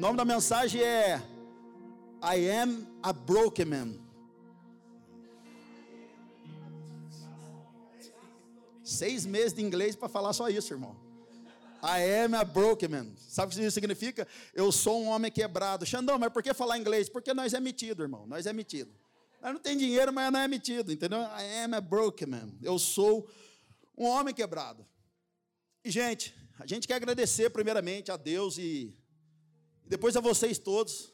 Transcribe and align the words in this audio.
O 0.00 0.08
nome 0.08 0.16
da 0.16 0.24
mensagem 0.24 0.80
é 0.80 1.22
I 2.22 2.50
am 2.50 2.86
a 3.02 3.12
broken 3.12 3.66
man. 3.66 3.98
Seis 8.82 9.26
meses 9.26 9.52
de 9.52 9.60
inglês 9.60 9.94
para 9.94 10.08
falar 10.08 10.32
só 10.32 10.48
isso, 10.48 10.72
irmão. 10.72 10.96
I 11.82 12.24
am 12.24 12.34
a 12.34 12.44
broken 12.44 12.88
man. 12.88 13.12
Sabe 13.14 13.52
o 13.52 13.54
que 13.54 13.62
isso 13.62 13.74
significa? 13.74 14.26
Eu 14.54 14.72
sou 14.72 15.02
um 15.02 15.08
homem 15.08 15.30
quebrado. 15.30 15.84
Xandão, 15.84 16.18
mas 16.18 16.32
por 16.32 16.42
que 16.42 16.54
falar 16.54 16.78
inglês? 16.78 17.10
Porque 17.10 17.34
nós 17.34 17.52
é 17.52 17.60
metido, 17.60 18.02
irmão. 18.02 18.26
Nós 18.26 18.46
é 18.46 18.54
metido. 18.54 18.90
Nós 19.42 19.52
não 19.52 19.60
tem 19.60 19.76
dinheiro, 19.76 20.10
mas 20.14 20.32
não 20.32 20.40
é 20.40 20.48
metido, 20.48 20.90
entendeu? 20.90 21.18
I 21.20 21.64
am 21.64 21.74
a 21.76 21.80
broken 21.82 22.26
man. 22.26 22.54
Eu 22.62 22.78
sou 22.78 23.28
um 23.98 24.06
homem 24.06 24.32
quebrado. 24.32 24.82
E, 25.84 25.90
gente, 25.90 26.34
a 26.58 26.66
gente 26.66 26.88
quer 26.88 26.94
agradecer 26.94 27.50
primeiramente 27.50 28.10
a 28.10 28.16
Deus 28.16 28.56
e, 28.56 28.98
depois 29.90 30.16
a 30.16 30.20
vocês 30.20 30.56
todos. 30.56 31.12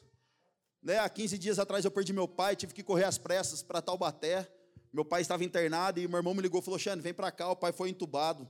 Né, 0.82 0.98
há 0.98 1.08
15 1.08 1.38
dias 1.38 1.58
atrás 1.58 1.84
eu 1.84 1.90
perdi 1.90 2.12
meu 2.12 2.28
pai, 2.28 2.54
tive 2.54 2.74
que 2.74 2.82
correr 2.82 3.04
às 3.04 3.16
pressas 3.16 3.62
para 3.62 3.80
Taubaté. 3.80 4.46
Meu 4.92 5.02
pai 5.04 5.22
estava 5.22 5.42
internado 5.42 5.98
e 5.98 6.06
meu 6.06 6.18
irmão 6.18 6.34
me 6.34 6.42
ligou 6.42 6.60
e 6.60 6.62
falou: 6.62 6.78
Xane, 6.78 7.00
vem 7.00 7.14
para 7.14 7.32
cá, 7.32 7.50
o 7.50 7.56
pai 7.56 7.72
foi 7.72 7.88
entubado. 7.88 8.46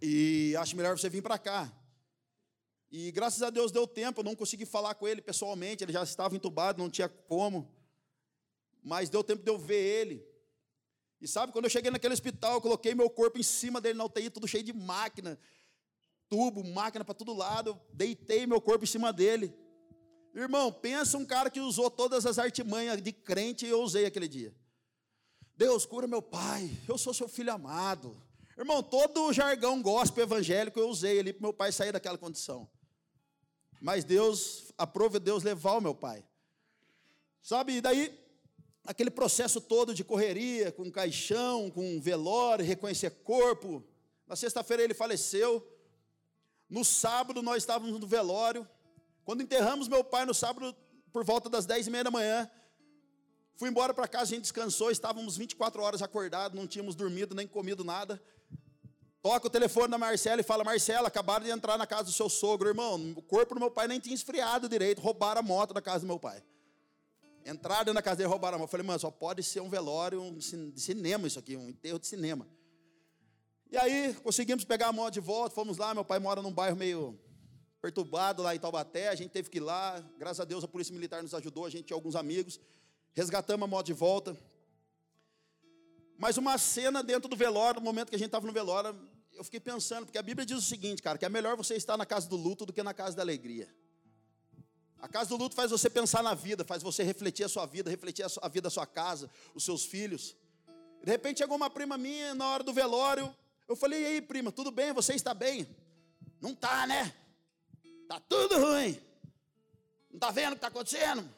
E 0.00 0.54
acho 0.58 0.76
melhor 0.76 0.96
você 0.96 1.08
vir 1.08 1.22
para 1.22 1.38
cá. 1.38 1.72
E 2.90 3.10
graças 3.10 3.42
a 3.42 3.48
Deus 3.48 3.72
deu 3.72 3.86
tempo, 3.86 4.20
eu 4.20 4.24
não 4.24 4.36
consegui 4.36 4.66
falar 4.66 4.94
com 4.94 5.08
ele 5.08 5.22
pessoalmente, 5.22 5.82
ele 5.82 5.92
já 5.92 6.02
estava 6.02 6.36
entubado, 6.36 6.82
não 6.82 6.90
tinha 6.90 7.08
como. 7.08 7.74
Mas 8.82 9.08
deu 9.08 9.24
tempo 9.24 9.42
de 9.42 9.50
eu 9.50 9.56
ver 9.56 9.82
ele. 9.82 10.26
E 11.18 11.26
sabe, 11.26 11.50
quando 11.52 11.64
eu 11.64 11.70
cheguei 11.70 11.90
naquele 11.90 12.12
hospital, 12.12 12.54
eu 12.54 12.60
coloquei 12.60 12.94
meu 12.94 13.08
corpo 13.08 13.38
em 13.38 13.42
cima 13.42 13.80
dele 13.80 13.96
na 13.96 14.04
UTI, 14.04 14.28
tudo 14.28 14.46
cheio 14.46 14.62
de 14.62 14.72
máquina, 14.74 15.38
tubo, 16.32 16.64
máquina 16.64 17.04
para 17.04 17.14
todo 17.14 17.34
lado. 17.34 17.78
Deitei 17.92 18.46
meu 18.46 18.58
corpo 18.58 18.84
em 18.84 18.86
cima 18.86 19.12
dele. 19.12 19.54
Irmão, 20.34 20.72
pensa 20.72 21.18
um 21.18 21.26
cara 21.26 21.50
que 21.50 21.60
usou 21.60 21.90
todas 21.90 22.24
as 22.24 22.38
artimanhas 22.38 23.02
de 23.02 23.12
crente 23.12 23.66
e 23.66 23.68
eu 23.68 23.82
usei 23.82 24.06
aquele 24.06 24.26
dia. 24.26 24.54
Deus, 25.54 25.84
cura 25.84 26.06
meu 26.06 26.22
pai, 26.22 26.70
eu 26.88 26.96
sou 26.96 27.12
seu 27.12 27.28
filho 27.28 27.52
amado. 27.52 28.16
Irmão, 28.56 28.82
todo 28.82 29.24
o 29.24 29.32
jargão 29.32 29.82
gospel 29.82 30.24
evangélico 30.24 30.80
eu 30.80 30.88
usei 30.88 31.20
ali 31.20 31.34
para 31.34 31.42
meu 31.42 31.52
pai 31.52 31.70
sair 31.70 31.92
daquela 31.92 32.16
condição. 32.16 32.66
Mas 33.78 34.02
Deus, 34.02 34.72
aprove 34.78 35.18
Deus 35.18 35.42
levar 35.42 35.76
o 35.76 35.82
meu 35.82 35.94
pai. 35.94 36.24
Sabe, 37.42 37.74
e 37.74 37.80
daí 37.82 38.18
aquele 38.86 39.10
processo 39.10 39.60
todo 39.60 39.94
de 39.94 40.02
correria, 40.02 40.72
com 40.72 40.90
caixão, 40.90 41.70
com 41.70 42.00
velório, 42.00 42.64
reconhecer 42.64 43.10
corpo. 43.22 43.84
Na 44.26 44.34
sexta-feira 44.34 44.82
ele 44.82 44.94
faleceu. 44.94 45.68
No 46.72 46.86
sábado 46.86 47.42
nós 47.42 47.58
estávamos 47.58 48.00
no 48.00 48.06
velório. 48.06 48.66
Quando 49.26 49.42
enterramos 49.42 49.88
meu 49.88 50.02
pai 50.02 50.24
no 50.24 50.32
sábado, 50.32 50.74
por 51.12 51.22
volta 51.22 51.50
das 51.50 51.66
dez 51.66 51.86
e 51.86 51.90
meia 51.90 52.02
da 52.02 52.10
manhã, 52.10 52.50
fui 53.56 53.68
embora 53.68 53.92
para 53.92 54.08
casa, 54.08 54.24
a 54.24 54.34
gente 54.36 54.40
descansou, 54.40 54.90
estávamos 54.90 55.36
24 55.36 55.82
horas 55.82 56.00
acordados, 56.00 56.58
não 56.58 56.66
tínhamos 56.66 56.94
dormido 56.94 57.34
nem 57.34 57.46
comido 57.46 57.84
nada. 57.84 58.18
Toca 59.20 59.48
o 59.48 59.50
telefone 59.50 59.88
da 59.88 59.98
Marcela 59.98 60.40
e 60.40 60.44
fala: 60.44 60.64
Marcela, 60.64 61.08
acabaram 61.08 61.44
de 61.44 61.50
entrar 61.50 61.76
na 61.76 61.86
casa 61.86 62.04
do 62.04 62.12
seu 62.12 62.30
sogro, 62.30 62.70
irmão. 62.70 63.12
O 63.16 63.22
corpo 63.22 63.52
do 63.52 63.60
meu 63.60 63.70
pai 63.70 63.86
nem 63.86 64.00
tinha 64.00 64.14
esfriado 64.14 64.66
direito, 64.66 64.98
roubaram 65.02 65.40
a 65.40 65.42
moto 65.42 65.74
da 65.74 65.82
casa 65.82 66.00
do 66.00 66.06
meu 66.06 66.18
pai. 66.18 66.42
Entraram 67.44 67.92
da 67.92 68.00
casa 68.00 68.16
dele, 68.16 68.30
roubaram 68.30 68.56
a 68.56 68.58
moto. 68.58 68.68
Eu 68.68 68.70
falei, 68.70 68.86
mano, 68.86 68.98
só 68.98 69.10
pode 69.10 69.42
ser 69.42 69.60
um 69.60 69.68
velório 69.68 70.34
de 70.38 70.80
cinema 70.80 71.26
isso 71.26 71.38
aqui, 71.38 71.54
um 71.54 71.68
enterro 71.68 71.98
de 71.98 72.06
cinema. 72.06 72.48
E 73.72 73.78
aí, 73.78 74.12
conseguimos 74.22 74.64
pegar 74.64 74.88
a 74.88 74.92
moto 74.92 75.14
de 75.14 75.20
volta, 75.20 75.54
fomos 75.54 75.78
lá. 75.78 75.94
Meu 75.94 76.04
pai 76.04 76.18
mora 76.18 76.42
num 76.42 76.52
bairro 76.52 76.76
meio 76.76 77.18
perturbado 77.80 78.42
lá 78.42 78.54
em 78.54 78.58
Taubaté. 78.58 79.08
A 79.08 79.14
gente 79.14 79.30
teve 79.30 79.48
que 79.48 79.56
ir 79.56 79.62
lá. 79.62 79.98
Graças 80.18 80.40
a 80.40 80.44
Deus, 80.44 80.62
a 80.62 80.68
Polícia 80.68 80.92
Militar 80.92 81.22
nos 81.22 81.32
ajudou. 81.32 81.64
A 81.64 81.70
gente 81.70 81.86
tinha 81.86 81.96
alguns 81.96 82.14
amigos. 82.14 82.60
Resgatamos 83.14 83.64
a 83.64 83.66
moto 83.66 83.86
de 83.86 83.94
volta. 83.94 84.36
Mas 86.18 86.36
uma 86.36 86.58
cena 86.58 87.02
dentro 87.02 87.30
do 87.30 87.34
velório, 87.34 87.80
no 87.80 87.86
momento 87.86 88.10
que 88.10 88.14
a 88.14 88.18
gente 88.18 88.26
estava 88.26 88.46
no 88.46 88.52
velório, 88.52 88.94
eu 89.32 89.42
fiquei 89.42 89.58
pensando, 89.58 90.04
porque 90.04 90.18
a 90.18 90.22
Bíblia 90.22 90.44
diz 90.44 90.58
o 90.58 90.60
seguinte, 90.60 91.02
cara, 91.02 91.16
que 91.16 91.24
é 91.24 91.30
melhor 91.30 91.56
você 91.56 91.74
estar 91.74 91.96
na 91.96 92.04
casa 92.04 92.28
do 92.28 92.36
luto 92.36 92.66
do 92.66 92.74
que 92.74 92.82
na 92.82 92.92
casa 92.92 93.16
da 93.16 93.22
alegria. 93.22 93.74
A 94.98 95.08
casa 95.08 95.30
do 95.30 95.38
luto 95.38 95.54
faz 95.54 95.70
você 95.70 95.88
pensar 95.88 96.22
na 96.22 96.34
vida, 96.34 96.62
faz 96.62 96.82
você 96.82 97.02
refletir 97.02 97.44
a 97.44 97.48
sua 97.48 97.64
vida, 97.64 97.88
refletir 97.88 98.22
a, 98.22 98.48
vida 98.48 98.64
da 98.64 98.70
sua 98.70 98.86
casa, 98.86 99.30
os 99.54 99.64
seus 99.64 99.86
filhos. 99.86 100.36
De 101.02 101.10
repente 101.10 101.38
chegou 101.38 101.56
uma 101.56 101.70
prima 101.70 101.96
minha 101.96 102.34
na 102.34 102.46
hora 102.50 102.62
do 102.62 102.74
velório. 102.74 103.34
Eu 103.72 103.76
falei: 103.76 104.02
"E 104.02 104.06
aí, 104.06 104.22
prima, 104.22 104.52
tudo 104.52 104.70
bem? 104.70 104.92
Você 104.92 105.14
está 105.14 105.32
bem?" 105.34 105.66
"Não 106.40 106.54
tá, 106.54 106.86
né? 106.86 107.14
Tá 108.08 108.20
tudo 108.20 108.58
ruim. 108.58 109.00
Não 110.10 110.18
tá 110.18 110.30
vendo 110.30 110.52
o 110.52 110.52
que 110.52 110.58
está 110.58 110.68
acontecendo?" 110.68 111.28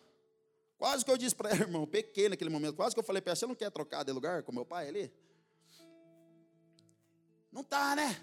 Quase 0.77 1.05
que 1.05 1.11
eu 1.11 1.17
disse 1.17 1.35
para 1.35 1.51
ela, 1.55 1.61
irmão, 1.61 1.87
pequeno 1.87 2.31
naquele 2.31 2.51
momento, 2.51 2.75
quase 2.75 2.95
que 2.95 3.01
eu 3.01 3.05
falei 3.05 3.23
para 3.23 3.31
ela: 3.31 3.37
"Você 3.37 3.47
não 3.47 3.55
quer 3.55 3.71
trocar 3.71 4.05
de 4.05 4.13
lugar 4.13 4.43
com 4.43 4.53
meu 4.53 4.67
pai 4.67 4.89
ali?" 4.89 5.13
Não 7.53 7.63
tá, 7.63 7.95
né? 7.95 8.21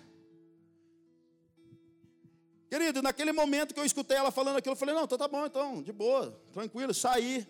Querido, 2.72 3.02
naquele 3.02 3.34
momento 3.34 3.74
que 3.74 3.80
eu 3.80 3.86
escutei 3.86 4.16
ela 4.18 4.32
falando 4.32 4.58
aquilo, 4.58 4.74
eu 4.74 4.78
falei: 4.78 4.96
não, 4.96 5.04
então 5.04 5.18
tá 5.18 5.28
bom, 5.28 5.46
então, 5.46 5.82
de 5.82 5.92
boa, 5.92 6.32
tranquilo, 6.54 6.94
saí. 6.94 7.48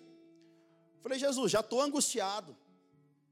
Falei: 0.99 1.19
Jesus, 1.19 1.51
já 1.51 1.59
estou 1.59 1.81
angustiado, 1.81 2.57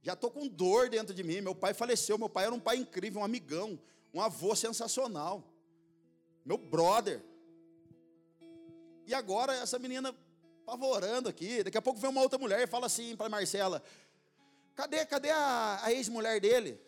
já 0.09 0.13
estou 0.13 0.31
com 0.31 0.47
dor 0.47 0.89
dentro 0.89 1.13
de 1.13 1.23
mim. 1.23 1.39
Meu 1.39 1.53
pai 1.53 1.71
faleceu, 1.71 2.17
meu 2.17 2.27
pai 2.27 2.45
era 2.45 2.55
um 2.55 2.59
pai 2.59 2.77
incrível, 2.77 3.21
um 3.21 3.23
amigão, 3.23 3.79
um 4.11 4.19
avô 4.19 4.55
sensacional, 4.55 5.43
meu 6.43 6.57
brother. 6.57 7.23
E 9.05 9.13
agora 9.13 9.53
essa 9.53 9.77
menina 9.77 10.15
apavorando 10.63 11.29
aqui. 11.29 11.63
Daqui 11.63 11.77
a 11.77 11.81
pouco 11.81 11.99
vem 11.99 12.09
uma 12.09 12.21
outra 12.21 12.39
mulher 12.39 12.61
e 12.63 12.67
fala 12.67 12.87
assim 12.87 13.15
para 13.15 13.29
Marcela: 13.29 13.83
cadê, 14.75 15.05
cadê 15.05 15.29
a, 15.29 15.79
a 15.83 15.93
ex-mulher 15.93 16.41
dele? 16.41 16.81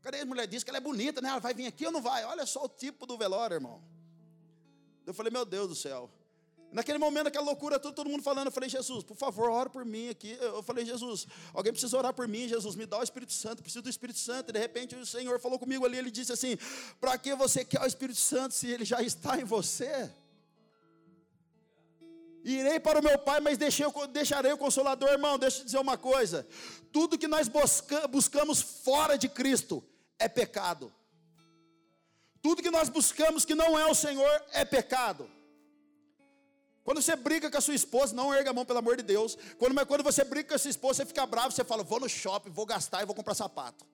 Cadê 0.00 0.16
a 0.16 0.20
ex-mulher? 0.20 0.48
Diz 0.48 0.64
que 0.64 0.70
ela 0.70 0.78
é 0.78 0.80
bonita, 0.80 1.20
né? 1.20 1.28
Ela 1.28 1.38
vai 1.38 1.54
vir 1.54 1.68
aqui 1.68 1.86
ou 1.86 1.92
não 1.92 2.02
vai? 2.02 2.24
Olha 2.24 2.44
só 2.44 2.64
o 2.64 2.68
tipo 2.68 3.06
do 3.06 3.16
velório, 3.16 3.54
irmão. 3.54 3.80
Eu 5.06 5.14
falei, 5.14 5.30
meu 5.30 5.44
Deus 5.44 5.68
do 5.68 5.76
céu. 5.76 6.10
Naquele 6.72 6.96
momento, 6.96 7.26
aquela 7.26 7.44
loucura, 7.44 7.78
todo, 7.78 7.94
todo 7.94 8.08
mundo 8.08 8.22
falando, 8.22 8.46
eu 8.46 8.52
falei, 8.52 8.68
Jesus, 8.68 9.04
por 9.04 9.14
favor, 9.14 9.50
ora 9.50 9.68
por 9.68 9.84
mim 9.84 10.08
aqui. 10.08 10.38
Eu 10.40 10.62
falei, 10.62 10.86
Jesus, 10.86 11.26
alguém 11.52 11.70
precisa 11.70 11.96
orar 11.98 12.14
por 12.14 12.26
mim, 12.26 12.48
Jesus, 12.48 12.74
me 12.74 12.86
dá 12.86 12.98
o 12.98 13.02
Espírito 13.02 13.32
Santo, 13.32 13.62
preciso 13.62 13.82
do 13.82 13.90
Espírito 13.90 14.18
Santo. 14.18 14.48
E 14.48 14.52
de 14.54 14.58
repente 14.58 14.96
o 14.96 15.04
Senhor 15.04 15.38
falou 15.38 15.58
comigo 15.58 15.84
ali, 15.84 15.98
ele 15.98 16.10
disse 16.10 16.32
assim: 16.32 16.56
para 16.98 17.18
que 17.18 17.34
você 17.34 17.62
quer 17.62 17.82
o 17.82 17.86
Espírito 17.86 18.18
Santo 18.18 18.54
se 18.54 18.68
ele 18.68 18.86
já 18.86 19.02
está 19.02 19.38
em 19.38 19.44
você? 19.44 20.10
Irei 22.42 22.80
para 22.80 23.00
o 23.00 23.02
meu 23.02 23.18
pai, 23.18 23.40
mas 23.40 23.58
deixei, 23.58 23.86
deixarei 24.10 24.52
o 24.52 24.58
consolador, 24.58 25.10
irmão. 25.10 25.38
Deixa 25.38 25.60
eu 25.60 25.64
dizer 25.66 25.78
uma 25.78 25.98
coisa: 25.98 26.46
tudo 26.90 27.18
que 27.18 27.28
nós 27.28 27.48
busca, 27.48 28.08
buscamos 28.08 28.62
fora 28.62 29.18
de 29.18 29.28
Cristo 29.28 29.84
é 30.18 30.26
pecado. 30.26 30.92
Tudo 32.40 32.62
que 32.62 32.70
nós 32.70 32.88
buscamos 32.88 33.44
que 33.44 33.54
não 33.54 33.78
é 33.78 33.86
o 33.86 33.94
Senhor 33.94 34.42
é 34.52 34.64
pecado. 34.64 35.30
Quando 36.84 37.00
você 37.00 37.14
briga 37.14 37.50
com 37.50 37.56
a 37.56 37.60
sua 37.60 37.74
esposa, 37.74 38.14
não 38.14 38.34
erga 38.34 38.50
a 38.50 38.52
mão, 38.52 38.64
pelo 38.64 38.80
amor 38.80 38.96
de 38.96 39.02
Deus. 39.02 39.38
Quando, 39.58 39.74
mas 39.74 39.86
quando 39.86 40.02
você 40.02 40.24
briga 40.24 40.48
com 40.48 40.54
a 40.54 40.58
sua 40.58 40.70
esposa, 40.70 40.94
você 40.96 41.06
fica 41.06 41.24
bravo, 41.24 41.52
você 41.52 41.62
fala, 41.62 41.82
vou 41.82 42.00
no 42.00 42.08
shopping, 42.08 42.50
vou 42.50 42.66
gastar 42.66 43.02
e 43.02 43.06
vou 43.06 43.14
comprar 43.14 43.34
sapato. 43.34 43.86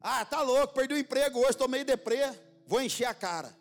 Ah, 0.00 0.24
tá 0.24 0.42
louco, 0.42 0.74
perdi 0.74 0.94
o 0.94 0.98
emprego 0.98 1.38
hoje, 1.38 1.50
estou 1.50 1.68
meio 1.68 1.84
deprê, 1.84 2.32
vou 2.66 2.80
encher 2.80 3.06
a 3.06 3.14
cara. 3.14 3.56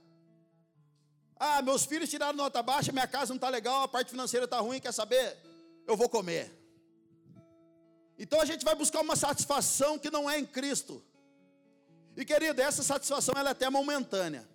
Ah, 1.38 1.61
meus 1.61 1.85
filhos 1.85 2.09
tiraram 2.09 2.38
nota 2.38 2.61
baixa, 2.61 2.91
minha 2.91 3.07
casa 3.07 3.29
não 3.29 3.38
está 3.38 3.49
legal, 3.49 3.83
a 3.83 3.88
parte 3.88 4.11
financeira 4.11 4.45
está 4.45 4.59
ruim, 4.59 4.79
quer 4.79 4.94
saber? 4.94 5.38
Eu 5.88 5.95
vou 5.97 6.09
comer. 6.09 6.51
Então 8.17 8.39
a 8.39 8.45
gente 8.45 8.63
vai 8.63 8.75
buscar 8.75 9.01
uma 9.01 9.15
satisfação 9.15 9.97
que 9.97 10.11
não 10.11 10.29
é 10.29 10.38
em 10.38 10.45
Cristo. 10.45 11.03
E 12.15 12.23
querido, 12.23 12.61
essa 12.61 12.83
satisfação 12.83 13.33
ela 13.38 13.49
é 13.49 13.51
até 13.51 13.69
momentânea, 13.69 14.47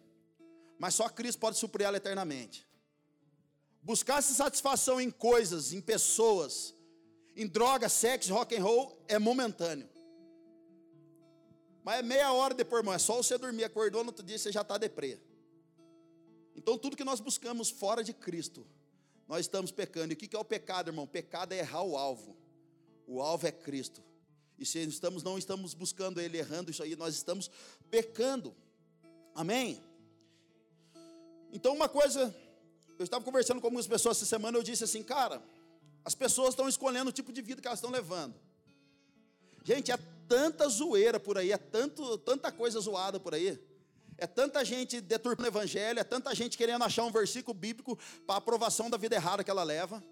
mas 0.79 0.95
só 0.95 1.09
Cristo 1.09 1.39
pode 1.39 1.59
suprir 1.59 1.87
ela 1.87 1.97
eternamente. 1.97 2.70
Buscar 3.83 4.19
essa 4.19 4.35
satisfação 4.35 5.01
em 5.01 5.11
coisas, 5.11 5.73
em 5.73 5.81
pessoas, 5.81 6.75
em 7.35 7.47
drogas, 7.47 7.93
sexo, 7.93 8.33
rock 8.33 8.57
and 8.57 8.63
roll 8.63 9.05
é 9.09 9.19
momentâneo. 9.19 9.89
Mas 11.83 12.01
é 12.01 12.03
meia 12.03 12.33
hora 12.33 12.55
depois, 12.55 12.81
irmão, 12.81 12.95
é 12.95 12.99
só 12.99 13.17
você 13.17 13.39
dormir, 13.39 13.65
acordou 13.65 14.05
no 14.05 14.11
outro 14.11 14.25
dia 14.25 14.39
você 14.39 14.53
já 14.53 14.61
está 14.61 14.77
deprê. 14.77 15.19
Então 16.55 16.77
tudo 16.77 16.97
que 16.97 17.05
nós 17.05 17.21
buscamos 17.21 17.71
fora 17.71 18.05
de 18.05 18.13
Cristo, 18.13 18.67
nós 19.27 19.41
estamos 19.41 19.71
pecando. 19.71 20.13
E 20.13 20.15
o 20.15 20.17
que 20.17 20.37
é 20.37 20.39
o 20.39 20.45
pecado, 20.45 20.91
irmão? 20.91 21.07
Pecado 21.07 21.53
é 21.53 21.59
errar 21.59 21.83
o 21.83 21.97
alvo. 21.97 22.37
O 23.07 23.23
alvo 23.23 23.47
é 23.47 23.53
Cristo. 23.53 24.03
E 24.59 24.67
se 24.67 24.79
estamos, 24.81 25.23
não 25.23 25.39
estamos 25.39 25.73
buscando 25.73 26.21
Ele 26.21 26.37
errando 26.37 26.71
isso 26.71 26.83
aí, 26.83 26.95
nós 26.95 27.15
estamos 27.15 27.51
pecando. 27.91 28.55
Amém? 29.35 29.83
Então, 31.51 31.75
uma 31.75 31.89
coisa, 31.89 32.35
eu 33.01 33.05
estava 33.05 33.25
conversando 33.25 33.63
com 33.63 33.67
algumas 33.67 33.87
pessoas 33.87 34.19
essa 34.19 34.27
semana, 34.27 34.59
eu 34.59 34.63
disse 34.63 34.85
assim, 34.85 35.03
cara, 35.03 35.43
as 36.05 36.15
pessoas 36.15 36.51
estão 36.51 36.69
escolhendo 36.69 37.09
o 37.09 37.13
tipo 37.13 37.33
de 37.33 37.41
vida 37.41 37.59
que 37.59 37.67
elas 37.67 37.79
estão 37.79 37.91
levando. 37.91 38.35
Gente, 39.65 39.91
é 39.91 39.97
tanta 40.29 40.69
zoeira 40.69 41.19
por 41.19 41.39
aí, 41.39 41.51
é 41.51 41.57
tanto, 41.57 42.19
tanta 42.19 42.53
coisa 42.53 42.79
zoada 42.79 43.19
por 43.19 43.33
aí. 43.33 43.59
É 44.19 44.27
tanta 44.27 44.63
gente 44.67 45.01
deturpando 45.01 45.49
o 45.49 45.51
evangelho, 45.51 45.99
é 45.99 46.05
tanta 46.05 46.35
gente 46.35 46.59
querendo 46.59 46.85
achar 46.85 47.05
um 47.05 47.11
versículo 47.11 47.55
bíblico 47.55 47.99
para 48.27 48.37
aprovação 48.37 48.91
da 48.91 48.99
vida 48.99 49.17
errada 49.17 49.43
que 49.43 49.51
ela 49.51 49.63
leva. 49.63 50.05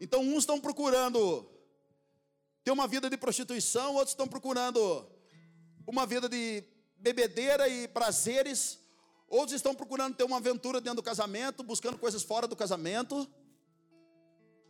Então, 0.00 0.22
uns 0.22 0.38
estão 0.38 0.58
procurando 0.58 1.46
ter 2.64 2.70
uma 2.70 2.88
vida 2.88 3.10
de 3.10 3.18
prostituição, 3.18 3.96
outros 3.96 4.12
estão 4.12 4.26
procurando 4.26 5.06
uma 5.86 6.06
vida 6.06 6.30
de 6.30 6.64
bebedeira 6.96 7.68
e 7.68 7.86
prazeres, 7.88 8.78
outros 9.30 9.52
estão 9.52 9.74
procurando 9.74 10.16
ter 10.16 10.24
uma 10.24 10.36
aventura 10.38 10.80
dentro 10.80 10.96
do 10.96 11.02
casamento, 11.02 11.62
buscando 11.62 11.96
coisas 11.96 12.22
fora 12.22 12.46
do 12.48 12.56
casamento. 12.56 13.26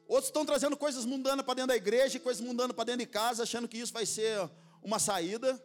Outros 0.07 0.27
estão 0.27 0.45
trazendo 0.45 0.77
coisas 0.77 1.05
mundanas 1.05 1.45
para 1.45 1.55
dentro 1.55 1.69
da 1.69 1.77
igreja, 1.77 2.21
coisas 2.21 2.45
mundanas 2.45 2.77
para 2.77 2.85
dentro 2.85 3.01
de 3.01 3.07
casa, 3.07 3.43
achando 3.43 3.67
que 3.67 3.79
isso 3.79 3.93
vai 3.93 4.05
ser 4.05 4.49
uma 4.83 4.99
saída. 4.99 5.61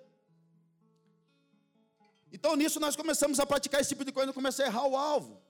Então 2.31 2.55
nisso 2.55 2.79
nós 2.79 2.95
começamos 2.95 3.39
a 3.39 3.45
praticar 3.45 3.81
esse 3.81 3.89
tipo 3.89 4.05
de 4.05 4.11
coisa, 4.11 4.31
começamos 4.31 4.69
a 4.69 4.73
errar 4.73 4.87
o 4.87 4.95
alvo. 4.95 5.45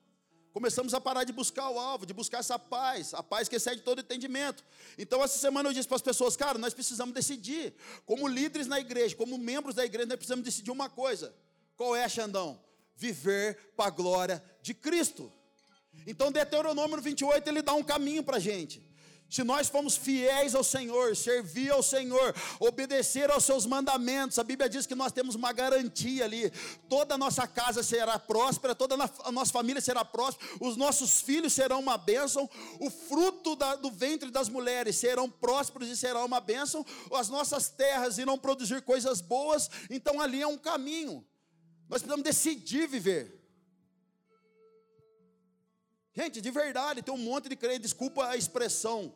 Começamos 0.56 0.94
a 0.94 1.02
parar 1.02 1.26
de 1.26 1.34
buscar 1.34 1.70
o 1.70 1.78
alvo, 1.78 2.06
de 2.06 2.14
buscar 2.14 2.38
essa 2.38 2.58
paz, 2.58 3.14
a 3.14 3.22
paz 3.22 3.50
que 3.50 3.58
excede 3.58 3.82
todo 3.82 4.00
entendimento. 4.00 4.64
Então, 4.98 5.22
essa 5.22 5.38
semana 5.38 5.68
eu 5.68 5.74
disse 5.74 5.86
para 5.86 5.98
as 5.98 6.02
pessoas, 6.02 6.38
cara, 6.38 6.58
nós 6.58 6.74
precisamos 6.74 7.14
decidir. 7.14 7.74
Como 8.06 8.26
líderes 8.26 8.66
na 8.66 8.80
igreja, 8.80 9.14
como 9.18 9.38
membros 9.38 9.76
da 9.76 9.84
igreja, 9.84 10.08
nós 10.08 10.16
precisamos 10.16 10.46
decidir 10.46 10.72
uma 10.72 10.90
coisa. 10.90 11.36
Qual 11.76 11.94
é, 11.94 12.08
Xandão? 12.08 12.58
Viver 12.96 13.74
para 13.76 13.88
a 13.88 13.90
glória 13.90 14.44
de 14.62 14.74
Cristo. 14.74 15.32
Então, 16.08 16.32
Deuteronômio 16.32 17.02
28, 17.02 17.48
ele 17.48 17.62
dá 17.62 17.74
um 17.74 17.84
caminho 17.84 18.24
para 18.24 18.38
a 18.38 18.40
gente. 18.40 18.96
Se 19.30 19.44
nós 19.44 19.68
formos 19.68 19.98
fiéis 19.98 20.54
ao 20.54 20.64
Senhor, 20.64 21.16
servir 21.16 21.72
ao 21.72 21.82
Senhor, 21.82 22.34
obedecer 22.60 23.32
aos 23.32 23.44
seus 23.44 23.66
mandamentos, 23.66 24.38
a 24.38 24.44
Bíblia 24.44 24.70
diz 24.70 24.86
que 24.86 24.94
nós 24.94 25.12
temos 25.12 25.34
uma 25.34 25.52
garantia 25.52 26.24
ali. 26.24 26.52
Toda 26.88 27.16
a 27.16 27.18
nossa 27.18 27.48
casa 27.48 27.82
será 27.82 28.20
próspera, 28.20 28.76
toda 28.76 28.96
a 29.24 29.32
nossa 29.32 29.52
família 29.52 29.82
será 29.82 30.06
próspera, 30.06 30.48
os 30.62 30.78
nossos 30.78 31.22
filhos 31.22 31.54
serão 31.54 31.80
uma 31.80 31.98
bênção, 31.98 32.50
o 32.80 32.90
fruto 32.90 33.56
da, 33.56 33.76
do 33.76 33.90
ventre 33.90 34.30
das 34.30 34.48
mulheres 34.48 34.96
serão 34.96 35.30
prósperos 35.30 35.90
e 35.90 35.98
será 35.98 36.24
uma 36.24 36.40
bênção, 36.40 36.86
as 37.14 37.28
nossas 37.28 37.68
terras 37.68 38.20
irão 38.20 38.38
produzir 38.38 38.84
coisas 38.84 39.22
boas. 39.22 39.70
Então 39.90 40.22
ali 40.22 40.42
é 40.42 40.48
um 40.48 40.58
caminho. 40.58 41.26
Nós 41.88 42.02
precisamos 42.02 42.24
decidir 42.24 42.88
viver. 42.88 43.42
Gente, 46.14 46.40
de 46.40 46.50
verdade, 46.50 47.02
tem 47.02 47.14
um 47.14 47.18
monte 47.18 47.50
de 47.50 47.56
crente, 47.56 47.80
desculpa 47.80 48.26
a 48.26 48.38
expressão, 48.38 49.14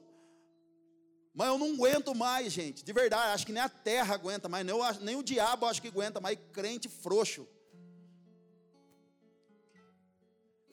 mas 1.34 1.48
eu 1.48 1.58
não 1.58 1.74
aguento 1.74 2.14
mais, 2.14 2.52
gente, 2.52 2.84
de 2.84 2.92
verdade, 2.92 3.34
acho 3.34 3.46
que 3.46 3.54
nem 3.54 3.62
a 3.62 3.70
terra 3.70 4.16
aguenta 4.16 4.50
mais, 4.50 4.66
nem 4.66 4.76
nem 5.02 5.16
o 5.16 5.24
diabo 5.24 5.66
acho 5.66 5.82
que 5.82 5.88
aguenta 5.88 6.20
mais, 6.20 6.38
crente 6.52 6.90
frouxo. 6.90 7.48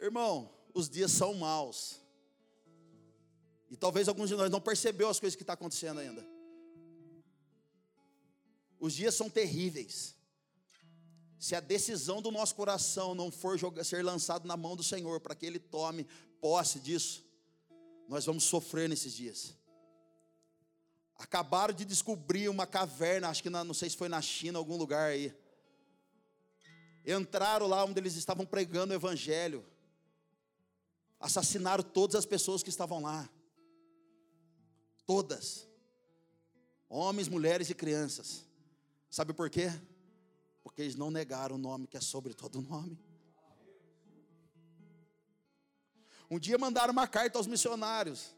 Irmão, 0.01 0.53
os 0.75 0.89
dias 0.89 1.13
são 1.13 1.35
maus. 1.35 2.01
E 3.71 3.77
talvez 3.77 4.09
alguns 4.09 4.29
de 4.29 4.35
nós 4.35 4.51
não 4.51 4.61
percebeu 4.61 5.09
as 5.09 5.21
coisas 5.21 5.37
que 5.37 5.43
estão 5.43 5.55
tá 5.55 5.59
acontecendo 5.59 6.01
ainda. 6.01 6.27
Os 8.81 8.95
dias 8.95 9.15
são 9.15 9.31
terríveis 9.31 10.16
se 11.39 11.55
a 11.55 11.61
decisão 11.61 12.23
do 12.23 12.31
nosso 12.31 12.55
coração 12.55 13.15
não 13.15 13.31
for 13.31 13.59
jogar, 13.59 13.85
ser 13.85 14.05
lançado 14.05 14.47
na 14.47 14.57
mão 14.57 14.75
do 14.75 14.83
Senhor 14.83 15.21
para 15.21 15.35
que 15.35 15.45
Ele 15.45 15.59
tome 15.59 16.07
posse 16.41 16.81
disso, 16.81 17.25
nós 18.09 18.25
vamos 18.25 18.45
sofrer 18.45 18.89
nesses 18.89 19.13
dias. 19.13 19.55
Acabaram 21.19 21.75
de 21.75 21.85
descobrir 21.85 22.49
uma 22.49 22.67
caverna, 22.67 23.29
acho 23.29 23.43
que 23.43 23.51
na, 23.51 23.65
não 23.65 23.75
sei 23.75 23.91
se 23.91 23.97
foi 23.97 24.09
na 24.09 24.21
China, 24.21 24.59
algum 24.59 24.77
lugar 24.77 25.11
aí. 25.11 25.35
Entraram 27.05 27.67
lá 27.67 27.85
onde 27.85 27.99
eles 28.01 28.17
estavam 28.17 28.45
pregando 28.45 28.93
o 28.93 28.97
Evangelho, 28.97 29.65
assassinaram 31.21 31.83
todas 31.83 32.17
as 32.17 32.27
pessoas 32.27 32.63
que 32.63 32.69
estavam 32.69 33.01
lá, 33.03 33.29
todas, 35.07 35.67
homens, 36.89 37.29
mulheres 37.29 37.71
e 37.71 37.75
crianças. 37.75 38.45
Sabe 39.09 39.33
por 39.33 39.49
quê? 39.49 39.71
Porque 40.67 40.83
eles 40.83 40.97
não 40.97 41.13
negaram 41.13 41.55
o 41.55 41.59
nome 41.59 41.87
que 41.87 41.97
é 41.97 42.01
sobre 42.01 42.35
todo 42.35 42.61
nome. 42.61 42.99
Um 46.29 46.41
dia 46.41 46.59
mandaram 46.59 46.93
uma 46.93 47.07
carta 47.07 47.39
aos 47.39 47.47
missionários. 47.47 48.35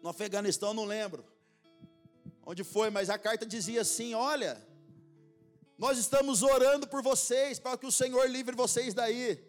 No 0.00 0.08
Afeganistão, 0.08 0.72
não 0.72 0.84
lembro. 0.84 1.24
Onde 2.46 2.62
foi, 2.62 2.90
mas 2.90 3.10
a 3.10 3.18
carta 3.18 3.44
dizia 3.44 3.80
assim: 3.80 4.14
Olha, 4.14 4.64
nós 5.76 5.98
estamos 5.98 6.44
orando 6.44 6.86
por 6.86 7.02
vocês, 7.02 7.58
para 7.58 7.76
que 7.76 7.86
o 7.86 7.90
Senhor 7.90 8.30
livre 8.30 8.54
vocês 8.54 8.94
daí. 8.94 9.44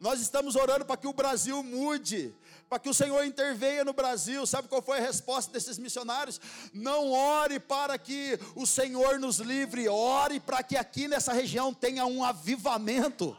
Nós 0.00 0.20
estamos 0.20 0.56
orando 0.56 0.84
para 0.84 0.96
que 0.96 1.06
o 1.06 1.12
Brasil 1.12 1.62
mude, 1.62 2.34
para 2.68 2.78
que 2.78 2.88
o 2.88 2.94
Senhor 2.94 3.24
intervenha 3.24 3.84
no 3.84 3.92
Brasil. 3.92 4.46
Sabe 4.46 4.68
qual 4.68 4.82
foi 4.82 4.98
a 4.98 5.02
resposta 5.02 5.52
desses 5.52 5.78
missionários? 5.78 6.40
Não 6.72 7.10
ore 7.10 7.58
para 7.60 7.98
que 7.98 8.38
o 8.54 8.66
Senhor 8.66 9.18
nos 9.18 9.38
livre, 9.38 9.88
ore 9.88 10.40
para 10.40 10.62
que 10.62 10.76
aqui 10.76 11.08
nessa 11.08 11.32
região 11.32 11.72
tenha 11.72 12.06
um 12.06 12.22
avivamento. 12.24 13.36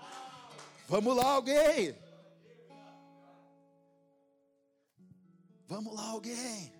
Vamos 0.87 1.15
lá, 1.15 1.31
alguém. 1.31 1.95
Vamos 5.67 5.95
lá, 5.95 6.03
alguém. 6.09 6.73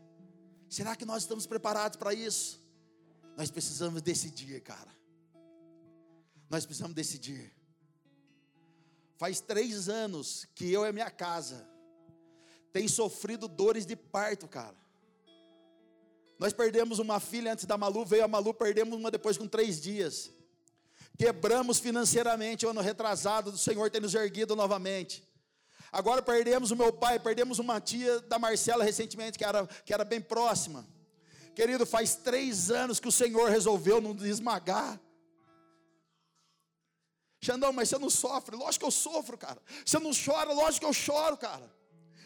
Será 0.70 0.96
que 0.96 1.06
nós 1.06 1.24
estamos 1.24 1.48
preparados 1.48 1.98
para 1.98 2.14
isso? 2.14 2.62
Nós 3.38 3.50
precisamos 3.50 4.02
decidir, 4.02 4.62
cara. 4.62 4.94
Nós 6.50 6.66
precisamos 6.66 6.94
decidir. 6.94 7.55
Faz 9.18 9.40
três 9.40 9.88
anos 9.88 10.46
que 10.56 10.72
eu 10.72 10.86
e 10.86 10.92
minha 10.92 11.10
casa 11.10 11.68
tem 12.74 12.88
sofrido 12.90 13.48
dores 13.48 13.86
de 13.86 13.96
parto, 13.96 14.48
cara. 14.50 14.76
Nós 16.38 16.52
perdemos 16.52 17.00
uma 17.00 17.22
filha 17.22 17.54
antes 17.54 17.66
da 17.66 17.78
Malu, 17.78 18.06
veio 18.06 18.26
a 18.26 18.28
Malu, 18.28 18.54
perdemos 18.54 18.98
uma 19.00 19.10
depois 19.10 19.38
com 19.38 19.48
três 19.48 19.80
dias. 19.82 20.30
Quebramos 21.18 21.80
financeiramente 21.80 22.66
o 22.66 22.70
ano 22.70 22.82
retrasado, 22.82 23.54
do 23.54 23.58
Senhor 23.58 23.90
ter 23.90 24.02
nos 24.02 24.14
erguido 24.14 24.56
novamente. 24.56 25.24
Agora 25.90 26.22
perdemos 26.22 26.72
o 26.72 26.76
meu 26.76 26.92
pai, 26.92 27.18
perdemos 27.18 27.58
uma 27.58 27.80
tia 27.80 28.20
da 28.20 28.38
Marcela 28.38 28.84
recentemente, 28.84 29.38
que 29.38 29.46
era, 29.46 29.66
que 29.66 29.94
era 29.94 30.04
bem 30.04 30.20
próxima. 30.20 30.86
Querido, 31.56 31.86
faz 31.86 32.16
três 32.16 32.70
anos 32.70 33.00
que 33.00 33.08
o 33.08 33.12
Senhor 33.14 33.50
resolveu 33.50 34.02
nos 34.02 34.22
esmagar. 34.24 35.00
Xandão, 37.46 37.72
mas 37.72 37.90
você 37.90 37.98
não 37.98 38.10
sofre? 38.10 38.56
Lógico 38.56 38.84
que 38.84 38.90
eu 38.92 38.92
sofro, 38.92 39.38
cara. 39.38 39.62
Você 39.86 40.00
não 40.00 40.12
chora? 40.26 40.52
Lógico 40.52 40.86
que 40.86 40.90
eu 40.92 40.94
choro, 40.94 41.38
cara. 41.38 41.68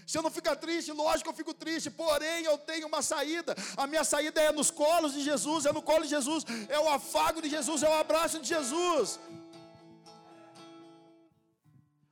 Se 0.08 0.18
eu 0.18 0.24
não 0.24 0.32
ficar 0.32 0.56
triste, 0.56 0.92
lógico 0.92 1.26
que 1.26 1.30
eu 1.30 1.40
fico 1.42 1.54
triste, 1.54 1.90
porém 1.92 2.44
eu 2.44 2.58
tenho 2.58 2.88
uma 2.88 3.02
saída. 3.02 3.56
A 3.78 3.86
minha 3.86 4.04
saída 4.04 4.42
é 4.42 4.52
nos 4.52 4.72
colos 4.72 5.14
de 5.14 5.22
Jesus, 5.22 5.66
é 5.66 5.72
no 5.72 5.84
colo 5.90 6.04
de 6.04 6.10
Jesus, 6.10 6.44
é 6.68 6.80
o 6.80 6.88
afago 6.90 7.42
de 7.44 7.50
Jesus, 7.50 7.84
é 7.84 7.90
o 7.90 7.94
abraço 7.94 8.40
de 8.40 8.48
Jesus. 8.48 9.20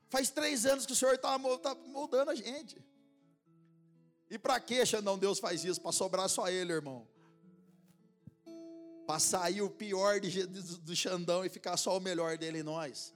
Faz 0.09 0.29
três 0.29 0.65
anos 0.65 0.85
que 0.85 0.93
o 0.93 0.95
Senhor 0.95 1.15
está 1.15 1.39
tá 1.59 1.75
moldando 1.87 2.31
a 2.31 2.35
gente. 2.35 2.77
E 4.29 4.37
para 4.37 4.59
que, 4.59 4.85
Xandão, 4.85 5.17
Deus 5.17 5.39
faz 5.39 5.63
isso? 5.63 5.81
Para 5.81 5.91
sobrar 5.91 6.29
só 6.29 6.47
Ele, 6.49 6.73
irmão. 6.73 7.07
Para 9.07 9.19
sair 9.19 9.63
o 9.63 9.69
pior 9.69 10.19
de, 10.19 10.45
do, 10.45 10.61
do 10.79 10.95
Xandão 10.95 11.43
e 11.43 11.49
ficar 11.49 11.77
só 11.77 11.97
o 11.97 11.99
melhor 11.99 12.37
dele 12.37 12.59
em 12.59 12.63
nós. 12.63 13.13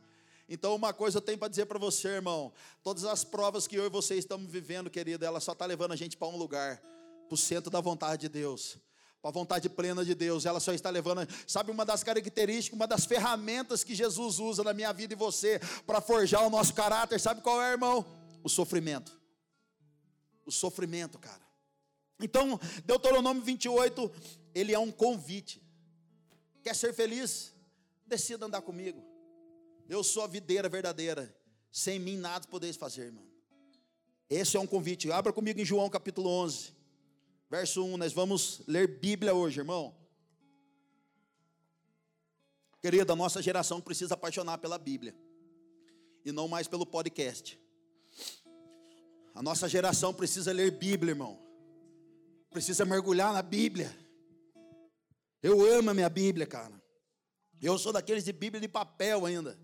Então, 0.53 0.75
uma 0.75 0.91
coisa 0.91 1.17
eu 1.17 1.21
tenho 1.21 1.37
para 1.37 1.47
dizer 1.47 1.65
para 1.65 1.79
você, 1.79 2.09
irmão: 2.09 2.51
todas 2.83 3.05
as 3.05 3.23
provas 3.23 3.67
que 3.67 3.77
eu 3.77 3.85
e 3.85 3.89
você 3.89 4.15
estamos 4.15 4.51
vivendo, 4.51 4.89
querido, 4.89 5.23
ela 5.23 5.39
só 5.39 5.53
está 5.53 5.65
levando 5.65 5.93
a 5.93 5.95
gente 5.95 6.17
para 6.17 6.27
um 6.27 6.35
lugar, 6.35 6.77
para 7.25 7.33
o 7.33 7.37
centro 7.37 7.71
da 7.71 7.79
vontade 7.79 8.23
de 8.23 8.27
Deus, 8.27 8.77
para 9.21 9.29
a 9.29 9.33
vontade 9.33 9.69
plena 9.69 10.03
de 10.03 10.13
Deus. 10.13 10.45
Ela 10.45 10.59
só 10.59 10.73
está 10.73 10.89
levando, 10.89 11.25
sabe, 11.47 11.71
uma 11.71 11.85
das 11.85 12.03
características, 12.03 12.75
uma 12.75 12.85
das 12.85 13.05
ferramentas 13.05 13.81
que 13.81 13.95
Jesus 13.95 14.39
usa 14.39 14.61
na 14.61 14.73
minha 14.73 14.91
vida 14.91 15.13
e 15.13 15.15
você 15.15 15.57
para 15.87 16.01
forjar 16.01 16.45
o 16.45 16.49
nosso 16.49 16.73
caráter, 16.73 17.17
sabe 17.17 17.39
qual 17.39 17.61
é, 17.61 17.71
irmão? 17.71 18.05
O 18.43 18.49
sofrimento. 18.49 19.17
O 20.45 20.51
sofrimento, 20.51 21.17
cara. 21.17 21.41
Então, 22.19 22.59
Deuteronômio 22.83 23.41
28, 23.41 24.11
ele 24.53 24.73
é 24.73 24.79
um 24.79 24.91
convite. 24.91 25.61
Quer 26.63 26.75
ser 26.75 26.93
feliz? 26.93 27.53
Decida 28.05 28.45
andar 28.45 28.61
comigo. 28.61 29.03
Eu 29.89 30.03
sou 30.03 30.23
a 30.23 30.27
videira 30.27 30.69
verdadeira. 30.69 31.35
Sem 31.71 31.99
mim 31.99 32.17
nada 32.17 32.47
podeis 32.47 32.75
fazer, 32.75 33.05
irmão. 33.05 33.25
Esse 34.29 34.57
é 34.57 34.59
um 34.59 34.67
convite. 34.67 35.11
Abra 35.11 35.33
comigo 35.33 35.59
em 35.59 35.65
João 35.65 35.89
capítulo 35.89 36.29
11, 36.29 36.73
verso 37.49 37.83
1. 37.83 37.97
Nós 37.97 38.13
vamos 38.13 38.61
ler 38.67 38.87
Bíblia 38.99 39.33
hoje, 39.33 39.59
irmão. 39.59 39.95
Querida, 42.81 43.13
a 43.13 43.15
nossa 43.15 43.41
geração 43.41 43.79
precisa 43.79 44.13
apaixonar 44.13 44.57
pela 44.57 44.77
Bíblia 44.77 45.15
e 46.25 46.31
não 46.31 46.47
mais 46.47 46.67
pelo 46.67 46.85
podcast. 46.85 47.59
A 49.33 49.41
nossa 49.41 49.67
geração 49.69 50.13
precisa 50.13 50.51
ler 50.51 50.71
Bíblia, 50.71 51.11
irmão. 51.11 51.39
Precisa 52.49 52.83
mergulhar 52.85 53.33
na 53.33 53.41
Bíblia. 53.41 53.95
Eu 55.43 55.59
amo 55.73 55.89
a 55.89 55.93
minha 55.93 56.09
Bíblia, 56.09 56.45
cara. 56.45 56.79
Eu 57.59 57.77
sou 57.77 57.91
daqueles 57.91 58.23
de 58.23 58.31
Bíblia 58.31 58.61
de 58.61 58.67
papel 58.67 59.25
ainda. 59.25 59.57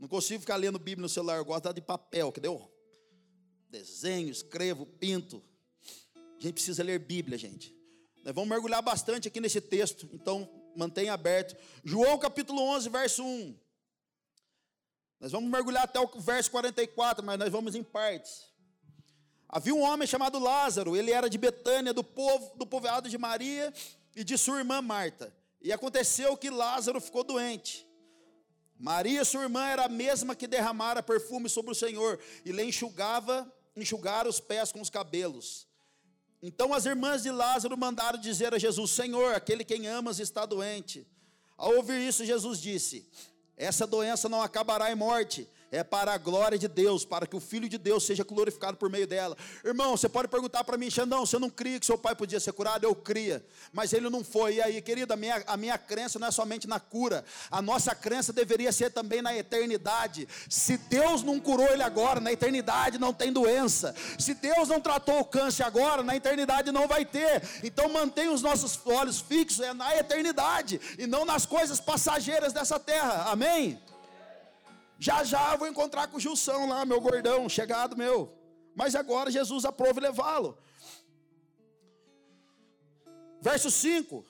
Não 0.00 0.08
consigo 0.08 0.40
ficar 0.40 0.56
lendo 0.56 0.78
Bíblia 0.78 1.02
no 1.02 1.08
celular, 1.08 1.36
eu 1.36 1.44
gosto 1.44 1.72
de 1.72 1.80
papel, 1.80 2.32
que 2.32 2.40
deu 2.40 2.70
desenho, 3.70 4.28
escrevo, 4.30 4.84
pinto. 4.84 5.42
A 6.38 6.42
gente 6.42 6.54
precisa 6.54 6.82
ler 6.82 6.98
Bíblia, 6.98 7.38
gente. 7.38 7.74
Nós 8.24 8.34
vamos 8.34 8.50
mergulhar 8.50 8.82
bastante 8.82 9.28
aqui 9.28 9.40
nesse 9.40 9.60
texto, 9.60 10.08
então 10.12 10.48
mantenha 10.76 11.14
aberto. 11.14 11.56
João 11.84 12.18
capítulo 12.18 12.60
11, 12.60 12.88
verso 12.88 13.24
1. 13.24 13.56
Nós 15.20 15.32
vamos 15.32 15.48
mergulhar 15.48 15.84
até 15.84 16.00
o 16.00 16.08
verso 16.20 16.50
44, 16.50 17.24
mas 17.24 17.38
nós 17.38 17.50
vamos 17.50 17.74
em 17.74 17.82
partes. 17.82 18.44
Havia 19.48 19.74
um 19.74 19.82
homem 19.82 20.06
chamado 20.06 20.38
Lázaro, 20.40 20.96
ele 20.96 21.12
era 21.12 21.30
de 21.30 21.38
Betânia, 21.38 21.94
do 21.94 22.02
povo, 22.02 22.56
do 22.56 22.66
povoado 22.66 23.08
de 23.08 23.16
Maria 23.16 23.72
e 24.16 24.24
de 24.24 24.38
sua 24.38 24.58
irmã 24.58 24.80
Marta. 24.80 25.32
E 25.60 25.72
aconteceu 25.72 26.36
que 26.36 26.48
Lázaro 26.48 27.00
ficou 27.00 27.22
doente. 27.22 27.86
Maria, 28.78 29.24
sua 29.24 29.42
irmã, 29.42 29.66
era 29.66 29.84
a 29.84 29.88
mesma 29.88 30.34
que 30.34 30.46
derramara 30.46 31.02
perfume 31.02 31.48
sobre 31.48 31.72
o 31.72 31.74
Senhor 31.74 32.18
e 32.44 32.52
lhe 32.52 32.64
enxugava, 32.64 33.50
enxugara 33.76 34.28
os 34.28 34.40
pés 34.40 34.72
com 34.72 34.80
os 34.80 34.90
cabelos. 34.90 35.66
Então 36.42 36.74
as 36.74 36.86
irmãs 36.86 37.22
de 37.22 37.30
Lázaro 37.30 37.76
mandaram 37.76 38.18
dizer 38.18 38.54
a 38.54 38.58
Jesus: 38.58 38.90
Senhor, 38.90 39.34
aquele 39.34 39.64
quem 39.64 39.86
amas 39.86 40.18
está 40.18 40.46
doente. 40.46 41.06
Ao 41.56 41.74
ouvir 41.74 42.06
isso, 42.06 42.24
Jesus 42.24 42.60
disse: 42.60 43.08
Essa 43.56 43.86
doença 43.86 44.28
não 44.28 44.42
acabará 44.42 44.92
em 44.92 44.94
morte, 44.94 45.48
é 45.70 45.82
para 45.82 46.12
a 46.12 46.18
glória 46.18 46.58
de 46.58 46.68
Deus, 46.68 47.04
para 47.04 47.26
que 47.26 47.36
o 47.36 47.40
Filho 47.40 47.68
de 47.68 47.78
Deus 47.78 48.04
seja 48.04 48.24
glorificado 48.24 48.76
por 48.76 48.88
meio 48.88 49.06
dela. 49.06 49.36
Irmão, 49.64 49.96
você 49.96 50.08
pode 50.08 50.28
perguntar 50.28 50.64
para 50.64 50.76
mim, 50.76 50.90
Xandão, 50.90 51.26
você 51.26 51.38
não 51.38 51.50
cria 51.50 51.80
que 51.80 51.86
seu 51.86 51.98
pai 51.98 52.14
podia 52.14 52.38
ser 52.38 52.52
curado? 52.52 52.84
Eu 52.84 52.94
cria, 52.94 53.44
mas 53.72 53.92
ele 53.92 54.08
não 54.08 54.22
foi. 54.22 54.56
E 54.56 54.62
aí, 54.62 54.80
querida, 54.80 55.14
a 55.14 55.16
minha, 55.16 55.42
a 55.46 55.56
minha 55.56 55.78
crença 55.78 56.18
não 56.18 56.28
é 56.28 56.30
somente 56.30 56.66
na 56.66 56.78
cura, 56.78 57.24
a 57.50 57.60
nossa 57.60 57.94
crença 57.94 58.32
deveria 58.32 58.72
ser 58.72 58.90
também 58.90 59.20
na 59.20 59.36
eternidade. 59.36 60.28
Se 60.48 60.76
Deus 60.76 61.22
não 61.22 61.40
curou 61.40 61.66
ele 61.66 61.82
agora, 61.82 62.20
na 62.20 62.32
eternidade 62.32 62.98
não 62.98 63.12
tem 63.12 63.32
doença. 63.32 63.94
Se 64.18 64.34
Deus 64.34 64.68
não 64.68 64.80
tratou 64.80 65.20
o 65.20 65.24
câncer 65.24 65.64
agora, 65.64 66.02
na 66.02 66.16
eternidade 66.16 66.70
não 66.70 66.86
vai 66.86 67.04
ter. 67.04 67.42
Então 67.62 67.88
mantenha 67.88 68.32
os 68.32 68.42
nossos 68.42 68.78
olhos 68.86 69.20
fixos 69.20 69.60
é 69.60 69.72
na 69.74 69.96
eternidade 69.96 70.80
e 70.98 71.06
não 71.06 71.24
nas 71.24 71.44
coisas 71.44 71.80
passageiras 71.80 72.52
dessa 72.52 72.78
terra. 72.78 73.30
Amém? 73.30 73.80
Já 74.98 75.24
já 75.24 75.52
eu 75.52 75.58
vou 75.58 75.68
encontrar 75.68 76.08
com 76.08 76.16
o 76.16 76.20
Gilson 76.20 76.66
lá, 76.68 76.84
meu 76.84 77.00
gordão, 77.00 77.48
chegado 77.48 77.96
meu. 77.96 78.32
Mas 78.74 78.94
agora 78.94 79.30
Jesus 79.30 79.64
aprova 79.64 80.00
levá-lo. 80.00 80.58
Verso 83.40 83.70
5: 83.70 84.24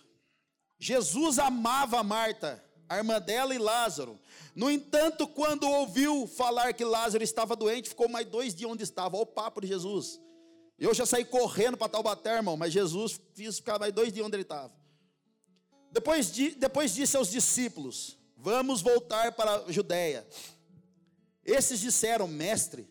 Jesus 0.78 1.38
amava 1.38 2.02
Marta, 2.02 2.62
a 2.88 2.96
irmã 2.96 3.20
dela 3.20 3.54
e 3.54 3.58
Lázaro. 3.58 4.18
No 4.54 4.70
entanto, 4.70 5.26
quando 5.26 5.68
ouviu 5.68 6.26
falar 6.26 6.72
que 6.72 6.84
Lázaro 6.84 7.22
estava 7.22 7.54
doente, 7.54 7.88
ficou 7.88 8.08
mais 8.08 8.26
dois 8.26 8.54
dias 8.54 8.70
onde 8.70 8.82
estava. 8.82 9.16
Olha 9.16 9.22
o 9.22 9.26
papo 9.26 9.60
de 9.60 9.66
Jesus. 9.66 10.20
Eu 10.78 10.92
já 10.94 11.06
saí 11.06 11.24
correndo 11.24 11.76
para 11.76 11.88
Taubaté, 11.88 12.36
irmão, 12.36 12.56
mas 12.56 12.72
Jesus 12.72 13.18
fez 13.34 13.56
ficar 13.56 13.78
mais 13.78 13.92
dois 13.92 14.12
dias 14.12 14.26
onde 14.26 14.36
ele 14.36 14.42
estava. 14.42 14.72
Depois, 15.90 16.30
de, 16.30 16.50
depois 16.50 16.94
disse 16.94 17.16
aos 17.16 17.30
discípulos: 17.30 18.18
Vamos 18.36 18.82
voltar 18.82 19.32
para 19.32 19.64
a 19.64 19.72
Judéia. 19.72 20.26
Esses 21.46 21.80
disseram, 21.80 22.26
mestre, 22.26 22.88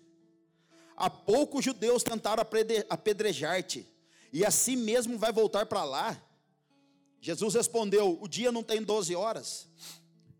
há 0.95 1.09
pouco 1.09 1.59
os 1.59 1.65
judeus 1.65 2.01
tentaram 2.01 2.41
apedrejar-te, 2.89 3.85
e 4.31 4.45
assim 4.45 4.75
mesmo 4.77 5.17
vai 5.17 5.31
voltar 5.31 5.65
para 5.65 5.83
lá? 5.83 6.21
Jesus 7.19 7.53
respondeu: 7.53 8.17
O 8.21 8.27
dia 8.27 8.51
não 8.51 8.63
tem 8.63 8.81
12 8.81 9.13
horas. 9.15 9.67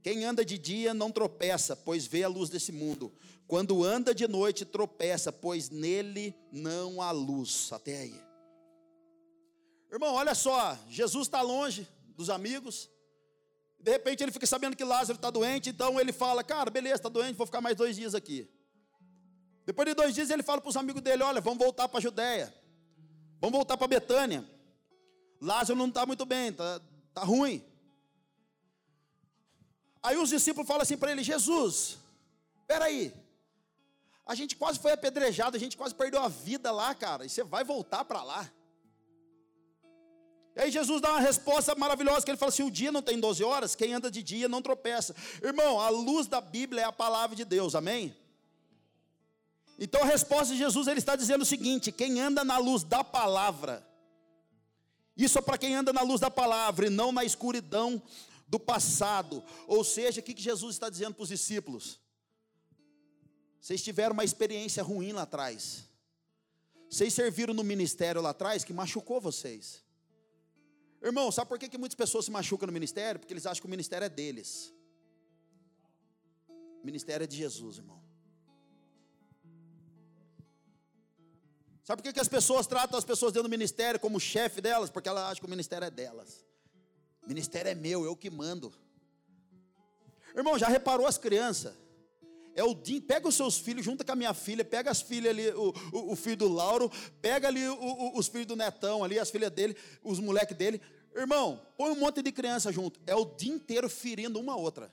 Quem 0.02 0.24
anda 0.24 0.46
de 0.46 0.58
dia 0.58 0.94
não 0.94 1.12
tropeça, 1.12 1.76
pois 1.76 2.06
vê 2.06 2.24
a 2.24 2.28
luz 2.28 2.50
desse 2.50 2.72
mundo. 2.72 3.12
Quando 3.48 3.84
anda 3.84 4.14
de 4.14 4.28
noite, 4.28 4.64
tropeça, 4.64 5.32
pois 5.32 5.70
nele 5.70 6.36
não 6.52 7.02
há 7.02 7.12
luz. 7.12 7.70
Até 7.72 8.02
aí. 8.02 8.22
Irmão, 9.92 10.14
olha 10.14 10.36
só, 10.36 10.78
Jesus 10.90 11.28
está 11.28 11.42
longe 11.42 11.88
dos 12.16 12.30
amigos, 12.30 12.90
de 13.86 13.92
repente 13.92 14.24
ele 14.24 14.32
fica 14.32 14.48
sabendo 14.48 14.76
que 14.76 14.84
Lázaro 14.84 15.16
está 15.16 15.30
doente, 15.30 15.70
então 15.70 16.00
ele 16.00 16.12
fala: 16.12 16.44
Cara, 16.44 16.72
beleza, 16.72 16.96
está 16.96 17.08
doente, 17.08 17.36
vou 17.36 17.46
ficar 17.46 17.62
mais 17.62 17.76
dois 17.76 17.96
dias 17.96 18.16
aqui. 18.16 18.50
Depois 19.64 19.88
de 19.88 19.94
dois 19.94 20.16
dias 20.16 20.32
ele 20.32 20.42
fala 20.42 20.60
para 20.60 20.70
os 20.72 20.76
amigos 20.76 21.04
dele: 21.04 21.22
Olha, 21.22 21.40
vamos 21.40 21.60
voltar 21.60 21.88
para 21.88 22.00
a 22.00 22.02
Judéia, 22.02 22.52
vamos 23.40 23.56
voltar 23.56 23.78
para 23.78 23.88
Betânia. 23.88 24.44
Lázaro 25.40 25.78
não 25.78 25.88
está 25.88 26.04
muito 26.04 26.26
bem, 26.26 26.48
está 26.48 26.82
tá 27.14 27.22
ruim. 27.22 27.64
Aí 30.02 30.18
os 30.18 30.30
discípulos 30.30 30.68
falam 30.68 30.82
assim 30.82 30.98
para 30.98 31.12
ele: 31.12 31.22
Jesus, 31.22 32.00
peraí, 32.66 33.14
a 34.26 34.34
gente 34.34 34.56
quase 34.56 34.80
foi 34.80 34.94
apedrejado, 34.94 35.58
a 35.58 35.60
gente 35.60 35.78
quase 35.78 35.94
perdeu 35.94 36.24
a 36.24 36.28
vida 36.28 36.72
lá, 36.72 36.96
cara, 36.96 37.24
e 37.24 37.30
você 37.30 37.44
vai 37.44 37.64
voltar 37.64 38.04
para 38.04 38.24
lá. 38.24 38.52
E 40.56 40.62
aí 40.62 40.72
Jesus 40.72 41.02
dá 41.02 41.12
uma 41.12 41.20
resposta 41.20 41.76
maravilhosa, 41.76 42.24
que 42.24 42.32
ele 42.32 42.38
fala 42.38 42.50
assim, 42.50 42.64
o 42.64 42.72
dia 42.72 42.92
não 42.92 43.02
tem 43.02 43.20
12 43.20 43.44
horas, 43.44 43.76
quem 43.76 43.94
anda 43.94 44.10
de 44.10 44.24
dia 44.24 44.48
não 44.48 44.62
tropeça. 44.62 45.14
Irmão, 45.44 45.80
a 45.82 45.90
luz 45.90 46.28
da 46.28 46.40
Bíblia 46.40 46.84
é 46.84 46.86
a 46.86 46.94
palavra 46.94 47.36
de 47.36 47.44
Deus, 47.44 47.76
amém? 47.76 48.16
Então 49.78 50.02
a 50.02 50.06
resposta 50.06 50.54
de 50.54 50.58
Jesus, 50.58 50.88
ele 50.88 51.00
está 51.00 51.18
dizendo 51.18 51.42
o 51.42 51.46
seguinte, 51.46 51.92
quem 51.92 52.22
anda 52.22 52.46
na 52.46 52.58
luz 52.58 52.84
da 52.84 53.04
palavra, 53.04 53.86
isso 55.18 55.38
é 55.38 55.42
para 55.42 55.58
quem 55.58 55.76
anda 55.76 55.92
na 55.92 56.02
luz 56.02 56.22
da 56.22 56.32
palavra 56.32 56.88
e 56.88 56.90
não 56.90 57.12
na 57.12 57.26
escuridão 57.26 58.02
do 58.48 58.60
passado. 58.60 59.44
Ou 59.68 59.84
seja, 59.84 60.22
o 60.22 60.24
que 60.24 60.42
Jesus 60.42 60.76
está 60.76 60.90
dizendo 60.90 61.16
para 61.16 61.24
os 61.24 61.30
discípulos? 61.30 62.00
Vocês 63.60 63.84
tiveram 63.84 64.14
uma 64.14 64.24
experiência 64.24 64.82
ruim 64.82 65.12
lá 65.12 65.24
atrás. 65.24 65.84
Vocês 66.90 67.14
serviram 67.14 67.54
no 67.54 67.64
ministério 67.64 68.22
lá 68.22 68.30
atrás 68.30 68.64
que 68.64 68.72
machucou 68.72 69.20
vocês. 69.20 69.85
Irmão, 71.02 71.32
sabe 71.32 71.48
por 71.50 71.60
que, 71.60 71.70
que 71.70 71.78
muitas 71.78 71.96
pessoas 71.96 72.26
se 72.26 72.32
machucam 72.32 72.68
no 72.68 72.74
ministério? 72.74 73.20
Porque 73.20 73.34
eles 73.34 73.46
acham 73.46 73.62
que 73.62 73.68
o 73.68 73.70
ministério 73.70 74.06
é 74.06 74.10
deles. 74.10 74.74
O 76.82 76.86
ministério 76.86 77.24
é 77.24 77.28
de 77.28 77.36
Jesus, 77.36 77.78
irmão. 77.78 78.04
Sabe 81.84 82.02
por 82.02 82.08
que, 82.08 82.14
que 82.14 82.20
as 82.20 82.28
pessoas 82.28 82.66
tratam 82.66 82.98
as 82.98 83.06
pessoas 83.06 83.32
dentro 83.32 83.48
do 83.48 83.52
ministério 83.52 84.00
como 84.00 84.20
chefe 84.20 84.60
delas? 84.60 84.90
Porque 84.90 85.08
elas 85.08 85.26
acham 85.26 85.42
que 85.42 85.46
o 85.46 85.50
ministério 85.50 85.86
é 85.86 85.92
delas. 85.92 86.44
O 87.22 87.28
ministério 87.28 87.70
é 87.70 87.76
meu, 87.76 88.04
eu 88.04 88.16
que 88.16 88.30
mando. 88.30 88.74
Irmão, 90.36 90.58
já 90.58 90.68
reparou 90.68 91.06
as 91.06 91.18
crianças? 91.18 91.85
É 92.56 92.64
o 92.64 92.74
dia, 92.74 93.02
pega 93.02 93.28
os 93.28 93.36
seus 93.36 93.58
filhos, 93.58 93.86
junta 93.86 94.04
com 94.04 94.14
a 94.14 94.16
minha 94.16 94.34
filha, 94.34 94.64
pega 94.64 94.90
as 94.90 95.02
filhas 95.02 95.32
ali, 95.32 95.50
o, 95.50 95.74
o, 95.92 96.14
o 96.14 96.16
filho 96.16 96.38
do 96.38 96.48
Lauro, 96.48 96.90
pega 97.22 97.50
ali 97.50 97.68
o, 97.68 98.18
os 98.18 98.28
filhos 98.28 98.48
do 98.48 98.56
Netão 98.56 99.04
ali, 99.04 99.20
as 99.20 99.30
filhas 99.30 99.52
dele, 99.52 99.76
os 100.02 100.20
moleques 100.20 100.56
dele, 100.56 100.82
Irmão, 101.16 101.62
põe 101.78 101.92
um 101.92 101.96
monte 101.96 102.22
de 102.22 102.30
criança 102.30 102.74
junto. 102.74 103.00
É 103.08 103.16
o 103.16 103.24
dia 103.24 103.54
inteiro 103.54 103.88
ferindo 103.88 104.38
uma 104.38 104.58
outra. 104.58 104.92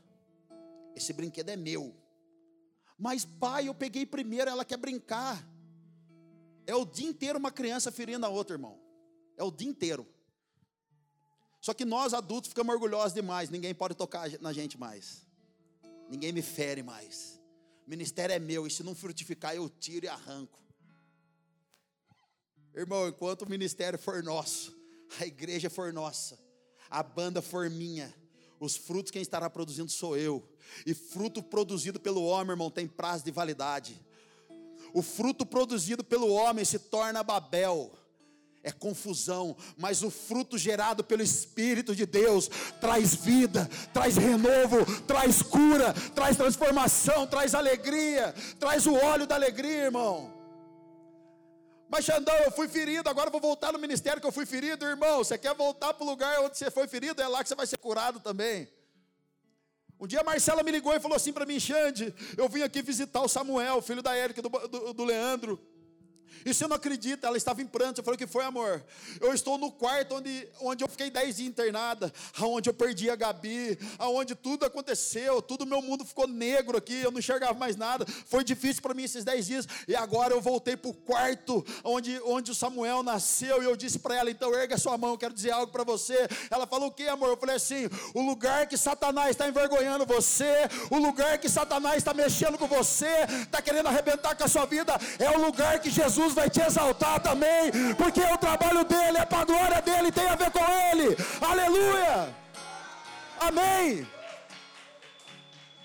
Esse 0.95 1.13
brinquedo 1.13 1.49
é 1.49 1.57
meu. 1.57 1.93
Mas, 2.97 3.25
pai, 3.25 3.67
eu 3.67 3.75
peguei 3.75 4.07
primeiro, 4.07 4.49
ela 4.49 4.65
quer 4.65 4.77
brincar. 4.77 5.45
É 6.65 6.77
o 6.77 6.85
dia 6.85 7.09
inteiro 7.09 7.41
uma 7.41 7.51
criança 7.51 7.91
ferindo 7.91 8.25
a 8.25 8.29
outra, 8.29 8.55
irmão. 8.55 8.79
É 9.37 9.43
o 9.43 9.51
dia 9.51 9.69
inteiro. 9.69 10.07
Só 11.61 11.75
que 11.75 11.85
nós 11.85 12.15
adultos 12.15 12.49
ficamos 12.49 12.73
orgulhosos 12.73 13.13
demais. 13.13 13.51
Ninguém 13.51 13.75
pode 13.75 13.97
tocar 13.97 14.31
na 14.41 14.53
gente 14.53 14.79
mais. 14.79 15.27
Ninguém 16.09 16.31
me 16.33 16.43
fere 16.43 16.85
mais. 16.85 17.42
O 17.87 17.91
ministério 17.91 18.35
é 18.35 18.39
meu. 18.39 18.67
E 18.67 18.71
se 18.71 18.83
não 18.83 18.95
frutificar, 18.95 19.55
eu 19.55 19.69
tiro 19.69 20.07
e 20.07 20.09
arranco. 20.09 20.59
Irmão, 22.75 23.07
enquanto 23.09 23.43
o 23.43 23.51
ministério 23.51 23.99
for 23.99 24.23
nosso, 24.23 24.75
a 25.21 25.27
igreja 25.27 25.69
for 25.69 25.93
nossa, 25.93 26.39
a 26.89 27.03
banda 27.03 27.43
for 27.43 27.69
minha, 27.69 28.15
os 28.59 28.77
frutos 28.77 29.11
quem 29.11 29.21
estará 29.21 29.51
produzindo 29.51 29.91
sou 29.91 30.17
eu. 30.17 30.49
E 30.87 30.95
fruto 30.95 31.43
produzido 31.43 32.01
pelo 32.01 32.25
homem, 32.25 32.53
irmão, 32.53 32.71
tem 32.71 32.87
prazo 32.87 33.25
de 33.25 33.31
validade. 33.31 34.01
O 34.95 35.03
fruto 35.03 35.45
produzido 35.45 36.05
pelo 36.05 36.29
homem 36.29 36.65
se 36.65 36.79
torna 36.79 37.23
Babel. 37.23 37.93
É 38.65 38.71
confusão, 38.71 39.57
mas 39.77 40.05
o 40.05 40.11
fruto 40.11 40.57
gerado 40.57 41.03
pelo 41.03 41.23
Espírito 41.23 41.97
de 41.97 42.07
Deus 42.07 42.49
traz 42.81 43.13
vida, 43.15 43.69
traz 43.93 44.17
renovo, 44.17 44.87
traz 45.03 45.43
cura, 45.43 45.93
traz 46.15 46.37
transformação, 46.37 47.27
traz 47.27 47.57
alegria, 47.57 48.33
traz 48.61 48.87
o 48.87 48.95
óleo 48.95 49.27
da 49.27 49.35
alegria, 49.35 49.87
irmão. 49.87 50.33
Mas 51.89 52.05
Xandão, 52.05 52.35
eu 52.37 52.53
fui 52.53 52.69
ferido, 52.69 53.11
agora 53.11 53.31
vou 53.31 53.41
voltar 53.41 53.73
no 53.73 53.79
ministério 53.79 54.21
que 54.21 54.27
eu 54.27 54.33
fui 54.33 54.47
ferido, 54.47 54.87
irmão. 54.87 55.19
Você 55.19 55.37
quer 55.37 55.55
voltar 55.55 55.93
para 55.93 56.05
o 56.05 56.09
lugar 56.09 56.41
onde 56.41 56.57
você 56.57 56.71
foi 56.71 56.87
ferido? 56.87 57.21
É 57.21 57.27
lá 57.27 57.43
que 57.43 57.49
você 57.49 57.55
vai 57.55 57.67
ser 57.67 57.77
curado 57.79 58.21
também. 58.21 58.67
Um 60.01 60.07
dia 60.07 60.21
a 60.21 60.25
Marcela 60.25 60.63
me 60.63 60.71
ligou 60.71 60.95
e 60.95 61.01
falou 61.01 61.17
assim 61.17 61.33
para 61.33 61.45
mim, 61.45 61.61
Xande, 61.61 62.15
eu 62.37 62.49
vim 62.49 62.63
aqui 62.63 62.81
visitar 62.81 63.21
o 63.21 63.29
Samuel, 63.29 63.83
filho 63.83 64.03
da 64.03 64.17
Érica, 64.17 64.41
do, 64.41 64.49
do, 64.49 64.93
do 64.95 65.05
Leandro. 65.05 65.61
E 66.45 66.53
você 66.53 66.67
não 66.67 66.77
acredita, 66.77 67.27
ela 67.27 67.37
estava 67.37 67.63
em 67.63 67.67
pranto. 67.67 68.01
Eu 68.01 68.05
falei, 68.05 68.17
o 68.17 68.19
que 68.19 68.27
foi, 68.27 68.45
amor? 68.45 68.85
Eu 69.21 69.33
estou 69.33 69.59
no 69.59 69.71
quarto 69.71 70.17
onde, 70.17 70.49
onde 70.61 70.85
eu 70.85 70.89
fiquei 70.89 71.11
dez 71.11 71.37
dias 71.37 71.49
internada, 71.49 72.13
aonde 72.39 72.69
eu 72.69 72.75
perdi 72.75 73.11
a 73.11 73.17
Gabi, 73.17 73.79
aonde 73.99 74.35
tudo 74.35 74.65
aconteceu, 74.65 75.41
tudo 75.43 75.67
meu 75.67 75.83
mundo 75.83 76.05
ficou 76.05 76.27
negro 76.27 76.77
aqui, 76.77 77.01
eu 77.01 77.11
não 77.11 77.19
enxergava 77.19 77.55
mais 77.55 77.77
nada. 77.77 78.07
Foi 78.27 78.45
difícil 78.45 78.83
para 78.83 78.95
mim 78.95 79.05
esses 79.05 79.25
dez 79.25 79.47
dias. 79.47 79.67
E 79.87 79.95
agora 79.95 80.35
eu 80.35 80.41
voltei 80.41 80.77
para 80.77 80.91
o 80.91 80.95
quarto 80.95 81.65
onde, 81.85 82.21
onde 82.25 82.51
o 82.51 82.55
Samuel 82.55 83.03
nasceu. 83.03 83.63
E 83.63 83.67
eu 83.67 83.77
disse 83.77 83.99
para 83.99 84.17
ela, 84.17 84.31
então 84.31 84.55
erga 84.55 84.79
sua 84.79 84.97
mão, 84.99 85.17
quero 85.17 85.35
dizer 85.35 85.51
algo 85.51 85.73
para 85.73 85.85
você. 85.85 86.29
Ela 86.51 86.67
falou, 86.67 86.89
o 86.89 86.93
que, 86.93 87.09
amor? 87.09 87.31
Eu 87.31 87.37
falei 87.37 87.57
assim: 87.57 87.89
o 88.15 88.21
lugar 88.23 88.67
que 88.67 88.77
Satanás 88.77 89.31
está 89.31 89.49
envergonhando 89.49 90.07
você, 90.07 90.69
o 90.91 90.99
lugar 90.99 91.39
que 91.39 91.49
Satanás 91.49 91.97
está 91.97 92.15
mexendo 92.15 92.59
com 92.59 92.67
você, 92.67 93.27
está 93.43 93.61
querendo 93.61 93.87
arrebentar 93.89 94.37
com 94.37 94.45
a 94.45 94.49
sua 94.49 94.67
vida, 94.67 94.95
é 95.19 95.31
o 95.31 95.41
lugar 95.41 95.81
que 95.81 95.91
Jesus 95.91 96.22
Jesus 96.23 96.35
vai 96.35 96.49
te 96.49 96.61
exaltar 96.61 97.21
também, 97.21 97.73
porque 97.97 98.21
o 98.21 98.39
trabalho 98.39 98.85
dele 98.85 99.19
é 99.19 99.27
para 99.27 99.41
a 99.41 99.45
glória 99.45 99.83
dele, 99.83 100.13
tem 100.13 100.27
a 100.27 100.37
ver 100.37 100.51
com 100.53 100.61
ele. 100.61 101.17
Aleluia! 101.41 102.35
Amém! 103.41 104.07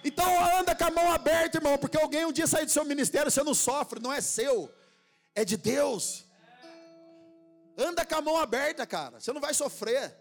Então 0.03 0.27
anda 0.59 0.75
com 0.75 0.85
a 0.85 0.91
mão 0.91 1.11
aberta, 1.11 1.57
irmão, 1.57 1.77
porque 1.77 1.97
alguém 1.97 2.25
um 2.25 2.31
dia 2.31 2.45
sair 2.45 2.65
do 2.65 2.71
seu 2.71 2.85
ministério, 2.85 3.31
você 3.31 3.43
não 3.43 3.55
sofre, 3.55 3.99
não 3.99 4.13
é 4.13 4.21
seu, 4.21 4.71
é 5.33 5.43
de 5.43 5.57
Deus. 5.57 6.25
Anda 7.75 8.05
com 8.05 8.15
a 8.15 8.21
mão 8.21 8.37
aberta, 8.37 8.85
cara, 8.85 9.19
você 9.19 9.33
não 9.33 9.41
vai 9.41 9.53
sofrer. 9.53 10.15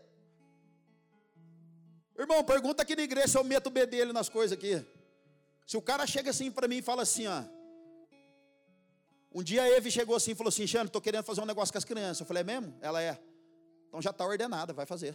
Irmão, 2.18 2.42
pergunta 2.42 2.82
aqui 2.82 2.96
na 2.96 3.02
igreja 3.02 3.28
se 3.28 3.38
eu 3.38 3.44
meto 3.44 3.66
o 3.66 3.70
B 3.70 3.84
dele 3.84 4.12
nas 4.14 4.30
coisas 4.30 4.56
aqui. 4.56 4.82
Se 5.66 5.76
o 5.76 5.82
cara 5.82 6.06
chega 6.06 6.30
assim 6.30 6.50
para 6.50 6.66
mim 6.66 6.78
e 6.78 6.82
fala 6.82 7.02
assim, 7.02 7.26
ó, 7.26 7.42
um 9.36 9.42
dia 9.42 9.62
a 9.62 9.68
Eve 9.68 9.90
chegou 9.90 10.16
assim 10.16 10.30
e 10.30 10.34
falou 10.34 10.48
assim: 10.48 10.66
Xane, 10.66 10.86
estou 10.86 11.00
querendo 11.02 11.22
fazer 11.22 11.42
um 11.42 11.44
negócio 11.44 11.70
com 11.70 11.76
as 11.76 11.84
crianças. 11.84 12.20
Eu 12.20 12.26
falei: 12.26 12.40
é 12.40 12.44
mesmo? 12.44 12.74
Ela 12.80 13.02
é. 13.02 13.20
Então 13.86 14.00
já 14.00 14.08
está 14.08 14.24
ordenada, 14.24 14.72
vai 14.72 14.86
fazer. 14.86 15.14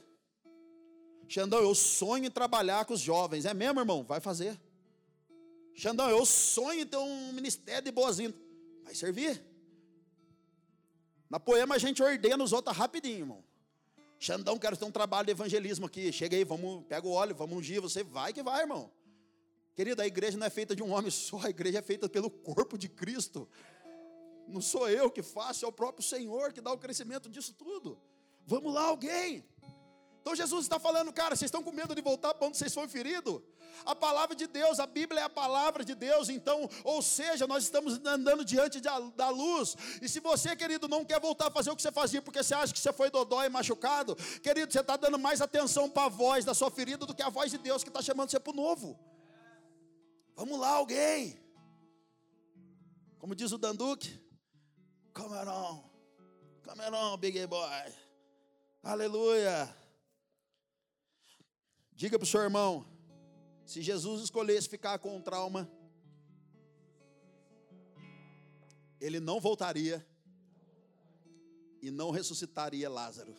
Xandão, 1.27 1.59
eu 1.59 1.73
sonho 1.73 2.25
em 2.25 2.29
trabalhar 2.29 2.85
com 2.85 2.93
os 2.93 2.99
jovens. 2.99 3.45
É 3.45 3.53
mesmo, 3.53 3.79
irmão? 3.79 4.03
Vai 4.03 4.19
fazer. 4.19 4.61
Xandão, 5.73 6.07
eu 6.07 6.23
sonho 6.23 6.81
em 6.81 6.85
ter 6.85 6.97
um 6.97 7.33
ministério 7.33 7.81
de 7.81 7.91
boazinha. 7.91 8.31
Vai 8.83 8.93
servir. 8.93 9.43
Na 11.27 11.39
poema 11.39 11.73
a 11.73 11.77
gente 11.79 12.03
ordena 12.03 12.43
os 12.43 12.53
outros 12.53 12.77
rapidinho, 12.77 13.19
irmão. 13.19 13.43
Xandão, 14.19 14.59
quero 14.59 14.77
ter 14.77 14.85
um 14.85 14.91
trabalho 14.91 15.25
de 15.25 15.31
evangelismo 15.31 15.87
aqui. 15.87 16.11
Chega 16.11 16.37
aí, 16.37 16.43
vamos, 16.43 16.85
pega 16.85 17.07
o 17.07 17.11
óleo, 17.11 17.33
vamos 17.33 17.57
ungir. 17.57 17.81
Você 17.81 18.03
vai 18.03 18.33
que 18.33 18.43
vai, 18.43 18.61
irmão. 18.61 18.91
Querido, 19.73 19.99
a 19.99 20.05
igreja 20.05 20.37
não 20.37 20.45
é 20.45 20.49
feita 20.49 20.75
de 20.75 20.83
um 20.83 20.91
homem 20.91 21.09
só, 21.09 21.39
a 21.43 21.49
igreja 21.49 21.79
é 21.79 21.81
feita 21.81 22.07
pelo 22.07 22.29
corpo 22.29 22.77
de 22.77 22.87
Cristo. 22.87 23.49
Não 24.47 24.61
sou 24.61 24.89
eu 24.89 25.09
que 25.09 25.21
faço, 25.21 25.65
é 25.65 25.67
o 25.67 25.71
próprio 25.71 26.03
Senhor 26.03 26.51
que 26.51 26.61
dá 26.61 26.71
o 26.71 26.77
crescimento 26.77 27.29
disso 27.29 27.53
tudo. 27.53 27.99
Vamos 28.45 28.73
lá, 28.73 28.83
alguém. 28.83 29.45
Então 30.21 30.35
Jesus 30.35 30.65
está 30.65 30.79
falando, 30.79 31.11
cara, 31.11 31.35
vocês 31.35 31.47
estão 31.47 31.63
com 31.63 31.71
medo 31.71 31.95
de 31.95 32.01
voltar 32.01 32.33
para 32.33 32.47
onde 32.47 32.57
vocês 32.57 32.73
foram 32.73 32.87
feridos? 32.87 33.41
A 33.83 33.95
palavra 33.95 34.35
de 34.35 34.45
Deus, 34.45 34.79
a 34.79 34.85
Bíblia 34.85 35.21
é 35.21 35.23
a 35.23 35.29
palavra 35.29 35.83
de 35.83 35.95
Deus, 35.95 36.29
então, 36.29 36.69
ou 36.83 37.01
seja, 37.01 37.47
nós 37.47 37.63
estamos 37.63 37.99
andando 38.05 38.45
diante 38.45 38.79
da, 38.79 38.99
da 38.99 39.29
luz. 39.29 39.75
E 39.99 40.07
se 40.07 40.19
você, 40.19 40.55
querido, 40.55 40.87
não 40.87 41.03
quer 41.03 41.19
voltar 41.19 41.47
a 41.47 41.51
fazer 41.51 41.71
o 41.71 41.75
que 41.75 41.81
você 41.81 41.91
fazia 41.91 42.21
porque 42.21 42.43
você 42.43 42.53
acha 42.53 42.71
que 42.71 42.79
você 42.79 42.93
foi 42.93 43.09
dodó 43.09 43.43
e 43.43 43.49
machucado, 43.49 44.15
querido, 44.43 44.71
você 44.71 44.81
está 44.81 44.95
dando 44.95 45.17
mais 45.17 45.41
atenção 45.41 45.89
para 45.89 46.05
a 46.05 46.09
voz 46.09 46.45
da 46.45 46.53
sua 46.53 46.69
ferida 46.69 47.05
do 47.05 47.15
que 47.15 47.23
a 47.23 47.29
voz 47.29 47.49
de 47.49 47.57
Deus 47.57 47.83
que 47.83 47.89
está 47.89 48.01
chamando 48.01 48.29
você 48.29 48.39
para 48.39 48.53
o 48.53 48.55
novo. 48.55 48.99
Vamos 50.35 50.59
lá, 50.59 50.69
alguém. 50.69 51.41
Como 53.17 53.33
diz 53.33 53.51
o 53.51 53.57
Danduque, 53.57 54.19
Come 55.13 55.35
on. 55.35 55.83
Come 56.63 56.95
on, 56.95 57.19
big 57.19 57.47
boy. 57.47 57.93
Aleluia. 58.83 59.75
Diga 61.93 62.17
para 62.17 62.23
o 62.23 62.27
seu 62.27 62.41
irmão: 62.41 62.85
se 63.65 63.81
Jesus 63.81 64.23
escolhesse 64.23 64.69
ficar 64.69 64.99
com 64.99 65.15
um 65.15 65.21
trauma, 65.21 65.69
ele 68.99 69.19
não 69.19 69.39
voltaria 69.39 70.05
e 71.81 71.91
não 71.91 72.11
ressuscitaria 72.11 72.89
Lázaro. 72.89 73.35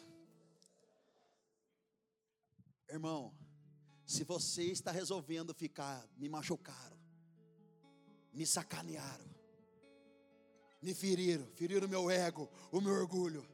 Irmão, 2.88 3.34
se 4.04 4.24
você 4.24 4.64
está 4.64 4.90
resolvendo 4.90 5.54
ficar, 5.54 6.06
me 6.16 6.28
machucaram, 6.28 6.98
me 8.32 8.46
sacanearam, 8.46 9.31
me 10.82 10.92
feriram, 10.92 11.46
feriram 11.54 11.86
o 11.86 11.90
meu 11.90 12.10
ego, 12.10 12.50
o 12.72 12.80
meu 12.80 12.92
orgulho. 12.92 13.46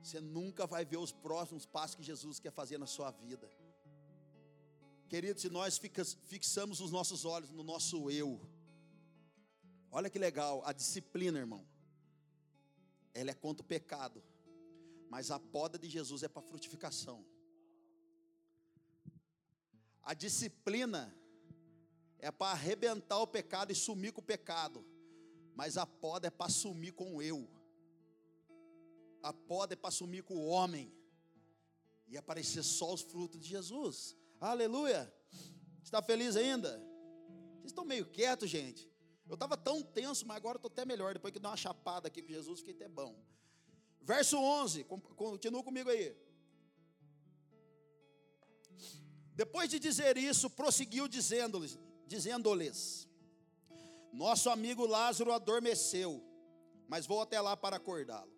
Você 0.00 0.20
nunca 0.20 0.66
vai 0.66 0.84
ver 0.84 0.98
os 0.98 1.10
próximos 1.10 1.66
passos 1.66 1.96
que 1.96 2.02
Jesus 2.02 2.38
quer 2.38 2.52
fazer 2.52 2.78
na 2.78 2.86
sua 2.86 3.10
vida. 3.10 3.50
Querido, 5.08 5.40
se 5.40 5.50
nós 5.50 5.80
fixamos 6.26 6.80
os 6.80 6.92
nossos 6.92 7.24
olhos 7.24 7.50
no 7.50 7.64
nosso 7.64 8.08
eu, 8.08 8.40
olha 9.90 10.08
que 10.08 10.18
legal, 10.18 10.62
a 10.64 10.72
disciplina, 10.72 11.40
irmão, 11.40 11.66
ela 13.12 13.30
é 13.30 13.34
contra 13.34 13.64
o 13.64 13.66
pecado, 13.66 14.22
mas 15.10 15.32
a 15.32 15.40
poda 15.40 15.76
de 15.76 15.88
Jesus 15.88 16.22
é 16.22 16.28
para 16.28 16.42
frutificação. 16.42 17.24
A 20.02 20.14
disciplina 20.14 21.12
é 22.20 22.30
para 22.30 22.52
arrebentar 22.52 23.18
o 23.18 23.26
pecado 23.26 23.72
e 23.72 23.74
sumir 23.74 24.12
com 24.12 24.20
o 24.20 24.24
pecado. 24.24 24.84
Mas 25.56 25.78
a 25.78 25.86
poda 25.86 26.28
é 26.28 26.30
para 26.30 26.50
sumir 26.50 26.92
com 26.92 27.16
o 27.16 27.22
eu. 27.22 27.48
A 29.22 29.32
poda 29.32 29.72
é 29.72 29.76
para 29.76 29.90
sumir 29.90 30.22
com 30.22 30.36
o 30.36 30.46
homem. 30.46 30.92
E 32.06 32.16
aparecer 32.16 32.62
só 32.62 32.92
os 32.92 33.00
frutos 33.00 33.40
de 33.40 33.48
Jesus. 33.48 34.14
Aleluia. 34.38 35.12
Está 35.82 36.02
feliz 36.02 36.36
ainda? 36.36 36.78
Vocês 37.54 37.72
estão 37.72 37.84
meio 37.84 38.04
quietos, 38.04 38.50
gente. 38.50 38.88
Eu 39.26 39.34
estava 39.34 39.56
tão 39.56 39.82
tenso, 39.82 40.26
mas 40.26 40.36
agora 40.36 40.58
estou 40.58 40.70
até 40.70 40.84
melhor. 40.84 41.14
Depois 41.14 41.32
que 41.32 41.40
dei 41.40 41.50
uma 41.50 41.56
chapada 41.56 42.06
aqui 42.06 42.22
com 42.22 42.28
Jesus, 42.28 42.60
fiquei 42.60 42.74
até 42.74 42.88
bom. 42.88 43.18
Verso 44.02 44.36
11, 44.38 44.84
continua 44.84 45.64
comigo 45.64 45.90
aí. 45.90 46.14
Depois 49.34 49.68
de 49.68 49.78
dizer 49.80 50.16
isso, 50.16 50.48
prosseguiu 50.50 51.08
dizendo-lhes, 51.08 51.78
dizendo-lhes: 52.06 53.05
nosso 54.16 54.48
amigo 54.48 54.86
Lázaro 54.86 55.32
adormeceu, 55.32 56.24
mas 56.88 57.06
vou 57.06 57.20
até 57.20 57.38
lá 57.40 57.56
para 57.56 57.76
acordá-lo. 57.76 58.32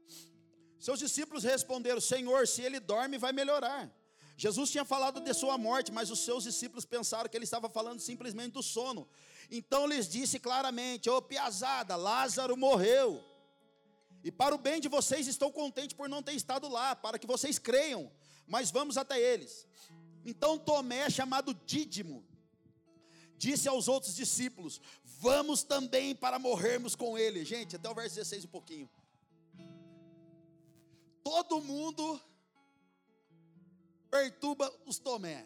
Seus 0.79 0.99
discípulos 0.99 1.45
responderam: 1.45 2.01
Senhor, 2.01 2.47
se 2.49 2.63
ele 2.63 2.81
dorme, 2.81 3.17
vai 3.17 3.33
melhorar. 3.33 3.91
Jesus 4.37 4.71
tinha 4.71 4.85
falado 4.85 5.21
de 5.21 5.33
sua 5.35 5.57
morte, 5.57 5.91
mas 5.91 6.11
os 6.11 6.21
seus 6.21 6.45
discípulos 6.45 6.85
pensaram 6.85 7.29
que 7.29 7.37
ele 7.37 7.45
estava 7.45 7.69
falando 7.69 8.01
simplesmente 8.01 8.53
do 8.53 8.63
sono. 8.63 9.09
Então 9.51 9.87
lhes 9.87 10.09
disse 10.09 10.39
claramente: 10.41 11.09
Ô 11.09 11.17
oh, 11.17 11.23
piazada, 11.23 11.95
Lázaro 11.97 12.57
morreu. 12.57 13.25
E 14.23 14.33
para 14.33 14.55
o 14.55 14.59
bem 14.59 14.81
de 14.81 14.89
vocês 14.89 15.29
estou 15.29 15.53
contente 15.53 15.95
por 15.95 16.09
não 16.09 16.23
ter 16.23 16.33
estado 16.33 16.69
lá, 16.69 16.97
para 16.97 17.19
que 17.19 17.27
vocês 17.27 17.59
creiam. 17.59 18.11
Mas 18.47 18.71
vamos 18.71 18.97
até 18.97 19.21
eles. 19.21 19.67
Então 20.25 20.59
Tomé, 20.59 21.09
chamado 21.09 21.55
Dídimo, 21.55 22.25
disse 23.37 23.69
aos 23.69 23.89
outros 23.89 24.15
discípulos: 24.15 24.81
Vamos 25.21 25.65
também 25.65 26.15
para 26.15 26.39
morrermos 26.39 26.95
com 26.95 27.19
ele. 27.19 27.45
Gente, 27.45 27.75
até 27.75 27.91
o 27.91 27.95
verso 27.95 28.15
16 28.15 28.45
um 28.45 28.49
pouquinho. 28.49 28.89
Todo 31.25 31.61
mundo 31.61 32.21
perturba 34.09 34.73
os 34.87 35.01
Tomé. 35.01 35.45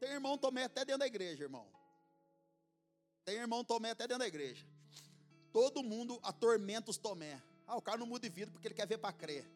Tem 0.00 0.10
irmão 0.10 0.38
Tomé 0.38 0.64
até 0.64 0.86
dentro 0.86 1.00
da 1.00 1.06
igreja, 1.06 1.44
irmão. 1.44 1.66
Tem 3.26 3.36
irmão 3.36 3.62
Tomé 3.62 3.90
até 3.90 4.08
dentro 4.08 4.20
da 4.20 4.26
igreja. 4.26 4.66
Todo 5.52 5.82
mundo 5.82 6.18
atormenta 6.22 6.90
os 6.90 6.96
Tomé. 6.96 7.42
Ah, 7.66 7.76
o 7.76 7.82
cara 7.82 7.98
não 7.98 8.06
muda 8.06 8.26
de 8.26 8.34
vida 8.34 8.50
porque 8.50 8.68
ele 8.68 8.74
quer 8.74 8.86
ver 8.86 8.98
para 8.98 9.12
crer. 9.12 9.46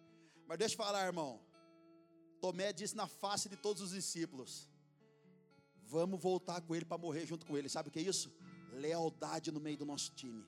Mas 0.47 0.59
deixa 0.59 0.75
eu 0.75 0.79
falar, 0.79 1.07
irmão. 1.07 1.41
Tomé 2.39 2.71
disse 2.71 2.95
na 2.95 3.07
face 3.07 3.49
de 3.49 3.57
todos 3.57 3.83
os 3.83 3.93
discípulos: 3.93 4.69
Vamos 5.85 6.21
voltar 6.21 6.61
com 6.61 6.75
ele 6.75 6.85
para 6.85 6.99
morrer 6.99 7.25
junto 7.25 7.47
com 7.47 7.57
ele. 7.57 7.71
Sabe 7.71 7.89
o 7.89 7.93
que 7.93 7.99
é 7.99 8.03
isso? 8.03 8.31
Lealdade 8.73 9.51
no 9.51 9.61
meio 9.61 9.77
do 9.77 9.87
nosso 9.87 10.13
time. 10.13 10.47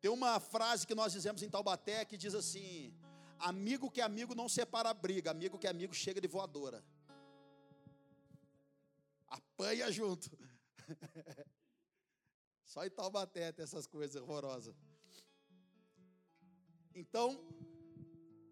Tem 0.00 0.10
uma 0.10 0.38
frase 0.38 0.86
que 0.86 0.94
nós 0.94 1.12
dizemos 1.12 1.42
em 1.42 1.48
Taubaté 1.48 2.04
que 2.04 2.16
diz 2.16 2.34
assim: 2.34 2.92
Amigo 3.38 3.90
que 3.90 4.00
amigo 4.00 4.34
não 4.34 4.48
separa 4.48 4.90
a 4.90 4.94
briga, 4.94 5.30
amigo 5.30 5.58
que 5.58 5.66
amigo 5.66 5.94
chega 5.94 6.20
de 6.20 6.28
voadora. 6.28 6.84
Apanha 9.28 9.90
junto. 9.90 10.30
Só 12.64 12.84
em 12.84 12.90
Taubaté 12.90 13.52
tem 13.52 13.62
essas 13.62 13.86
coisas 13.86 14.20
horrorosas. 14.20 14.74
Então, 16.94 17.44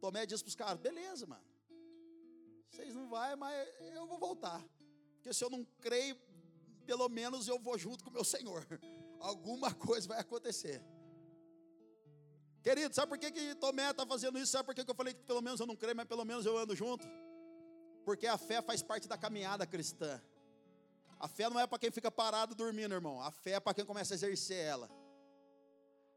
Tomé 0.01 0.27
diz 0.27 0.43
para 0.43 0.49
os 0.49 0.55
caras: 0.55 0.79
beleza, 0.79 1.27
mano. 1.27 1.45
Vocês 2.71 2.95
não 2.95 3.09
vão, 3.09 3.37
mas 3.37 3.69
eu 3.95 4.07
vou 4.07 4.19
voltar. 4.19 4.65
Porque 5.15 5.33
se 5.33 5.45
eu 5.45 5.51
não 5.51 5.65
creio, 5.81 6.17
pelo 6.83 7.09
menos 7.09 7.49
eu 7.49 7.59
vou 7.59 7.79
junto 7.79 8.05
com 8.05 8.11
o 8.11 8.13
meu 8.13 8.25
Senhor. 8.25 8.67
Alguma 9.21 9.73
coisa 9.73 10.09
vai 10.09 10.21
acontecer. 10.21 10.83
Querido, 12.63 12.95
sabe 12.95 13.09
por 13.09 13.19
que, 13.19 13.31
que 13.31 13.55
Tomé 13.57 13.91
está 13.91 14.07
fazendo 14.07 14.39
isso? 14.39 14.53
Sabe 14.53 14.67
por 14.67 14.75
que, 14.75 14.85
que 14.85 14.91
eu 14.91 14.95
falei 14.95 15.15
que 15.15 15.23
pelo 15.25 15.43
menos 15.43 15.59
eu 15.59 15.67
não 15.67 15.75
creio, 15.75 15.97
mas 15.97 16.07
pelo 16.07 16.25
menos 16.25 16.47
eu 16.47 16.57
ando 16.57 16.77
junto? 16.77 17.07
Porque 18.05 18.27
a 18.27 18.39
fé 18.39 18.63
faz 18.63 18.83
parte 18.83 19.09
da 19.09 19.19
caminhada 19.19 19.67
cristã. 19.67 20.21
A 21.19 21.29
fé 21.29 21.49
não 21.49 21.59
é 21.59 21.67
para 21.67 21.79
quem 21.79 21.91
fica 21.91 22.11
parado 22.11 22.55
dormindo, 22.55 22.95
irmão. 22.95 23.21
A 23.21 23.31
fé 23.31 23.53
é 23.53 23.61
para 23.61 23.75
quem 23.75 23.85
começa 23.85 24.15
a 24.15 24.17
exercer 24.17 24.59
ela. 24.59 24.91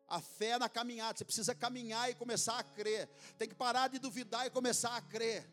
A 0.08 0.21
fé 0.21 0.49
é 0.49 0.60
na 0.60 0.69
caminhada. 0.69 1.17
Você 1.17 1.25
precisa 1.25 1.56
caminhar 1.56 2.10
e 2.10 2.15
começar 2.15 2.58
a 2.58 2.63
crer. 2.63 3.10
Tem 3.38 3.47
que 3.47 3.56
parar 3.56 3.88
de 3.88 3.99
duvidar 3.99 4.45
e 4.45 4.49
começar 4.49 4.95
a 4.95 5.01
crer. 5.01 5.49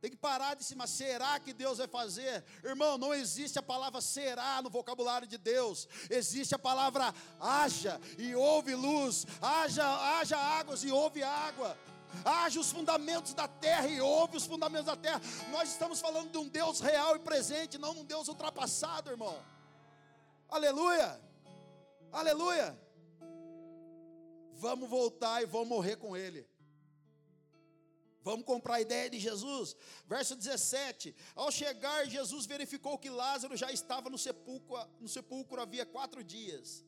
Tem 0.00 0.10
que 0.10 0.16
parar 0.16 0.54
de 0.54 0.62
cima, 0.62 0.86
será 0.86 1.40
que 1.40 1.52
Deus 1.52 1.78
vai 1.78 1.88
fazer? 1.88 2.44
Irmão, 2.62 2.96
não 2.96 3.12
existe 3.12 3.58
a 3.58 3.62
palavra 3.62 4.00
será 4.00 4.62
no 4.62 4.70
vocabulário 4.70 5.26
de 5.26 5.36
Deus. 5.36 5.88
Existe 6.08 6.54
a 6.54 6.58
palavra 6.58 7.12
haja 7.40 8.00
e 8.16 8.34
houve 8.34 8.74
luz, 8.76 9.26
haja, 9.42 9.84
haja 10.18 10.36
águas 10.36 10.84
e 10.84 10.92
houve 10.92 11.22
água. 11.22 11.76
Haja 12.24 12.60
os 12.60 12.70
fundamentos 12.70 13.34
da 13.34 13.48
terra 13.48 13.88
e 13.88 14.00
houve 14.00 14.36
os 14.36 14.46
fundamentos 14.46 14.86
da 14.86 14.96
terra. 14.96 15.20
Nós 15.50 15.70
estamos 15.70 16.00
falando 16.00 16.30
de 16.30 16.38
um 16.38 16.48
Deus 16.48 16.80
real 16.80 17.16
e 17.16 17.18
presente, 17.18 17.76
não 17.76 17.92
de 17.92 18.00
um 18.00 18.04
Deus 18.04 18.28
ultrapassado, 18.28 19.10
irmão. 19.10 19.36
Aleluia! 20.48 21.20
Aleluia! 22.12 22.78
Vamos 24.54 24.88
voltar 24.88 25.42
e 25.42 25.46
vamos 25.46 25.68
morrer 25.68 25.96
com 25.96 26.16
Ele. 26.16 26.48
Vamos 28.22 28.44
comprar 28.44 28.74
a 28.76 28.80
ideia 28.80 29.08
de 29.08 29.18
Jesus. 29.18 29.76
Verso 30.06 30.34
17: 30.34 31.14
Ao 31.34 31.50
chegar, 31.50 32.06
Jesus 32.06 32.46
verificou 32.46 32.98
que 32.98 33.10
Lázaro 33.10 33.56
já 33.56 33.70
estava 33.72 34.10
no 34.10 34.18
sepulcro, 34.18 34.76
no 35.00 35.08
sepulcro 35.08 35.60
havia 35.60 35.86
quatro 35.86 36.22
dias. 36.22 36.84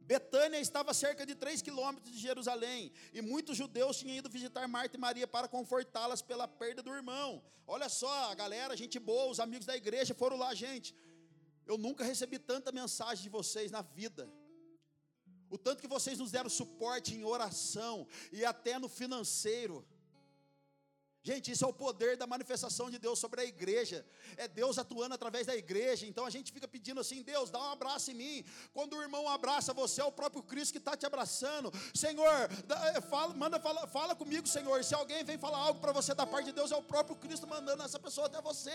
Betânia 0.00 0.60
estava 0.60 0.92
a 0.92 0.94
cerca 0.94 1.26
de 1.26 1.34
três 1.34 1.60
quilômetros 1.60 2.14
de 2.14 2.20
Jerusalém, 2.20 2.92
e 3.12 3.20
muitos 3.20 3.56
judeus 3.56 3.98
tinham 3.98 4.16
ido 4.16 4.30
visitar 4.30 4.66
Marta 4.68 4.96
e 4.96 5.00
Maria 5.00 5.26
para 5.26 5.48
confortá-las 5.48 6.22
pela 6.22 6.46
perda 6.46 6.80
do 6.80 6.94
irmão. 6.94 7.42
Olha 7.66 7.88
só, 7.88 8.30
a 8.30 8.34
galera, 8.34 8.76
gente 8.76 9.00
boa, 9.00 9.30
os 9.30 9.40
amigos 9.40 9.66
da 9.66 9.76
igreja 9.76 10.14
foram 10.14 10.36
lá, 10.36 10.54
gente. 10.54 10.94
Eu 11.66 11.76
nunca 11.76 12.04
recebi 12.04 12.38
tanta 12.38 12.70
mensagem 12.70 13.24
de 13.24 13.28
vocês 13.28 13.72
na 13.72 13.82
vida. 13.82 14.30
O 15.48 15.56
tanto 15.56 15.80
que 15.80 15.88
vocês 15.88 16.18
nos 16.18 16.30
deram 16.30 16.50
suporte 16.50 17.14
em 17.14 17.24
oração 17.24 18.06
e 18.32 18.44
até 18.44 18.78
no 18.78 18.88
financeiro. 18.88 19.86
Gente, 21.28 21.50
isso 21.50 21.64
é 21.64 21.68
o 21.68 21.72
poder 21.72 22.16
da 22.16 22.24
manifestação 22.24 22.88
de 22.88 23.00
Deus 23.00 23.18
sobre 23.18 23.40
a 23.40 23.44
igreja. 23.44 24.06
É 24.36 24.46
Deus 24.46 24.78
atuando 24.78 25.12
através 25.12 25.44
da 25.44 25.56
igreja. 25.56 26.06
Então 26.06 26.24
a 26.24 26.30
gente 26.30 26.52
fica 26.52 26.68
pedindo 26.68 27.00
assim: 27.00 27.20
Deus, 27.20 27.50
dá 27.50 27.58
um 27.58 27.72
abraço 27.72 28.12
em 28.12 28.14
mim. 28.14 28.44
Quando 28.72 28.92
o 28.96 29.02
irmão 29.02 29.28
abraça 29.28 29.74
você, 29.74 30.00
é 30.00 30.04
o 30.04 30.12
próprio 30.12 30.40
Cristo 30.40 30.70
que 30.70 30.78
está 30.78 30.96
te 30.96 31.04
abraçando. 31.04 31.72
Senhor, 31.92 32.48
eh, 32.94 33.00
fala, 33.00 33.34
manda, 33.34 33.58
fala, 33.58 33.88
fala 33.88 34.14
comigo, 34.14 34.46
Senhor. 34.46 34.84
Se 34.84 34.94
alguém 34.94 35.24
vem 35.24 35.36
falar 35.36 35.58
algo 35.58 35.80
para 35.80 35.90
você 35.90 36.14
da 36.14 36.24
parte 36.24 36.46
de 36.46 36.52
Deus, 36.52 36.70
é 36.70 36.76
o 36.76 36.82
próprio 36.82 37.16
Cristo 37.16 37.44
mandando 37.44 37.82
essa 37.82 37.98
pessoa 37.98 38.28
até 38.28 38.40
você. 38.40 38.70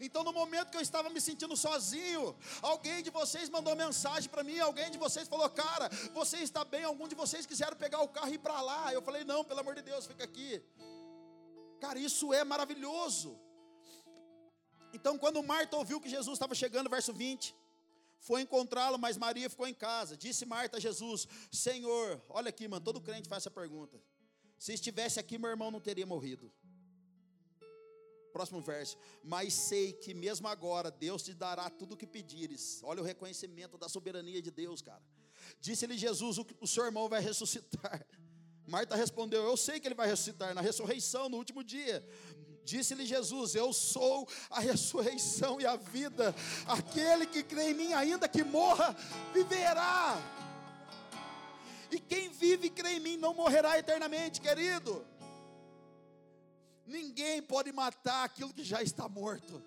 Então, 0.00 0.22
no 0.22 0.32
momento 0.32 0.70
que 0.70 0.76
eu 0.76 0.80
estava 0.80 1.10
me 1.10 1.20
sentindo 1.20 1.56
sozinho, 1.56 2.36
alguém 2.62 3.02
de 3.02 3.10
vocês 3.10 3.48
mandou 3.48 3.74
mensagem 3.74 4.30
para 4.30 4.44
mim. 4.44 4.60
Alguém 4.60 4.88
de 4.88 4.98
vocês 4.98 5.26
falou: 5.26 5.50
Cara, 5.50 5.90
você 6.14 6.36
está 6.36 6.64
bem? 6.64 6.84
Algum 6.84 7.08
de 7.08 7.16
vocês 7.16 7.44
quiseram 7.44 7.76
pegar 7.76 8.02
o 8.02 8.08
carro 8.08 8.30
e 8.30 8.34
ir 8.34 8.38
para 8.38 8.60
lá. 8.60 8.94
Eu 8.94 9.02
falei: 9.02 9.24
Não, 9.24 9.42
pelo 9.42 9.58
amor 9.58 9.74
de 9.74 9.82
Deus, 9.82 10.06
fica 10.06 10.22
aqui. 10.22 10.62
Cara, 11.80 11.98
isso 11.98 12.32
é 12.32 12.44
maravilhoso. 12.44 13.38
Então, 14.92 15.18
quando 15.18 15.42
Marta 15.42 15.76
ouviu 15.76 16.00
que 16.00 16.08
Jesus 16.08 16.34
estava 16.34 16.54
chegando, 16.54 16.88
verso 16.88 17.12
20, 17.12 17.54
foi 18.20 18.42
encontrá-lo, 18.42 18.98
mas 18.98 19.16
Maria 19.16 19.48
ficou 19.48 19.66
em 19.66 19.74
casa. 19.74 20.16
Disse 20.16 20.44
Marta 20.44 20.78
a 20.78 20.80
Jesus: 20.80 21.26
Senhor, 21.52 22.22
olha 22.28 22.48
aqui, 22.48 22.66
mano, 22.66 22.84
todo 22.84 23.00
crente 23.00 23.28
faz 23.28 23.42
essa 23.42 23.50
pergunta. 23.50 24.00
Se 24.58 24.72
estivesse 24.72 25.20
aqui, 25.20 25.38
meu 25.38 25.50
irmão 25.50 25.70
não 25.70 25.80
teria 25.80 26.04
morrido. 26.04 26.52
Próximo 28.32 28.60
verso. 28.60 28.96
Mas 29.22 29.54
sei 29.54 29.92
que 29.92 30.12
mesmo 30.12 30.48
agora 30.48 30.90
Deus 30.90 31.22
te 31.22 31.32
dará 31.32 31.70
tudo 31.70 31.92
o 31.92 31.96
que 31.96 32.06
pedires. 32.06 32.80
Olha 32.82 33.00
o 33.00 33.04
reconhecimento 33.04 33.78
da 33.78 33.88
soberania 33.88 34.42
de 34.42 34.50
Deus, 34.50 34.82
cara. 34.82 35.02
Disse-lhe 35.60 35.96
Jesus: 35.96 36.38
O 36.60 36.66
seu 36.66 36.84
irmão 36.84 37.08
vai 37.08 37.20
ressuscitar. 37.20 38.04
Marta 38.68 38.94
respondeu: 38.94 39.42
Eu 39.44 39.56
sei 39.56 39.80
que 39.80 39.88
ele 39.88 39.94
vai 39.94 40.06
ressuscitar 40.06 40.54
na 40.54 40.60
ressurreição, 40.60 41.28
no 41.28 41.38
último 41.38 41.64
dia. 41.64 42.06
Disse-lhe 42.62 43.06
Jesus: 43.06 43.54
Eu 43.54 43.72
sou 43.72 44.28
a 44.50 44.60
ressurreição 44.60 45.58
e 45.58 45.66
a 45.66 45.74
vida. 45.76 46.34
Aquele 46.66 47.26
que 47.26 47.42
crê 47.42 47.70
em 47.70 47.74
mim, 47.74 47.92
ainda 47.94 48.28
que 48.28 48.44
morra, 48.44 48.94
viverá. 49.32 50.16
E 51.90 51.98
quem 51.98 52.28
vive 52.28 52.66
e 52.66 52.70
crê 52.70 52.96
em 52.96 53.00
mim 53.00 53.16
não 53.16 53.32
morrerá 53.32 53.78
eternamente, 53.78 54.38
querido. 54.38 55.04
Ninguém 56.86 57.40
pode 57.40 57.72
matar 57.72 58.24
aquilo 58.24 58.52
que 58.52 58.62
já 58.62 58.82
está 58.82 59.08
morto. 59.08 59.62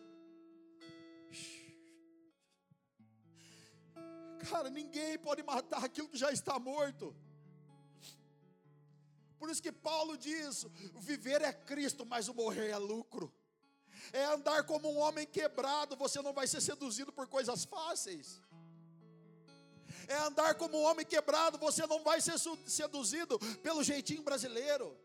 Cara, 4.48 4.70
ninguém 4.70 5.18
pode 5.18 5.42
matar 5.42 5.84
aquilo 5.84 6.08
que 6.08 6.18
já 6.18 6.32
está 6.32 6.60
morto. 6.60 7.16
Por 9.41 9.49
isso 9.49 9.63
que 9.63 9.71
Paulo 9.71 10.15
diz: 10.15 10.67
viver 10.99 11.41
é 11.41 11.51
Cristo, 11.51 12.06
mas 12.06 12.27
o 12.27 12.34
morrer 12.41 12.69
é 12.69 12.77
lucro. 12.77 13.34
É 14.13 14.23
andar 14.25 14.63
como 14.65 14.88
um 14.88 14.99
homem 14.99 15.25
quebrado, 15.25 15.95
você 15.95 16.21
não 16.21 16.32
vai 16.32 16.45
ser 16.45 16.62
seduzido 16.62 17.12
por 17.12 17.25
coisas 17.27 17.65
fáceis. 17.65 18.39
É 20.08 20.15
andar 20.17 20.54
como 20.54 20.77
um 20.77 20.84
homem 20.84 21.04
quebrado, 21.04 21.58
você 21.58 21.88
não 21.88 22.04
vai 22.04 22.21
ser 22.21 22.36
seduzido 22.67 23.39
pelo 23.63 23.84
jeitinho 23.84 24.21
brasileiro. 24.21 24.95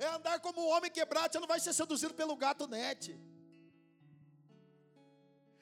É 0.00 0.06
andar 0.06 0.40
como 0.40 0.60
um 0.60 0.68
homem 0.70 0.90
quebrado, 0.90 1.32
você 1.32 1.38
não 1.38 1.46
vai 1.46 1.60
ser 1.60 1.72
seduzido 1.74 2.14
pelo 2.14 2.34
gato 2.34 2.66
net. 2.66 3.16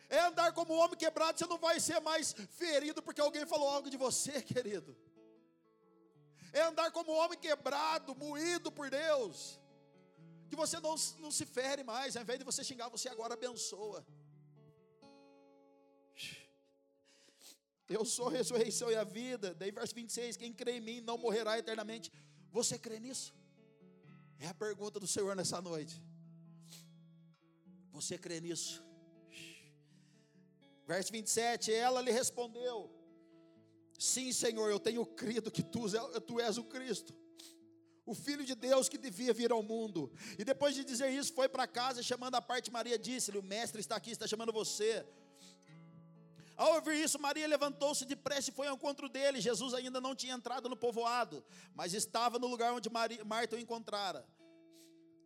É 0.08 0.20
andar 0.20 0.50
como 0.54 0.72
um 0.72 0.78
homem 0.78 0.96
quebrado, 0.96 1.38
você 1.38 1.46
não 1.46 1.58
vai 1.58 1.78
ser 1.78 2.00
mais 2.00 2.32
ferido 2.32 3.02
porque 3.02 3.20
alguém 3.20 3.44
falou 3.44 3.68
algo 3.68 3.90
de 3.90 3.98
você, 3.98 4.40
querido 4.54 4.96
é 6.52 6.62
andar 6.62 6.90
como 6.90 7.12
homem 7.12 7.38
quebrado, 7.38 8.14
moído 8.14 8.70
por 8.72 8.90
Deus, 8.90 9.60
que 10.48 10.56
você 10.56 10.80
não, 10.80 10.94
não 11.18 11.30
se 11.30 11.46
fere 11.46 11.82
mais, 11.84 12.16
ao 12.16 12.22
invés 12.22 12.38
de 12.38 12.44
você 12.44 12.62
xingar, 12.64 12.88
você 12.88 13.08
agora 13.08 13.34
abençoa. 13.34 14.04
Eu 17.88 18.04
sou 18.04 18.28
a 18.28 18.30
ressurreição 18.30 18.88
e 18.90 18.94
a 18.94 19.02
vida. 19.02 19.52
Daí, 19.54 19.72
verso 19.72 19.94
26: 19.94 20.36
Quem 20.36 20.52
crê 20.52 20.76
em 20.76 20.80
mim 20.80 21.00
não 21.00 21.18
morrerá 21.18 21.58
eternamente. 21.58 22.12
Você 22.52 22.78
crê 22.78 23.00
nisso? 23.00 23.34
É 24.38 24.46
a 24.46 24.54
pergunta 24.54 25.00
do 25.00 25.08
Senhor 25.08 25.34
nessa 25.34 25.60
noite. 25.60 26.00
Você 27.90 28.16
crê 28.16 28.40
nisso? 28.40 28.82
Verso 30.86 31.12
27, 31.12 31.72
ela 31.72 32.00
lhe 32.00 32.12
respondeu: 32.12 32.90
Sim, 34.00 34.32
Senhor, 34.32 34.70
eu 34.70 34.80
tenho 34.80 35.04
crido 35.04 35.50
que 35.50 35.62
tu, 35.62 35.80
tu 36.26 36.40
és 36.40 36.56
o 36.56 36.64
Cristo, 36.64 37.14
o 38.06 38.14
Filho 38.14 38.42
de 38.46 38.54
Deus 38.54 38.88
que 38.88 38.96
devia 38.96 39.34
vir 39.34 39.52
ao 39.52 39.62
mundo. 39.62 40.10
E 40.38 40.42
depois 40.42 40.74
de 40.74 40.82
dizer 40.82 41.10
isso, 41.10 41.34
foi 41.34 41.50
para 41.50 41.66
casa, 41.66 42.02
chamando 42.02 42.34
a 42.34 42.40
parte, 42.40 42.72
Maria 42.72 42.98
disse-lhe: 42.98 43.36
O 43.36 43.42
mestre 43.42 43.78
está 43.78 43.96
aqui, 43.96 44.12
está 44.12 44.26
chamando 44.26 44.54
você. 44.54 45.04
Ao 46.56 46.76
ouvir 46.76 46.94
isso, 47.04 47.18
Maria 47.18 47.46
levantou-se 47.46 48.06
depressa 48.06 48.48
e 48.48 48.54
foi 48.54 48.68
ao 48.68 48.76
encontro 48.76 49.06
dele. 49.06 49.38
Jesus 49.38 49.74
ainda 49.74 50.00
não 50.00 50.14
tinha 50.14 50.32
entrado 50.32 50.66
no 50.66 50.78
povoado, 50.78 51.44
mas 51.74 51.92
estava 51.92 52.38
no 52.38 52.46
lugar 52.46 52.72
onde 52.72 52.88
Maria, 52.88 53.22
Marta 53.22 53.54
o 53.54 53.58
encontrara. 53.58 54.26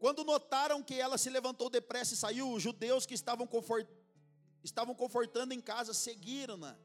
Quando 0.01 0.25
notaram 0.25 0.83
que 0.83 0.95
ela 0.95 1.17
se 1.17 1.31
levantou 1.31 1.71
depressa 1.71 2.15
e 2.15 2.17
saiu, 2.17 2.51
os 2.51 2.61
judeus 2.61 3.07
que 3.07 3.15
estavam, 3.15 3.47
confort, 3.47 3.87
estavam 4.65 4.97
confortando 4.97 5.55
em 5.55 5.61
casa 5.61 5.95
seguiram-na 5.95 6.77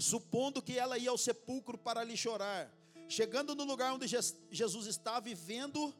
supondo 0.00 0.62
que 0.62 0.78
ela 0.78 0.98
ia 0.98 1.10
ao 1.10 1.18
sepulcro 1.18 1.76
para 1.78 2.02
lhe 2.02 2.16
chorar. 2.16 2.72
Chegando 3.08 3.54
no 3.54 3.64
lugar 3.64 3.92
onde 3.92 4.06
Jesus 4.50 4.86
estava 4.86 5.28
e 5.28 5.34
vendo, 5.34 5.94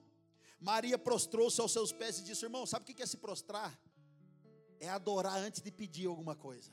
Maria 0.61 0.99
prostrou-se 0.99 1.61
aos 1.61 1.73
seus 1.73 1.93
pés 1.93 2.19
e 2.19 2.23
disse: 2.23 2.45
Irmão, 2.45 2.65
sabe 2.67 2.85
o 2.85 2.95
que 2.95 3.03
é 3.03 3.07
se 3.07 3.17
prostrar? 3.17 3.79
É 4.79 4.89
adorar 4.89 5.39
antes 5.39 5.61
de 5.61 5.71
pedir 5.71 6.07
alguma 6.07 6.37
coisa. 6.37 6.71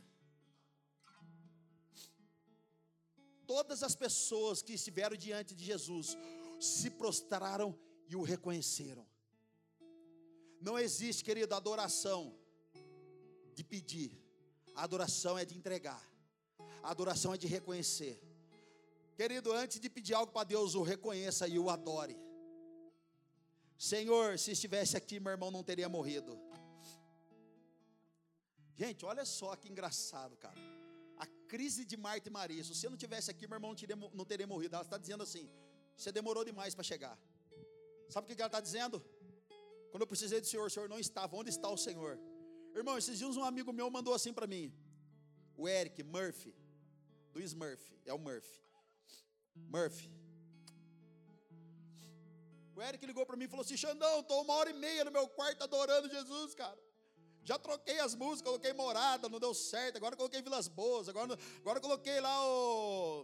Todas 3.45 3.81
as 3.81 3.95
pessoas 3.95 4.61
que 4.61 4.73
estiveram 4.73 5.15
diante 5.15 5.55
de 5.55 5.63
Jesus 5.63 6.17
se 6.59 6.89
prostraram 6.89 7.77
e 8.07 8.15
o 8.15 8.21
reconheceram. 8.21 9.07
Não 10.59 10.77
existe, 10.77 11.23
querido, 11.23 11.55
adoração 11.55 12.37
de 13.53 13.63
pedir, 13.63 14.11
a 14.75 14.83
adoração 14.83 15.37
é 15.37 15.45
de 15.45 15.57
entregar. 15.57 16.03
A 16.83 16.91
adoração 16.91 17.33
é 17.33 17.37
de 17.37 17.47
reconhecer. 17.47 18.21
Querido, 19.15 19.51
antes 19.51 19.79
de 19.79 19.89
pedir 19.89 20.13
algo 20.13 20.31
para 20.31 20.43
Deus, 20.43 20.75
o 20.75 20.83
reconheça 20.83 21.47
e 21.47 21.57
o 21.57 21.69
adore. 21.69 22.17
Senhor, 23.77 24.37
se 24.39 24.51
estivesse 24.51 24.95
aqui, 24.97 25.19
meu 25.19 25.31
irmão 25.31 25.51
não 25.51 25.63
teria 25.63 25.89
morrido. 25.89 26.39
Gente, 28.75 29.05
olha 29.05 29.25
só 29.25 29.55
que 29.55 29.69
engraçado, 29.69 30.35
cara. 30.37 30.55
crise 31.47 31.85
de 31.85 31.95
Marta 31.95 32.27
e 32.29 32.31
Maria. 32.31 32.63
Se 32.63 32.75
você 32.75 32.89
não 32.89 32.97
tivesse 32.97 33.31
aqui, 33.31 33.47
meu 33.47 33.55
irmão 33.55 33.71
não 33.71 33.77
teria, 33.77 33.95
não 33.95 34.25
teria 34.25 34.45
morrido. 34.45 34.75
Ela 34.75 34.83
está 34.83 34.97
dizendo 34.97 35.23
assim: 35.23 35.49
você 35.95 36.11
demorou 36.11 36.43
demais 36.45 36.75
para 36.75 36.83
chegar. 36.83 37.17
Sabe 38.09 38.25
o 38.25 38.35
que 38.35 38.41
ela 38.41 38.47
está 38.47 38.59
dizendo? 38.59 39.03
Quando 39.91 40.01
eu 40.01 40.07
precisei 40.07 40.39
do 40.39 40.45
Senhor, 40.45 40.67
o 40.67 40.69
Senhor 40.69 40.87
não 40.87 40.99
estava. 40.99 41.35
Onde 41.35 41.49
está 41.49 41.69
o 41.69 41.77
Senhor? 41.77 42.19
Irmão, 42.75 42.97
esses 42.97 43.17
dias 43.17 43.35
um 43.35 43.43
amigo 43.43 43.73
meu 43.73 43.89
mandou 43.89 44.13
assim 44.13 44.31
para 44.31 44.45
mim. 44.45 44.71
O 45.55 45.67
Eric 45.67 46.03
Murphy. 46.03 46.53
Do 47.37 47.43
Smurf. 47.43 47.83
É 48.03 48.13
o 48.13 48.17
Murphy. 48.17 48.59
Murphy. 49.75 50.09
O 52.75 52.81
Eric 52.81 53.05
ligou 53.05 53.27
para 53.27 53.37
mim 53.37 53.45
e 53.45 53.47
falou 53.47 53.63
assim: 53.63 53.77
Xandão, 53.77 54.21
estou 54.21 54.41
uma 54.41 54.55
hora 54.55 54.71
e 54.71 54.73
meia 54.73 55.05
no 55.05 55.11
meu 55.11 55.27
quarto 55.27 55.61
adorando 55.63 56.09
Jesus, 56.09 56.55
cara. 56.55 56.75
Já 57.43 57.59
troquei 57.59 57.99
as 57.99 58.15
músicas, 58.15 58.41
coloquei 58.41 58.73
morada, 58.73 59.29
não 59.29 59.39
deu 59.39 59.53
certo. 59.53 59.97
Agora 59.97 60.15
coloquei 60.15 60.41
Vilas 60.41 60.67
Boas. 60.67 61.07
Agora, 61.07 61.37
agora 61.59 61.79
coloquei 61.79 62.19
lá 62.19 62.35
o, 62.43 63.23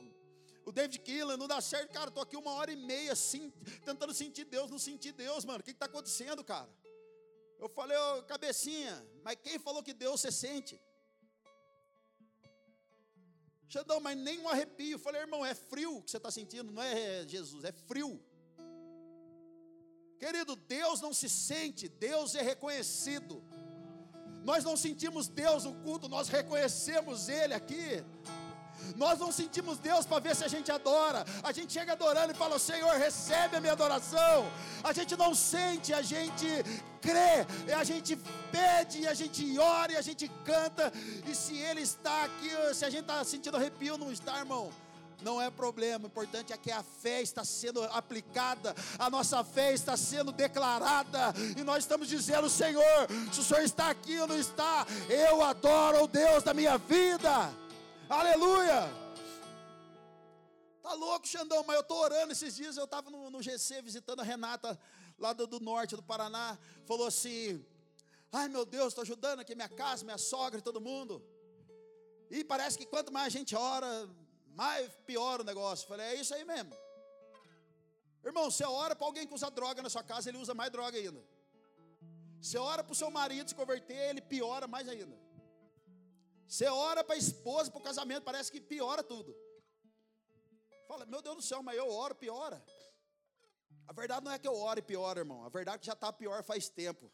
o 0.63 0.71
David 0.71 0.99
Keelan, 0.99 1.35
não 1.35 1.47
dá 1.47 1.59
certo. 1.59 1.91
Cara, 1.91 2.09
estou 2.09 2.21
aqui 2.21 2.37
uma 2.37 2.51
hora 2.51 2.71
e 2.71 2.75
meia 2.75 3.13
assim, 3.13 3.49
tentando 3.83 4.13
sentir 4.13 4.45
Deus, 4.45 4.69
não 4.69 4.77
sentir 4.77 5.13
Deus, 5.13 5.43
mano. 5.43 5.61
O 5.61 5.63
que 5.63 5.71
está 5.71 5.87
acontecendo, 5.87 6.43
cara? 6.43 6.69
Eu 7.57 7.67
falei, 7.67 7.97
ô 7.97 8.23
cabecinha, 8.23 8.95
mas 9.23 9.37
quem 9.41 9.57
falou 9.57 9.81
que 9.81 9.93
Deus 9.93 10.21
você 10.21 10.31
sente? 10.31 10.79
Xandão, 13.73 13.99
mas 13.99 14.15
nem 14.15 14.39
um 14.39 14.47
arrepio. 14.47 14.99
Falei, 14.99 15.21
irmão, 15.21 15.43
é 15.43 15.55
frio 15.55 15.99
que 16.03 16.11
você 16.11 16.17
está 16.17 16.29
sentindo, 16.29 16.71
não 16.71 16.83
é 16.83 17.27
Jesus, 17.27 17.63
é 17.63 17.71
frio. 17.71 18.21
Querido, 20.19 20.55
Deus 20.55 21.01
não 21.01 21.11
se 21.11 21.27
sente, 21.27 21.89
Deus 21.89 22.35
é 22.35 22.43
reconhecido. 22.43 23.43
Nós 24.43 24.63
não 24.63 24.77
sentimos 24.77 25.27
Deus 25.27 25.63
no 25.63 25.73
culto, 25.81 26.07
nós 26.07 26.27
reconhecemos 26.29 27.29
Ele 27.29 27.55
aqui. 27.55 28.03
Nós 28.95 29.19
não 29.19 29.31
sentimos 29.31 29.77
Deus 29.77 30.05
para 30.05 30.19
ver 30.19 30.35
se 30.35 30.43
a 30.43 30.47
gente 30.47 30.71
adora. 30.71 31.25
A 31.43 31.51
gente 31.51 31.73
chega 31.73 31.93
adorando 31.93 32.31
e 32.31 32.35
fala: 32.35 32.59
Senhor, 32.59 32.93
recebe 32.97 33.57
a 33.57 33.61
minha 33.61 33.73
adoração. 33.73 34.45
A 34.83 34.93
gente 34.93 35.15
não 35.15 35.33
sente, 35.33 35.93
a 35.93 36.01
gente 36.01 36.47
crê, 37.01 37.45
a 37.75 37.83
gente 37.83 38.15
pede, 38.51 39.07
a 39.07 39.13
gente 39.13 39.57
ora 39.59 39.97
a 39.97 40.01
gente 40.01 40.29
canta. 40.45 40.91
E 41.27 41.35
se 41.35 41.57
Ele 41.57 41.81
está 41.81 42.23
aqui, 42.23 42.49
se 42.73 42.85
a 42.85 42.89
gente 42.89 43.01
está 43.01 43.23
sentindo 43.23 43.57
arrepio, 43.57 43.97
não 43.97 44.11
está, 44.11 44.39
irmão 44.39 44.71
não 45.23 45.41
é 45.41 45.49
problema, 45.49 46.03
o 46.03 46.07
importante 46.07 46.51
é 46.51 46.57
que 46.57 46.71
a 46.71 46.83
fé 46.83 47.21
está 47.21 47.43
sendo 47.43 47.81
aplicada, 47.85 48.75
a 48.99 49.09
nossa 49.09 49.43
fé 49.43 49.73
está 49.73 49.95
sendo 49.95 50.31
declarada, 50.31 51.33
e 51.57 51.63
nós 51.63 51.79
estamos 51.79 52.07
dizendo: 52.07 52.49
Senhor, 52.49 52.83
se 53.31 53.39
o 53.39 53.43
Senhor 53.43 53.63
está 53.63 53.89
aqui 53.89 54.19
ou 54.19 54.27
não 54.27 54.37
está, 54.37 54.85
eu 55.09 55.41
adoro 55.41 56.03
o 56.03 56.07
Deus 56.07 56.43
da 56.43 56.53
minha 56.53 56.77
vida, 56.77 57.49
aleluia. 58.19 59.03
Tá 60.81 60.93
louco, 60.93 61.27
Xandão, 61.27 61.63
mas 61.65 61.75
eu 61.75 61.81
estou 61.81 61.97
orando 61.97 62.31
esses 62.33 62.55
dias. 62.55 62.77
Eu 62.77 62.85
estava 62.85 63.09
no, 63.09 63.29
no, 63.29 63.41
GC 63.41 63.81
visitando 63.81 64.19
a 64.19 64.23
Renata, 64.23 64.79
lá 65.17 65.31
do, 65.33 65.47
do 65.47 65.59
norte 65.59 65.95
do 65.95 66.03
Paraná. 66.03 66.57
Falou 66.85 67.07
assim: 67.07 67.65
Ai 68.31 68.47
meu 68.47 68.65
Deus, 68.65 68.89
estou 68.89 69.03
ajudando 69.03 69.39
aqui 69.39 69.55
minha 69.55 69.69
casa, 69.69 70.03
minha 70.03 70.17
sogra 70.17 70.59
e 70.59 70.63
todo 70.63 70.81
mundo. 70.81 71.23
E 72.29 72.43
parece 72.43 72.77
que 72.77 72.85
quanto 72.85 73.13
mais 73.13 73.27
a 73.27 73.37
gente 73.37 73.55
ora, 73.55 74.09
mais 74.55 74.91
pior 75.05 75.41
o 75.41 75.43
negócio. 75.43 75.87
Falei, 75.87 76.07
é 76.07 76.15
isso 76.15 76.33
aí 76.33 76.43
mesmo. 76.43 76.73
Irmão, 78.23 78.49
você 78.49 78.65
ora 78.65 78.95
para 78.95 79.05
alguém 79.05 79.27
que 79.27 79.33
usa 79.33 79.51
droga 79.51 79.81
na 79.81 79.89
sua 79.89 80.03
casa, 80.03 80.29
ele 80.29 80.37
usa 80.37 80.53
mais 80.53 80.71
droga 80.71 80.97
ainda. 80.97 81.23
Você 82.41 82.57
ora 82.57 82.83
para 82.83 82.93
o 82.93 82.95
seu 82.95 83.09
marido 83.11 83.49
se 83.49 83.55
converter, 83.55 84.09
ele 84.09 84.21
piora 84.21 84.67
mais 84.67 84.87
ainda. 84.87 85.15
Você 86.47 86.65
ora 86.67 87.03
para 87.03 87.15
a 87.15 87.17
esposa, 87.17 87.71
para 87.71 87.79
o 87.79 87.83
casamento, 87.83 88.23
parece 88.23 88.51
que 88.51 88.61
piora 88.61 89.01
tudo. 89.01 89.35
Fala, 90.87 91.05
meu 91.05 91.21
Deus 91.21 91.35
do 91.37 91.41
céu, 91.41 91.63
mas 91.63 91.77
eu 91.77 91.89
oro, 91.89 92.13
piora. 92.13 92.63
A 93.87 93.93
verdade 93.93 94.25
não 94.25 94.31
é 94.31 94.39
que 94.39 94.47
eu 94.47 94.55
oro 94.55 94.79
e 94.79 94.83
piora, 94.83 95.19
irmão. 95.19 95.43
A 95.43 95.49
verdade 95.49 95.77
é 95.77 95.79
que 95.79 95.85
já 95.85 95.93
está 95.93 96.11
pior 96.11 96.43
faz 96.43 96.69
tempo. 96.69 97.11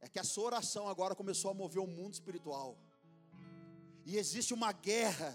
É 0.00 0.08
que 0.08 0.18
a 0.18 0.24
sua 0.24 0.44
oração 0.44 0.88
agora 0.88 1.14
começou 1.14 1.50
a 1.50 1.54
mover 1.54 1.82
o 1.82 1.86
mundo 1.86 2.14
espiritual. 2.14 2.78
E 4.06 4.16
existe 4.16 4.54
uma 4.54 4.72
guerra 4.72 5.34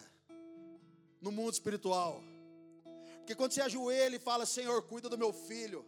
no 1.21 1.32
mundo 1.32 1.53
espiritual. 1.53 2.21
Porque 3.17 3.36
quando 3.36 3.51
você 3.51 3.62
ajoelha 3.62 4.15
e 4.15 4.19
fala, 4.19 4.45
Senhor, 4.45 4.82
cuida 4.84 5.10
do 5.10 5.17
meu 5.17 5.32
filho. 5.32 5.86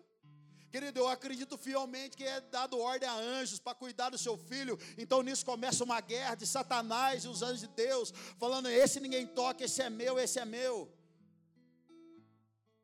Querido, 0.75 0.99
eu 0.99 1.07
acredito 1.07 1.57
fielmente 1.57 2.17
que 2.17 2.25
é 2.25 2.41
dado 2.41 2.77
ordem 2.77 3.07
a 3.07 3.15
anjos 3.15 3.59
para 3.59 3.73
cuidar 3.73 4.09
do 4.09 4.17
seu 4.17 4.35
filho. 4.38 4.77
Então 4.97 5.23
nisso 5.23 5.45
começa 5.45 5.85
uma 5.85 6.01
guerra 6.01 6.35
de 6.35 6.45
Satanás 6.45 7.23
e 7.23 7.29
os 7.29 7.41
anjos 7.41 7.61
de 7.61 7.67
Deus, 7.67 8.11
falando: 8.38 8.67
esse 8.67 8.99
ninguém 8.99 9.25
toca, 9.25 9.63
esse 9.63 9.81
é 9.81 9.89
meu, 9.89 10.19
esse 10.19 10.38
é 10.38 10.43
meu. 10.43 10.91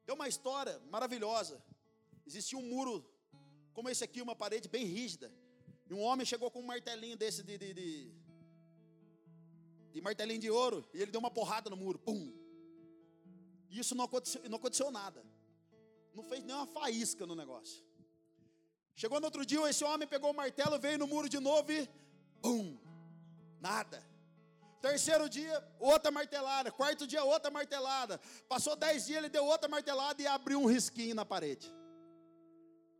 Tem 0.06 0.16
uma 0.16 0.30
história 0.30 0.82
maravilhosa. 0.90 1.62
Existia 2.26 2.58
um 2.58 2.62
muro, 2.62 3.06
como 3.74 3.90
esse 3.90 4.06
aqui, 4.06 4.22
uma 4.22 4.38
parede 4.38 4.70
bem 4.70 4.86
rígida. 4.86 5.30
E 5.90 5.94
um 5.94 6.00
homem 6.00 6.26
chegou 6.26 6.50
com 6.50 6.62
um 6.62 6.68
martelinho 6.74 7.18
desse 7.18 7.44
de, 7.44 7.58
de, 7.58 7.74
de, 7.74 8.12
de 9.92 10.00
martelinho 10.00 10.40
de 10.40 10.50
ouro, 10.50 10.88
e 10.94 11.02
ele 11.02 11.12
deu 11.12 11.20
uma 11.20 11.30
porrada 11.30 11.70
no 11.70 11.76
muro. 11.76 12.00
Pum! 12.00 12.34
E 13.70 13.80
isso 13.80 13.94
não 13.96 14.06
aconteceu, 14.06 14.42
não 14.50 14.56
aconteceu 14.56 14.90
nada. 14.92 15.22
Não 16.14 16.24
fez 16.24 16.44
nenhuma 16.44 16.68
faísca 16.68 17.26
no 17.26 17.36
negócio. 17.36 17.84
Chegou 18.96 19.20
no 19.20 19.26
outro 19.26 19.46
dia, 19.46 19.70
esse 19.70 19.84
homem 19.84 20.08
pegou 20.08 20.32
o 20.32 20.34
martelo, 20.34 20.80
veio 20.80 21.00
no 21.00 21.08
muro 21.08 21.30
de 21.30 21.40
novo 21.40 21.72
e. 21.72 21.90
Pum! 22.42 22.78
Nada. 23.60 24.04
Terceiro 24.82 25.30
dia, 25.30 25.64
outra 25.80 26.12
martelada. 26.12 26.72
Quarto 26.72 27.06
dia, 27.06 27.24
outra 27.24 27.52
martelada. 27.52 28.20
Passou 28.50 28.76
dez 28.76 29.06
dias, 29.06 29.20
ele 29.20 29.30
deu 29.30 29.46
outra 29.46 29.70
martelada 29.70 30.22
e 30.22 30.28
abriu 30.28 30.60
um 30.60 30.66
risquinho 30.66 31.16
na 31.16 31.24
parede. 31.24 31.72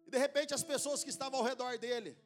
E 0.06 0.12
de 0.12 0.18
repente 0.18 0.54
as 0.54 0.64
pessoas 0.64 1.04
que 1.04 1.10
estavam 1.10 1.40
ao 1.40 1.46
redor 1.46 1.78
dele 1.80 2.18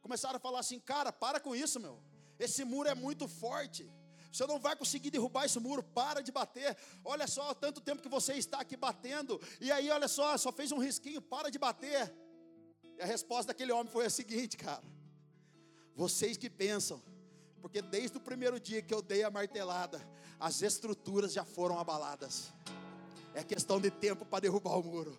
começaram 0.00 0.36
a 0.36 0.40
falar 0.40 0.60
assim: 0.60 0.78
Cara, 0.78 1.10
para 1.10 1.40
com 1.40 1.54
isso, 1.54 1.80
meu. 1.80 2.02
Esse 2.38 2.64
muro 2.64 2.88
é 2.88 2.94
muito 2.94 3.26
forte. 3.26 3.90
Você 4.36 4.46
não 4.46 4.58
vai 4.58 4.76
conseguir 4.76 5.10
derrubar 5.10 5.46
esse 5.46 5.58
muro, 5.58 5.82
para 5.82 6.20
de 6.20 6.30
bater. 6.30 6.76
Olha 7.02 7.26
só, 7.26 7.54
tanto 7.54 7.80
tempo 7.80 8.02
que 8.02 8.08
você 8.08 8.34
está 8.34 8.60
aqui 8.60 8.76
batendo, 8.76 9.40
e 9.58 9.72
aí 9.72 9.88
olha 9.88 10.06
só, 10.08 10.36
só 10.36 10.52
fez 10.52 10.70
um 10.72 10.78
risquinho, 10.78 11.22
para 11.22 11.50
de 11.50 11.58
bater. 11.58 12.14
E 12.98 13.02
a 13.02 13.06
resposta 13.06 13.46
daquele 13.46 13.72
homem 13.72 13.90
foi 13.90 14.04
a 14.04 14.10
seguinte, 14.10 14.58
cara: 14.58 14.82
Vocês 15.94 16.36
que 16.36 16.50
pensam, 16.50 17.02
porque 17.62 17.80
desde 17.80 18.18
o 18.18 18.20
primeiro 18.20 18.60
dia 18.60 18.82
que 18.82 18.92
eu 18.92 19.00
dei 19.00 19.24
a 19.24 19.30
martelada, 19.30 20.06
as 20.38 20.60
estruturas 20.60 21.32
já 21.32 21.42
foram 21.42 21.78
abaladas. 21.78 22.52
É 23.32 23.42
questão 23.42 23.80
de 23.80 23.90
tempo 23.90 24.26
para 24.26 24.40
derrubar 24.40 24.78
o 24.78 24.82
muro. 24.82 25.18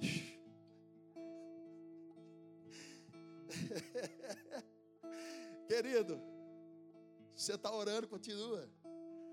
Querido, 5.68 6.20
você 7.38 7.54
está 7.54 7.72
orando, 7.72 8.08
continua. 8.08 8.68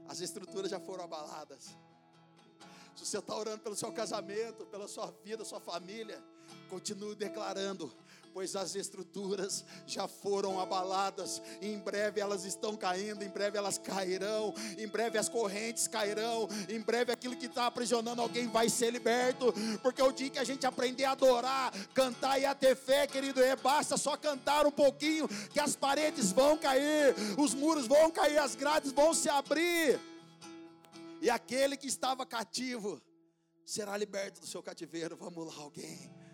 As 0.08 0.22
estruturas 0.22 0.70
já 0.70 0.80
foram 0.80 1.06
abaladas. 1.06 1.76
Se 2.96 3.04
você 3.04 3.18
está 3.18 3.36
orando 3.36 3.64
pelo 3.64 3.76
seu 3.76 3.92
casamento, 3.92 4.64
pela 4.68 4.88
sua 4.88 5.08
vida, 5.24 5.44
sua 5.44 5.60
família, 5.60 6.24
continue 6.70 7.16
declarando: 7.16 7.92
pois 8.36 8.54
as 8.54 8.76
estruturas 8.76 9.64
já 9.88 10.10
foram 10.10 10.60
abaladas, 10.60 11.42
em 11.62 11.80
breve 11.80 12.20
elas 12.20 12.44
estão 12.44 12.76
caindo, 12.76 13.24
em 13.24 13.30
breve 13.30 13.58
elas 13.58 13.78
cairão, 13.78 14.54
em 14.78 14.86
breve 14.86 15.18
as 15.18 15.30
correntes 15.30 15.88
cairão, 15.88 16.46
em 16.68 16.82
breve 16.82 17.14
aquilo 17.14 17.38
que 17.38 17.46
está 17.46 17.66
aprisionando 17.66 18.22
alguém 18.22 18.50
vai 18.50 18.68
ser 18.68 18.92
liberto, 18.92 19.54
porque 19.82 20.02
o 20.02 20.12
dia 20.12 20.30
que 20.30 20.38
a 20.38 20.44
gente 20.44 20.68
aprender 20.68 21.06
a 21.06 21.12
adorar, 21.12 21.72
cantar 21.94 22.38
e 22.38 22.46
a 22.46 22.54
ter 22.54 22.76
fé, 22.76 23.08
querido, 23.08 23.42
é 23.42 23.56
basta 23.56 23.96
só 23.96 24.18
cantar 24.18 24.68
um 24.68 24.72
pouquinho, 24.72 25.30
que 25.54 25.60
as 25.62 25.78
paredes 25.78 26.34
vão 26.34 26.58
cair, 26.58 27.16
os 27.38 27.54
muros 27.54 27.88
vão 27.88 28.12
cair, 28.12 28.38
as 28.38 28.54
grades 28.54 28.92
vão 28.92 29.14
se 29.14 29.30
abrir, 29.30 29.98
e 31.22 31.30
aquele 31.30 31.78
que 31.78 31.88
estava 31.88 32.26
cativo 32.26 33.02
será 33.66 33.96
liberto 33.96 34.42
do 34.42 34.46
seu 34.46 34.62
cativeiro. 34.62 35.16
Vamos 35.16 35.48
lá, 35.48 35.64
alguém. 35.64 36.25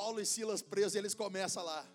Paulo 0.00 0.18
e 0.18 0.24
Silas 0.24 0.62
presos, 0.62 0.94
eles 0.94 1.14
começam 1.14 1.62
lá. 1.62 1.86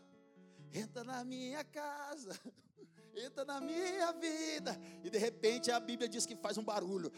Entra 0.71 1.03
na 1.03 1.23
minha 1.25 1.63
casa, 1.63 2.39
entra 3.17 3.43
na 3.43 3.59
minha 3.59 4.11
vida. 4.11 4.79
E 5.03 5.09
de 5.09 5.17
repente 5.17 5.71
a 5.71 5.79
Bíblia 5.79 6.07
diz 6.07 6.23
que 6.23 6.35
faz 6.35 6.55
um 6.55 6.63
barulho. 6.63 7.11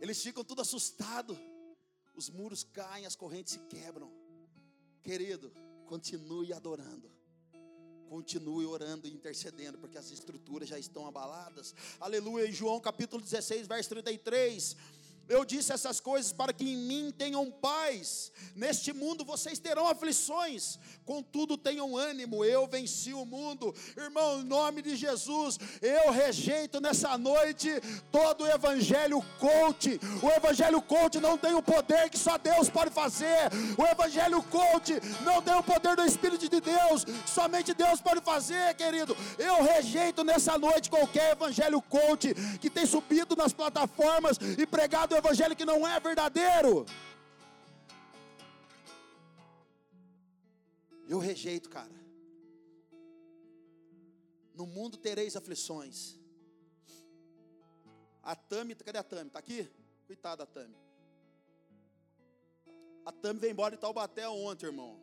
Eles 0.00 0.22
ficam 0.22 0.42
tudo 0.42 0.62
assustados. 0.62 1.36
Os 2.14 2.30
muros 2.30 2.64
caem, 2.64 3.04
as 3.04 3.14
correntes 3.14 3.52
se 3.52 3.58
quebram. 3.58 4.10
Querido, 5.02 5.52
continue 5.84 6.54
adorando. 6.54 7.10
Continue 8.08 8.64
orando 8.64 9.06
e 9.06 9.12
intercedendo, 9.12 9.76
porque 9.76 9.98
as 9.98 10.10
estruturas 10.10 10.66
já 10.66 10.78
estão 10.78 11.06
abaladas. 11.06 11.74
Aleluia. 12.00 12.46
Em 12.46 12.52
João 12.52 12.80
capítulo 12.80 13.20
16, 13.22 13.68
verso 13.68 13.90
33 13.90 14.76
Eu 15.30 15.44
disse 15.44 15.72
essas 15.72 16.00
coisas 16.00 16.32
para 16.32 16.52
que 16.52 16.68
em 16.68 16.76
mim 16.76 17.14
tenham 17.16 17.48
paz. 17.52 18.32
Neste 18.56 18.92
mundo 18.92 19.24
vocês 19.24 19.60
terão 19.60 19.86
aflições, 19.86 20.76
contudo 21.04 21.56
tenham 21.56 21.96
ânimo. 21.96 22.44
Eu 22.44 22.66
venci 22.66 23.14
o 23.14 23.24
mundo. 23.24 23.72
Irmão, 23.96 24.40
em 24.40 24.44
nome 24.44 24.82
de 24.82 24.96
Jesus, 24.96 25.56
eu 25.80 26.10
rejeito 26.10 26.80
nessa 26.80 27.16
noite 27.16 27.68
todo 28.10 28.42
o 28.42 28.48
evangelho 28.48 29.22
coach. 29.38 30.00
O 30.20 30.28
evangelho 30.30 30.82
coach 30.82 31.20
não 31.20 31.38
tem 31.38 31.54
o 31.54 31.62
poder 31.62 32.10
que 32.10 32.18
só 32.18 32.36
Deus 32.36 32.68
pode 32.68 32.90
fazer. 32.90 33.52
O 33.78 33.84
evangelho 33.86 34.42
coach 34.42 34.94
não 35.24 35.40
tem 35.40 35.54
o 35.54 35.62
poder 35.62 35.94
do 35.94 36.04
Espírito 36.04 36.48
de 36.48 36.60
Deus. 36.60 37.06
Somente 37.24 37.72
Deus 37.72 38.00
pode 38.00 38.20
fazer, 38.20 38.74
querido. 38.74 39.16
Eu 39.38 39.62
rejeito 39.62 40.24
nessa 40.24 40.58
noite 40.58 40.90
qualquer 40.90 41.34
evangelho 41.34 41.80
coach 41.82 42.34
que 42.60 42.68
tem 42.68 42.84
subido 42.84 43.36
nas 43.36 43.52
plataformas 43.52 44.36
e 44.58 44.66
pregado 44.66 45.19
evangelho 45.20 45.56
que 45.56 45.64
não 45.64 45.86
é 45.86 45.98
verdadeiro. 46.00 46.84
Eu 51.08 51.18
rejeito, 51.18 51.68
cara. 51.68 51.98
No 54.54 54.66
mundo 54.66 54.96
tereis 54.96 55.36
aflições. 55.36 56.18
A 58.22 58.34
Tami, 58.36 58.74
cadê 58.74 58.98
a 58.98 59.02
Tami? 59.02 59.28
Está 59.28 59.38
aqui? 59.38 59.68
Coitada 60.06 60.44
da 60.44 60.46
Tami. 60.46 60.76
A 63.04 63.12
Tami 63.12 63.40
veio 63.40 63.52
embora 63.52 63.74
de 63.74 63.80
Taubaté 63.80 64.28
ontem, 64.28 64.66
irmão. 64.66 65.00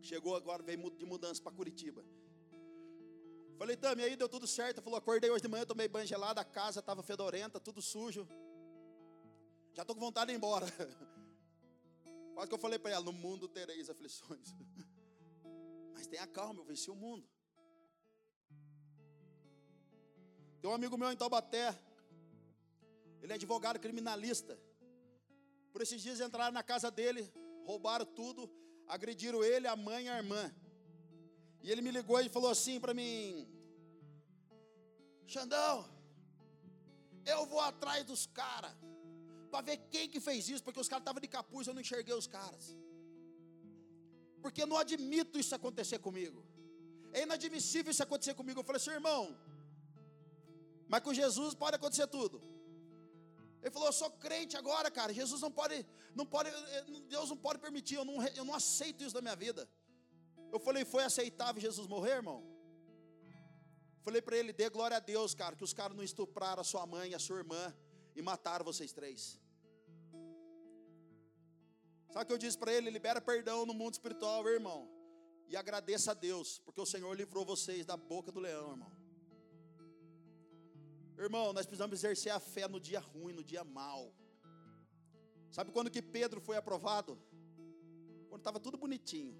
Chegou 0.00 0.34
agora, 0.34 0.62
veio 0.62 0.90
de 0.90 1.04
mudança 1.04 1.42
para 1.42 1.52
Curitiba. 1.52 2.04
Falei, 3.58 3.76
Tami, 3.76 4.02
aí 4.02 4.16
deu 4.16 4.28
tudo 4.28 4.46
certo. 4.46 4.82
Falou, 4.82 4.98
acordei 4.98 5.30
hoje 5.30 5.42
de 5.42 5.48
manhã, 5.48 5.64
tomei 5.64 5.86
banho 5.86 6.06
gelado, 6.06 6.40
a 6.40 6.44
casa 6.44 6.80
estava 6.80 7.02
fedorenta, 7.02 7.60
tudo 7.60 7.80
sujo. 7.80 8.26
Já 9.74 9.82
estou 9.82 9.96
com 9.96 10.00
vontade 10.00 10.28
de 10.28 10.34
ir 10.34 10.36
embora. 10.36 10.66
Quase 12.32 12.48
que 12.48 12.54
eu 12.54 12.58
falei 12.58 12.78
para 12.78 12.92
ela: 12.92 13.04
no 13.04 13.12
mundo 13.12 13.48
tereis 13.48 13.90
aflições. 13.90 14.54
Mas 15.92 16.06
tenha 16.06 16.26
calma, 16.26 16.60
eu 16.60 16.64
venci 16.64 16.90
o 16.90 16.94
mundo. 16.94 17.28
Tem 20.60 20.70
um 20.70 20.74
amigo 20.74 20.96
meu 20.96 21.10
em 21.10 21.16
Taubaté. 21.16 21.78
Ele 23.20 23.32
é 23.32 23.34
advogado 23.34 23.80
criminalista. 23.80 24.58
Por 25.72 25.82
esses 25.82 26.00
dias 26.00 26.20
entraram 26.20 26.52
na 26.52 26.62
casa 26.62 26.88
dele, 26.88 27.32
roubaram 27.64 28.06
tudo, 28.06 28.48
agrediram 28.86 29.42
ele, 29.42 29.66
a 29.66 29.74
mãe 29.74 30.04
e 30.04 30.08
a 30.08 30.18
irmã. 30.18 30.54
E 31.62 31.70
ele 31.70 31.82
me 31.82 31.90
ligou 31.90 32.20
e 32.20 32.28
falou 32.28 32.50
assim 32.50 32.78
para 32.78 32.94
mim: 32.94 33.48
Xandão, 35.26 35.84
eu 37.26 37.44
vou 37.46 37.60
atrás 37.60 38.04
dos 38.04 38.24
caras 38.26 38.72
para 39.54 39.66
ver 39.68 39.76
quem 39.94 40.06
que 40.12 40.20
fez 40.26 40.48
isso, 40.52 40.62
porque 40.66 40.80
os 40.84 40.88
caras 40.92 41.02
estavam 41.02 41.20
de 41.24 41.28
capuz, 41.36 41.64
eu 41.66 41.74
não 41.76 41.82
enxerguei 41.84 42.14
os 42.22 42.28
caras. 42.36 42.64
Porque 44.42 44.60
eu 44.62 44.68
não 44.72 44.78
admito 44.84 45.38
isso 45.42 45.54
acontecer 45.58 45.98
comigo. 46.06 46.40
É 47.16 47.20
inadmissível 47.26 47.90
isso 47.92 48.02
acontecer 48.06 48.34
comigo. 48.40 48.58
Eu 48.60 48.64
falei 48.70 48.80
assim, 48.80 48.94
irmão, 49.00 49.22
mas 50.92 51.02
com 51.04 51.14
Jesus 51.22 51.54
pode 51.62 51.76
acontecer 51.76 52.08
tudo. 52.16 52.42
Ele 53.62 53.70
falou, 53.76 53.88
eu 53.90 53.96
sou 54.00 54.10
crente 54.24 54.56
agora, 54.62 54.90
cara. 54.98 55.12
Jesus 55.20 55.40
não 55.46 55.52
pode, 55.60 55.76
não 56.20 56.26
pode, 56.26 56.50
Deus 57.14 57.30
não 57.32 57.38
pode 57.46 57.60
permitir, 57.60 57.94
eu 58.00 58.04
não, 58.10 58.16
eu 58.40 58.44
não 58.44 58.56
aceito 58.62 59.04
isso 59.04 59.14
da 59.14 59.22
minha 59.22 59.36
vida. 59.36 59.62
Eu 60.52 60.58
falei, 60.66 60.84
foi 60.84 61.04
aceitável 61.04 61.62
Jesus 61.68 61.86
morrer, 61.86 62.16
irmão? 62.22 62.40
Falei 64.02 64.20
para 64.20 64.36
ele, 64.36 64.52
dê 64.52 64.68
glória 64.68 64.96
a 64.96 65.00
Deus, 65.14 65.32
cara, 65.32 65.54
que 65.54 65.64
os 65.70 65.72
caras 65.72 65.96
não 65.96 66.04
estupraram 66.10 66.60
a 66.60 66.64
sua 66.64 66.84
mãe, 66.96 67.14
a 67.14 67.20
sua 67.20 67.38
irmã 67.38 67.64
e 68.16 68.20
mataram 68.20 68.64
vocês 68.64 68.92
três. 68.92 69.43
Sabe 72.14 72.22
o 72.22 72.26
que 72.28 72.32
eu 72.32 72.38
disse 72.38 72.56
para 72.56 72.72
ele? 72.72 72.90
Libera 72.90 73.20
perdão 73.20 73.66
no 73.66 73.74
mundo 73.74 73.94
espiritual, 73.94 74.46
irmão. 74.48 74.88
E 75.48 75.56
agradeça 75.56 76.12
a 76.12 76.14
Deus, 76.14 76.60
porque 76.60 76.80
o 76.80 76.86
Senhor 76.86 77.12
livrou 77.12 77.44
vocês 77.44 77.84
da 77.84 77.96
boca 77.96 78.30
do 78.30 78.38
leão, 78.38 78.70
irmão. 78.70 78.92
Irmão, 81.18 81.52
nós 81.52 81.66
precisamos 81.66 81.98
exercer 81.98 82.30
a 82.30 82.38
fé 82.38 82.68
no 82.68 82.78
dia 82.78 83.00
ruim, 83.00 83.32
no 83.32 83.42
dia 83.42 83.64
mal. 83.64 84.14
Sabe 85.50 85.72
quando 85.72 85.90
que 85.90 86.00
Pedro 86.00 86.40
foi 86.40 86.56
aprovado? 86.56 87.18
Quando 88.28 88.42
estava 88.42 88.60
tudo 88.60 88.78
bonitinho. 88.78 89.36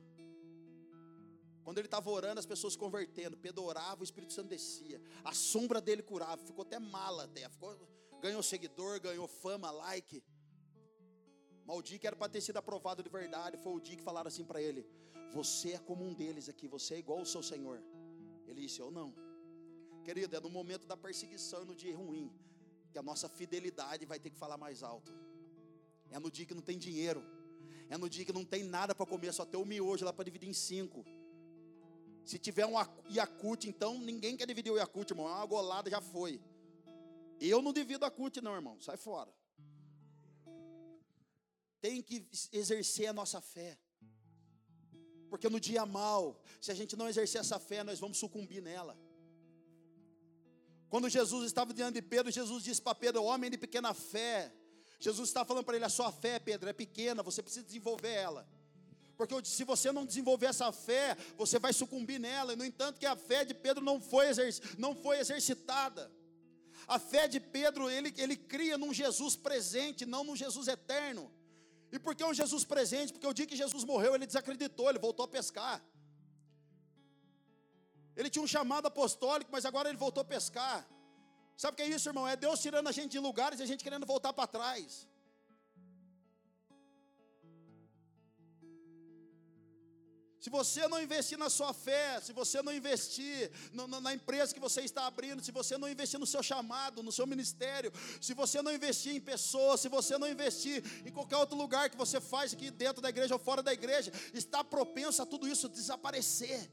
Quando 1.62 1.78
ele 1.78 1.86
estava 1.86 2.10
orando, 2.10 2.40
as 2.40 2.46
pessoas 2.46 2.74
convertendo. 2.74 3.36
Pedro 3.36 3.62
orava, 3.62 4.00
o 4.00 4.04
Espírito 4.04 4.32
Santo 4.32 4.48
descia. 4.48 5.00
A 5.22 5.32
sombra 5.32 5.80
dele 5.80 6.02
curava. 6.02 6.44
Ficou 6.44 6.62
até 6.62 6.80
mala, 6.80 7.22
até. 7.22 7.48
Ficou, 7.48 7.78
ganhou 8.20 8.42
seguidor, 8.42 9.00
ganhou 9.00 9.28
fama, 9.28 9.70
like. 9.70 10.24
Mas 11.66 11.78
o 11.78 11.82
dia 11.82 11.98
que 11.98 12.06
era 12.06 12.14
para 12.14 12.28
ter 12.28 12.40
sido 12.40 12.58
aprovado 12.58 13.02
de 13.02 13.08
verdade, 13.08 13.56
foi 13.56 13.72
o 13.72 13.80
dia 13.80 13.96
que 13.96 14.02
falaram 14.02 14.28
assim 14.28 14.44
para 14.44 14.60
ele: 14.60 14.86
Você 15.32 15.72
é 15.72 15.78
como 15.78 16.04
um 16.04 16.12
deles 16.12 16.48
aqui, 16.48 16.68
você 16.68 16.94
é 16.94 16.98
igual 16.98 17.18
ao 17.18 17.24
seu 17.24 17.42
Senhor. 17.42 17.82
Ele 18.46 18.60
disse: 18.60 18.80
Eu 18.80 18.90
não. 18.90 19.14
Querido, 20.04 20.36
é 20.36 20.40
no 20.40 20.50
momento 20.50 20.86
da 20.86 20.96
perseguição 20.96 21.62
e 21.62 21.64
no 21.64 21.74
dia 21.74 21.96
ruim 21.96 22.30
que 22.92 22.98
a 22.98 23.02
nossa 23.02 23.28
fidelidade 23.28 24.04
vai 24.04 24.18
ter 24.20 24.30
que 24.30 24.36
falar 24.36 24.58
mais 24.58 24.82
alto. 24.82 25.12
É 26.10 26.18
no 26.18 26.30
dia 26.30 26.44
que 26.44 26.54
não 26.54 26.62
tem 26.62 26.78
dinheiro. 26.78 27.24
É 27.88 27.96
no 27.96 28.08
dia 28.08 28.24
que 28.24 28.32
não 28.32 28.44
tem 28.44 28.62
nada 28.62 28.94
para 28.94 29.06
comer, 29.06 29.32
só 29.32 29.44
tem 29.44 29.60
o 29.60 29.64
miojo 29.64 30.04
lá 30.04 30.12
para 30.12 30.24
dividir 30.24 30.48
em 30.48 30.52
cinco. 30.52 31.04
Se 32.24 32.38
tiver 32.38 32.66
um 32.66 32.74
Yakut, 33.10 33.68
então 33.68 33.98
ninguém 33.98 34.36
quer 34.36 34.46
dividir 34.46 34.70
o 34.70 34.76
Yakut, 34.76 35.10
irmão. 35.10 35.28
É 35.28 35.32
uma 35.32 35.46
golada, 35.46 35.90
já 35.90 36.00
foi. 36.00 36.40
Eu 37.40 37.60
não 37.62 37.72
divido 37.72 38.04
a 38.04 38.08
Yakut, 38.08 38.40
não, 38.40 38.54
irmão. 38.54 38.80
Sai 38.80 38.96
fora 38.96 39.32
tem 41.84 42.00
que 42.00 42.26
exercer 42.50 43.08
a 43.08 43.12
nossa 43.12 43.42
fé. 43.42 43.78
Porque 45.28 45.50
no 45.50 45.60
dia 45.60 45.84
mal, 45.84 46.40
se 46.58 46.70
a 46.72 46.74
gente 46.74 46.96
não 46.96 47.06
exercer 47.06 47.42
essa 47.42 47.58
fé, 47.58 47.84
nós 47.84 48.00
vamos 48.00 48.16
sucumbir 48.16 48.62
nela. 48.62 48.98
Quando 50.88 51.10
Jesus 51.10 51.44
estava 51.44 51.74
diante 51.74 51.96
de 51.96 52.02
Pedro, 52.02 52.32
Jesus 52.32 52.64
disse 52.64 52.80
para 52.80 52.94
Pedro, 52.94 53.22
homem 53.24 53.50
de 53.50 53.58
pequena 53.58 53.92
fé. 53.92 54.50
Jesus 54.98 55.28
está 55.28 55.44
falando 55.44 55.62
para 55.66 55.76
ele, 55.76 55.84
a 55.84 55.90
sua 55.90 56.10
fé, 56.10 56.38
Pedro, 56.38 56.70
é 56.70 56.72
pequena, 56.72 57.22
você 57.22 57.42
precisa 57.42 57.66
desenvolver 57.66 58.14
ela. 58.14 58.48
Porque 59.14 59.34
se 59.44 59.62
você 59.62 59.92
não 59.92 60.06
desenvolver 60.06 60.46
essa 60.46 60.72
fé, 60.72 61.14
você 61.36 61.58
vai 61.58 61.74
sucumbir 61.74 62.18
nela. 62.18 62.56
No 62.56 62.64
entanto, 62.64 62.98
que 62.98 63.04
a 63.04 63.14
fé 63.14 63.44
de 63.44 63.52
Pedro 63.52 63.84
não 63.84 64.00
foi, 64.00 64.28
não 64.78 64.94
foi 64.94 65.18
exercitada. 65.18 66.10
A 66.88 66.98
fé 66.98 67.28
de 67.28 67.38
Pedro, 67.40 67.90
ele, 67.90 68.14
ele 68.16 68.36
cria 68.38 68.78
num 68.78 68.94
Jesus 68.94 69.36
presente, 69.36 70.06
não 70.06 70.24
num 70.24 70.34
Jesus 70.34 70.66
eterno. 70.66 71.30
E 71.94 71.98
por 72.04 72.12
que 72.16 72.24
um 72.28 72.34
Jesus 72.42 72.64
presente? 72.72 73.12
Porque 73.12 73.28
o 73.32 73.36
dia 73.38 73.46
que 73.50 73.58
Jesus 73.62 73.82
morreu, 73.90 74.12
ele 74.16 74.26
desacreditou, 74.30 74.86
ele 74.90 74.98
voltou 75.06 75.24
a 75.26 75.28
pescar. 75.28 75.76
Ele 78.16 78.28
tinha 78.28 78.42
um 78.46 78.50
chamado 78.54 78.86
apostólico, 78.92 79.50
mas 79.56 79.64
agora 79.70 79.88
ele 79.90 80.00
voltou 80.04 80.22
a 80.22 80.24
pescar. 80.24 80.78
Sabe 81.56 81.74
o 81.74 81.76
que 81.76 81.82
é 81.82 81.88
isso, 81.96 82.08
irmão? 82.08 82.26
É 82.26 82.34
Deus 82.34 82.60
tirando 82.60 82.88
a 82.88 82.94
gente 82.98 83.12
de 83.12 83.20
lugares 83.20 83.60
e 83.60 83.62
a 83.62 83.66
gente 83.70 83.84
querendo 83.86 84.04
voltar 84.04 84.32
para 84.32 84.48
trás. 84.56 85.06
Se 90.44 90.50
você 90.50 90.86
não 90.86 91.00
investir 91.00 91.38
na 91.38 91.48
sua 91.48 91.72
fé, 91.72 92.20
se 92.20 92.30
você 92.30 92.60
não 92.60 92.70
investir 92.70 93.50
na 94.02 94.12
empresa 94.12 94.52
que 94.52 94.60
você 94.60 94.82
está 94.82 95.06
abrindo, 95.06 95.42
se 95.42 95.50
você 95.50 95.78
não 95.78 95.88
investir 95.88 96.20
no 96.20 96.26
seu 96.26 96.42
chamado, 96.42 97.02
no 97.02 97.10
seu 97.10 97.26
ministério, 97.26 97.90
se 98.20 98.34
você 98.34 98.60
não 98.60 98.70
investir 98.70 99.14
em 99.14 99.20
pessoas, 99.22 99.80
se 99.80 99.88
você 99.88 100.18
não 100.18 100.28
investir 100.28 100.84
em 101.06 101.10
qualquer 101.10 101.38
outro 101.38 101.56
lugar 101.56 101.88
que 101.88 101.96
você 101.96 102.20
faz 102.20 102.52
aqui 102.52 102.70
dentro 102.70 103.00
da 103.00 103.08
igreja 103.08 103.34
ou 103.34 103.40
fora 103.40 103.62
da 103.62 103.72
igreja, 103.72 104.12
está 104.34 104.62
propenso 104.62 105.22
a 105.22 105.24
tudo 105.24 105.48
isso 105.48 105.66
desaparecer. 105.66 106.70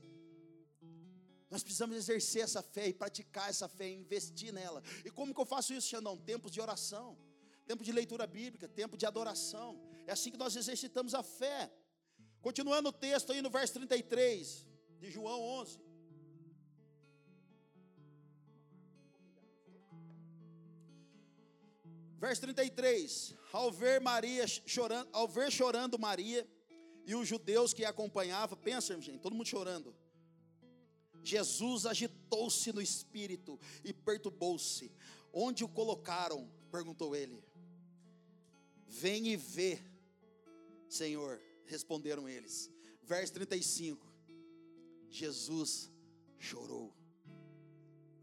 Nós 1.49 1.63
precisamos 1.63 1.95
exercer 1.95 2.43
essa 2.43 2.61
fé 2.61 2.89
e 2.89 2.93
praticar 2.93 3.49
essa 3.49 3.69
fé, 3.69 3.87
investir 3.89 4.51
nela. 4.51 4.83
E 5.05 5.09
como 5.09 5.33
que 5.33 5.39
eu 5.39 5.45
faço 5.45 5.73
isso, 5.73 5.87
Xandão? 5.87 6.17
Tempos 6.17 6.51
de 6.51 6.59
oração, 6.59 7.17
tempo 7.65 7.85
de 7.85 7.93
leitura 7.93 8.27
bíblica, 8.27 8.67
tempo 8.67 8.97
de 8.97 9.05
adoração. 9.05 9.81
É 10.05 10.11
assim 10.11 10.29
que 10.29 10.37
nós 10.37 10.57
exercitamos 10.57 11.15
a 11.15 11.23
fé. 11.23 11.71
Continuando 12.41 12.89
o 12.89 12.91
texto 12.91 13.31
aí 13.31 13.41
no 13.41 13.51
verso 13.51 13.73
33 13.75 14.65
de 14.99 15.11
João 15.11 15.39
11. 15.39 15.79
Verso 22.17 22.41
33. 22.41 23.35
Ao 23.53 23.71
ver 23.71 24.01
Maria 24.01 24.47
chorando, 24.47 25.09
ao 25.11 25.27
ver 25.27 25.51
chorando 25.51 25.99
Maria 25.99 26.47
e 27.05 27.13
os 27.13 27.27
judeus 27.27 27.73
que 27.73 27.85
a 27.85 27.89
acompanhavam, 27.89 28.57
pensa, 28.57 28.99
gente, 28.99 29.19
todo 29.19 29.35
mundo 29.35 29.47
chorando. 29.47 29.95
Jesus 31.23 31.85
agitou-se 31.85 32.73
no 32.73 32.81
espírito 32.81 33.59
e 33.83 33.93
perturbou-se. 33.93 34.91
Onde 35.31 35.63
o 35.63 35.69
colocaram? 35.69 36.49
perguntou 36.71 37.15
ele. 37.15 37.43
Vem 38.87 39.27
e 39.27 39.35
vê, 39.35 39.79
Senhor 40.89 41.39
responderam 41.65 42.27
eles. 42.27 42.69
Verso 43.01 43.33
35. 43.33 44.05
Jesus 45.09 45.91
chorou. 46.37 46.95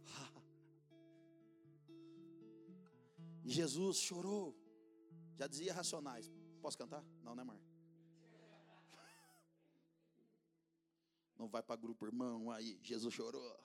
Jesus 3.45 3.99
chorou. 3.99 4.57
Já 5.37 5.47
dizia 5.47 5.75
racionais. 5.75 6.33
Posso 6.61 6.79
cantar? 6.79 7.05
Não, 7.23 7.35
né, 7.35 7.43
Mar? 7.45 7.59
Não 11.37 11.49
vai 11.49 11.63
para 11.63 11.77
grupo 11.77 12.07
irmão 12.07 12.51
aí. 12.51 12.79
Jesus 12.83 13.15
chorou. 13.15 13.61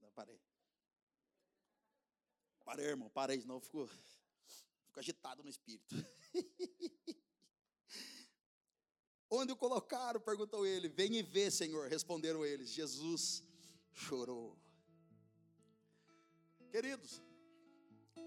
Não, 0.00 0.10
parei. 0.12 0.40
Parei, 2.64 2.86
irmão. 2.86 3.10
Parei, 3.10 3.40
senão 3.40 3.56
eu 3.56 3.60
fico, 3.60 3.86
fico 4.86 4.98
agitado 4.98 5.42
no 5.42 5.48
espírito. 5.48 5.94
Onde 9.30 9.52
o 9.52 9.56
colocaram? 9.56 10.20
Perguntou 10.20 10.64
ele. 10.64 10.88
Vem 10.88 11.16
e 11.16 11.22
vê, 11.22 11.50
Senhor. 11.50 11.88
Responderam 11.88 12.44
eles. 12.44 12.70
Jesus 12.70 13.42
chorou. 13.92 14.56
Queridos, 16.70 17.22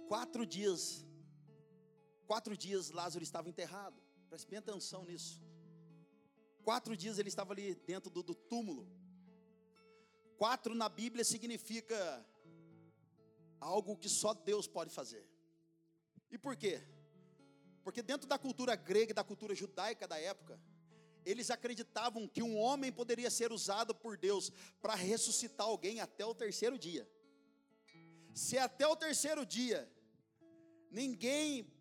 quatro 0.07 0.45
dias, 0.45 1.05
quatro 2.25 2.57
dias 2.57 2.89
Lázaro 2.89 3.23
estava 3.23 3.47
enterrado. 3.47 4.01
Preste 4.29 4.47
bem 4.47 4.59
atenção 4.59 5.05
nisso. 5.05 5.41
Quatro 6.63 6.95
dias 6.95 7.17
ele 7.19 7.29
estava 7.29 7.53
ali 7.53 7.75
dentro 7.75 8.09
do, 8.09 8.21
do 8.23 8.35
túmulo. 8.35 8.87
Quatro 10.37 10.73
na 10.73 10.89
Bíblia 10.89 11.23
significa 11.23 12.25
algo 13.59 13.97
que 13.97 14.09
só 14.09 14.33
Deus 14.33 14.67
pode 14.67 14.91
fazer. 14.91 15.27
E 16.31 16.37
por 16.37 16.55
quê? 16.55 16.81
Porque 17.83 18.01
dentro 18.01 18.27
da 18.27 18.37
cultura 18.37 18.75
grega 18.75 19.11
e 19.11 19.13
da 19.13 19.23
cultura 19.23 19.55
judaica 19.55 20.07
da 20.07 20.17
época, 20.19 20.59
eles 21.25 21.49
acreditavam 21.49 22.27
que 22.27 22.41
um 22.41 22.57
homem 22.57 22.91
poderia 22.91 23.29
ser 23.29 23.51
usado 23.51 23.93
por 23.93 24.17
Deus 24.17 24.51
para 24.81 24.95
ressuscitar 24.95 25.67
alguém 25.67 25.99
até 25.99 26.25
o 26.25 26.35
terceiro 26.35 26.77
dia. 26.77 27.09
Se 28.33 28.57
até 28.57 28.87
o 28.87 28.95
terceiro 28.95 29.45
dia 29.45 29.89
ninguém 30.91 31.71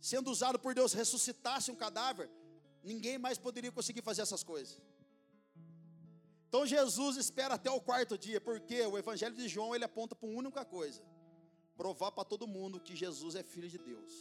sendo 0.00 0.30
usado 0.30 0.58
por 0.58 0.74
Deus 0.74 0.92
ressuscitasse 0.92 1.70
um 1.70 1.76
cadáver, 1.76 2.28
ninguém 2.82 3.18
mais 3.18 3.38
poderia 3.38 3.70
conseguir 3.70 4.02
fazer 4.02 4.22
essas 4.22 4.42
coisas. 4.42 4.80
Então 6.48 6.66
Jesus 6.66 7.16
espera 7.16 7.54
até 7.54 7.70
o 7.70 7.80
quarto 7.80 8.18
dia, 8.18 8.40
porque 8.40 8.82
o 8.82 8.98
Evangelho 8.98 9.34
de 9.34 9.48
João 9.48 9.74
ele 9.74 9.84
aponta 9.84 10.14
para 10.14 10.28
uma 10.28 10.38
única 10.38 10.64
coisa: 10.64 11.02
provar 11.76 12.12
para 12.12 12.24
todo 12.24 12.46
mundo 12.46 12.80
que 12.80 12.94
Jesus 12.96 13.34
é 13.34 13.42
filho 13.42 13.68
de 13.68 13.78
Deus 13.78 14.12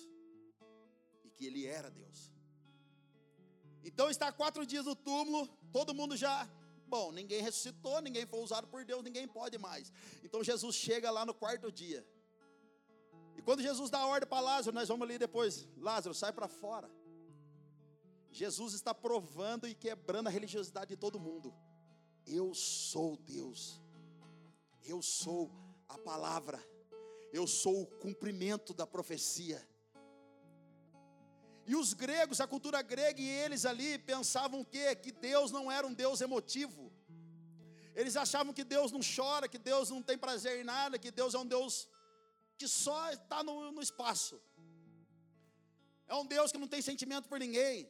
e 1.24 1.30
que 1.30 1.46
ele 1.46 1.66
era 1.66 1.90
Deus. 1.90 2.32
Então 3.84 4.10
está 4.10 4.32
quatro 4.32 4.66
dias 4.66 4.86
no 4.86 4.96
túmulo, 4.96 5.48
todo 5.72 5.94
mundo 5.94 6.16
já, 6.16 6.48
bom, 6.88 7.12
ninguém 7.12 7.42
ressuscitou, 7.42 8.02
ninguém 8.02 8.26
foi 8.26 8.40
usado 8.40 8.68
por 8.68 8.86
Deus, 8.86 9.04
ninguém 9.04 9.28
pode 9.28 9.58
mais. 9.58 9.92
Então 10.24 10.44
Jesus 10.44 10.76
chega 10.76 11.10
lá 11.10 11.26
no 11.26 11.34
quarto 11.34 11.72
dia. 11.72 12.06
E 13.36 13.42
quando 13.42 13.62
Jesus 13.62 13.90
dá 13.90 14.00
a 14.00 14.08
ordem 14.08 14.28
para 14.28 14.40
Lázaro, 14.40 14.76
nós 14.76 14.88
vamos 14.88 15.04
ali 15.08 15.18
depois, 15.18 15.68
Lázaro, 15.78 16.14
sai 16.14 16.32
para 16.32 16.48
fora. 16.48 16.90
Jesus 18.32 18.74
está 18.74 18.94
provando 18.94 19.68
e 19.68 19.76
quebrando 19.76 20.28
a 20.28 20.30
religiosidade 20.30 20.90
de 20.90 20.96
todo 20.96 21.20
mundo. 21.20 21.54
Eu 22.26 22.54
sou 22.54 23.18
Deus. 23.18 23.82
Eu 24.84 25.02
sou 25.02 25.52
a 25.88 25.98
palavra. 25.98 26.64
Eu 27.34 27.46
sou 27.46 27.82
o 27.82 27.86
cumprimento 27.86 28.74
da 28.74 28.88
profecia. 28.88 29.66
E 31.72 31.76
os 31.82 31.90
gregos, 31.94 32.42
a 32.42 32.48
cultura 32.54 32.80
grega 32.82 33.22
e 33.26 33.30
eles 33.44 33.66
ali 33.72 33.90
pensavam 34.12 34.62
que 34.72 34.84
que 35.04 35.12
Deus 35.28 35.50
não 35.58 35.66
era 35.76 35.86
um 35.90 35.94
Deus 36.02 36.20
emotivo. 36.26 36.84
Eles 38.00 38.16
achavam 38.24 38.52
que 38.58 38.66
Deus 38.74 38.90
não 38.96 39.00
chora, 39.16 39.48
que 39.54 39.62
Deus 39.70 39.86
não 39.94 40.02
tem 40.10 40.18
prazer 40.26 40.54
em 40.60 40.66
nada, 40.74 41.00
que 41.04 41.12
Deus 41.20 41.34
é 41.34 41.40
um 41.44 41.50
Deus 41.56 41.76
que 42.60 42.68
só 42.68 43.00
está 43.18 43.40
no, 43.48 43.56
no 43.78 43.82
espaço. 43.88 44.36
É 46.10 46.16
um 46.22 46.26
Deus 46.36 46.52
que 46.52 46.62
não 46.64 46.68
tem 46.74 46.82
sentimento 46.92 47.30
por 47.30 47.40
ninguém. 47.46 47.90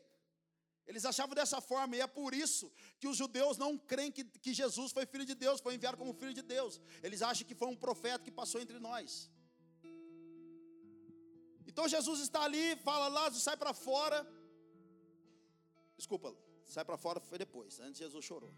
Eles 0.86 1.03
achavam 1.11 1.34
dessa 1.34 1.59
forma, 1.71 1.95
e 1.95 2.01
é 2.01 2.09
por 2.19 2.36
isso 2.36 2.71
que 2.99 3.07
os 3.07 3.17
judeus 3.17 3.57
não 3.57 3.71
creem 3.79 4.11
que, 4.11 4.23
que 4.45 4.53
Jesus 4.61 4.91
foi 4.91 5.07
filho 5.07 5.25
de 5.25 5.34
Deus, 5.34 5.59
foi 5.59 5.73
enviado 5.73 5.97
como 5.97 6.13
filho 6.21 6.36
de 6.39 6.43
Deus. 6.55 6.79
Eles 7.01 7.23
acham 7.23 7.47
que 7.47 7.55
foi 7.55 7.69
um 7.73 7.79
profeta 7.88 8.23
que 8.27 8.39
passou 8.41 8.61
entre 8.61 8.77
nós. 8.89 9.27
Então 11.68 11.88
Jesus 11.88 12.20
está 12.20 12.41
ali, 12.43 12.76
fala, 12.78 13.07
Lázaro, 13.07 13.41
sai 13.41 13.57
para 13.57 13.74
fora. 13.74 14.28
Desculpa, 15.95 16.36
sai 16.66 16.84
para 16.84 16.97
fora 16.97 17.20
foi 17.20 17.38
depois, 17.38 17.80
antes 17.80 17.99
Jesus 17.99 18.26
chorou. 18.26 18.53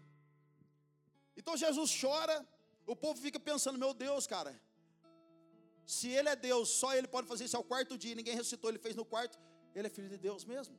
Então 1.36 1.56
Jesus 1.56 1.90
chora, 2.00 2.46
o 2.86 2.96
povo 2.96 3.20
fica 3.20 3.38
pensando, 3.38 3.78
meu 3.78 3.92
Deus, 3.92 4.26
cara, 4.26 4.58
se 5.84 6.08
ele 6.08 6.28
é 6.28 6.36
Deus, 6.36 6.68
só 6.68 6.94
ele 6.94 7.06
pode 7.06 7.26
fazer 7.26 7.44
isso, 7.44 7.56
é 7.56 7.58
o 7.58 7.64
quarto 7.64 7.98
dia, 7.98 8.14
ninguém 8.14 8.34
ressuscitou, 8.34 8.70
ele 8.70 8.78
fez 8.78 8.96
no 8.96 9.04
quarto, 9.04 9.38
ele 9.74 9.86
é 9.86 9.90
filho 9.90 10.08
de 10.08 10.16
Deus 10.16 10.44
mesmo. 10.44 10.78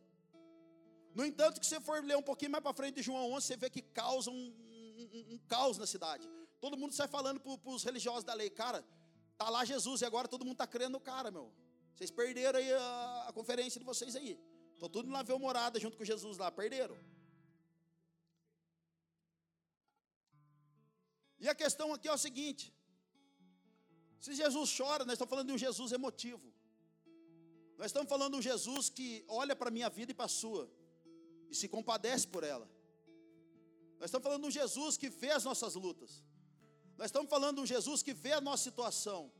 No 1.14 1.24
entanto, 1.26 1.62
que 1.62 1.66
você 1.66 1.80
for 1.80 2.04
ler 2.04 2.18
um 2.18 2.22
pouquinho 2.22 2.52
mais 2.52 2.64
para 2.64 2.74
frente 2.74 2.96
de 2.96 3.02
João 3.02 3.32
11, 3.34 3.48
você 3.48 3.58
vê 3.58 3.70
que 3.70 3.82
causa 3.82 4.30
um, 4.30 4.36
um, 4.36 5.34
um 5.34 5.38
caos 5.48 5.78
na 5.78 5.86
cidade. 5.86 6.30
Todo 6.60 6.78
mundo 6.78 6.94
sai 6.94 7.08
falando 7.08 7.40
para 7.40 7.72
os 7.72 7.84
religiosos 7.84 8.24
da 8.24 8.34
lei, 8.34 8.50
cara, 8.50 8.84
tá 9.38 9.50
lá 9.50 9.64
Jesus 9.64 10.02
e 10.02 10.06
agora 10.06 10.28
todo 10.28 10.44
mundo 10.44 10.56
está 10.56 10.68
crendo 10.68 10.92
no 10.92 11.00
cara, 11.00 11.32
meu. 11.32 11.54
Vocês 11.96 12.12
perderam 12.12 12.60
aí 12.60 12.74
a, 12.74 13.26
a 13.30 13.34
conferência 13.34 13.80
de 13.80 13.86
vocês 13.86 14.16
aí. 14.16 14.40
Estão 14.74 14.90
tudo 14.90 15.10
lá 15.10 15.24
ver 15.24 15.38
morada 15.40 15.80
junto 15.80 15.98
com 15.98 16.04
Jesus 16.04 16.38
lá, 16.38 16.52
perderam. 16.52 16.98
E 21.40 21.48
a 21.48 21.56
questão 21.56 21.94
aqui 21.94 22.08
é 22.08 22.14
o 22.14 22.18
seguinte: 22.18 22.74
se 24.20 24.34
Jesus 24.34 24.76
chora, 24.78 25.06
nós 25.06 25.14
estamos 25.14 25.30
falando 25.30 25.48
de 25.48 25.54
um 25.54 25.58
Jesus 25.58 25.92
emotivo. 25.92 26.54
Nós 27.78 27.88
estamos 27.88 28.10
falando 28.10 28.34
de 28.34 28.40
um 28.40 28.42
Jesus 28.42 28.90
que 28.90 29.24
olha 29.28 29.56
para 29.56 29.70
a 29.70 29.72
minha 29.72 29.90
vida 29.90 30.12
e 30.12 30.16
para 30.16 30.26
a 30.26 30.30
sua 30.30 30.70
e 31.50 31.56
se 31.56 31.68
compadece 31.68 32.28
por 32.28 32.44
ela. 32.44 32.70
Nós 34.00 34.08
estamos 34.10 34.26
falando 34.26 34.42
de 34.42 34.48
um 34.48 34.52
Jesus 34.52 34.98
que 34.98 35.10
vê 35.10 35.32
as 35.32 35.44
nossas 35.44 35.76
lutas. 35.76 36.24
Nós 36.98 37.08
estamos 37.08 37.30
falando 37.30 37.58
de 37.58 37.62
um 37.64 37.66
Jesus 37.66 38.02
que 38.02 38.14
vê 38.14 38.34
a 38.34 38.42
nossa 38.42 38.64
situação. 38.64 39.32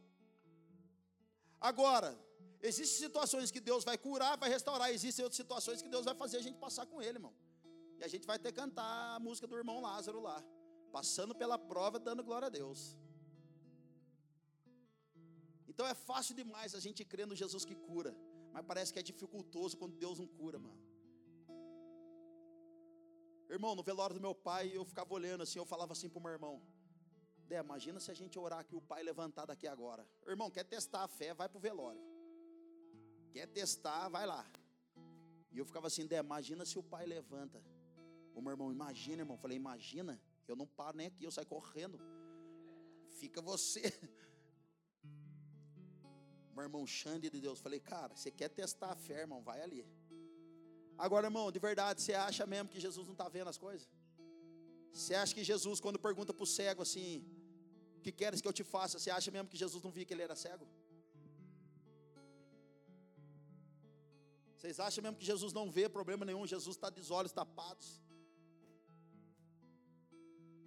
Agora, 1.60 2.18
Existem 2.62 3.08
situações 3.08 3.52
que 3.52 3.60
Deus 3.60 3.84
vai 3.84 3.98
curar, 3.98 4.38
vai 4.38 4.50
restaurar. 4.50 4.92
Existem 4.92 5.24
outras 5.24 5.38
situações 5.38 5.82
que 5.82 5.90
Deus 5.90 6.06
vai 6.06 6.16
fazer 6.16 6.38
a 6.38 6.42
gente 6.42 6.58
passar 6.58 6.86
com 6.86 7.02
Ele, 7.02 7.18
irmão. 7.18 7.34
E 8.00 8.04
a 8.04 8.08
gente 8.08 8.26
vai 8.26 8.38
ter 8.38 8.52
que 8.52 8.60
cantar 8.60 9.16
a 9.16 9.20
música 9.20 9.48
do 9.48 9.56
irmão 9.56 9.82
Lázaro 9.82 10.22
lá. 10.22 10.44
Passando 10.92 11.36
pela 11.36 11.58
prova, 11.58 12.00
dando 12.00 12.24
glória 12.24 12.48
a 12.48 12.50
Deus. 12.50 12.98
Então 15.68 15.86
é 15.86 15.94
fácil 15.94 16.34
demais 16.36 16.74
a 16.74 16.80
gente 16.80 17.04
crer 17.04 17.28
no 17.28 17.36
Jesus 17.36 17.66
que 17.66 17.76
cura. 17.76 18.16
Mas 18.54 18.66
parece 18.66 18.94
que 18.94 19.00
é 19.00 19.04
dificultoso 19.04 19.78
quando 19.78 19.96
Deus 19.98 20.18
não 20.18 20.28
cura, 20.28 20.58
mano. 20.58 20.82
Irmão, 23.50 23.76
no 23.76 23.84
velório 23.84 24.16
do 24.16 24.22
meu 24.22 24.34
pai, 24.34 24.72
eu 24.74 24.84
ficava 24.86 25.14
olhando 25.14 25.44
assim, 25.44 25.60
eu 25.60 25.66
falava 25.66 25.94
assim 25.94 26.10
para 26.10 26.20
o 26.20 26.24
meu 26.24 26.32
irmão. 26.32 26.62
Imagina 27.50 28.00
se 28.00 28.10
a 28.10 28.14
gente 28.14 28.40
orar 28.40 28.60
aqui 28.60 28.76
o 28.76 28.82
pai 28.82 29.04
levantar 29.04 29.46
daqui 29.46 29.68
agora. 29.68 30.08
Irmão, 30.26 30.50
quer 30.50 30.64
testar 30.64 31.04
a 31.04 31.08
fé, 31.08 31.34
vai 31.34 31.48
para 31.48 31.58
o 31.58 31.62
velório. 31.62 32.02
Quer 33.36 33.48
testar, 33.60 34.08
vai 34.16 34.26
lá. 34.26 34.44
E 35.52 35.58
eu 35.62 35.66
ficava 35.70 35.88
assim, 35.88 36.04
imagina 36.26 36.64
se 36.70 36.76
o 36.82 36.84
pai 36.94 37.06
levanta. 37.06 37.60
O 38.34 38.42
meu 38.42 38.52
irmão, 38.54 38.70
imagina, 38.78 39.24
irmão. 39.24 39.36
Eu 39.36 39.42
falei, 39.46 39.58
imagina, 39.58 40.14
eu 40.48 40.56
não 40.56 40.66
paro 40.66 40.96
nem 41.00 41.08
aqui, 41.08 41.26
eu 41.26 41.34
saio 41.38 41.48
correndo. 41.56 42.00
Fica 43.20 43.42
você. 43.42 43.84
Meu 46.56 46.64
irmão 46.68 46.88
Xande 46.88 47.30
de 47.30 47.40
Deus. 47.46 47.60
Falei, 47.60 47.82
cara, 47.82 48.16
você 48.16 48.32
quer 48.40 48.50
testar 48.62 48.92
a 48.94 48.96
fé, 48.96 49.18
irmão? 49.26 49.42
Vai 49.50 49.60
ali. 49.62 49.82
Agora, 51.06 51.28
irmão, 51.28 51.52
de 51.52 51.60
verdade, 51.68 52.02
você 52.02 52.14
acha 52.14 52.46
mesmo 52.54 52.70
que 52.70 52.80
Jesus 52.80 53.06
não 53.06 53.16
está 53.18 53.28
vendo 53.28 53.50
as 53.54 53.58
coisas? 53.58 53.90
Você 54.94 55.14
acha 55.14 55.36
que 55.36 55.44
Jesus, 55.44 55.82
quando 55.86 56.00
pergunta 56.08 56.34
para 56.34 56.46
o 56.48 56.52
cego 56.58 56.82
assim, 56.88 57.10
o 57.98 58.02
que 58.06 58.14
queres 58.14 58.40
que 58.40 58.48
eu 58.48 58.54
te 58.54 58.64
faça? 58.64 58.98
Você 58.98 59.12
acha 59.12 59.30
mesmo 59.30 59.50
que 59.50 59.58
Jesus 59.58 59.84
não 59.84 59.92
via 59.92 60.06
que 60.06 60.14
ele 60.14 60.24
era 60.30 60.38
cego? 60.46 60.66
Vocês 64.66 64.80
acham 64.80 65.02
mesmo 65.04 65.18
que 65.22 65.26
Jesus 65.32 65.54
não 65.54 65.66
vê 65.76 65.88
problema 65.88 66.26
nenhum? 66.26 66.44
Jesus 66.48 66.76
está 66.76 66.90
de 66.90 67.02
olhos 67.14 67.32
tapados. 67.32 67.88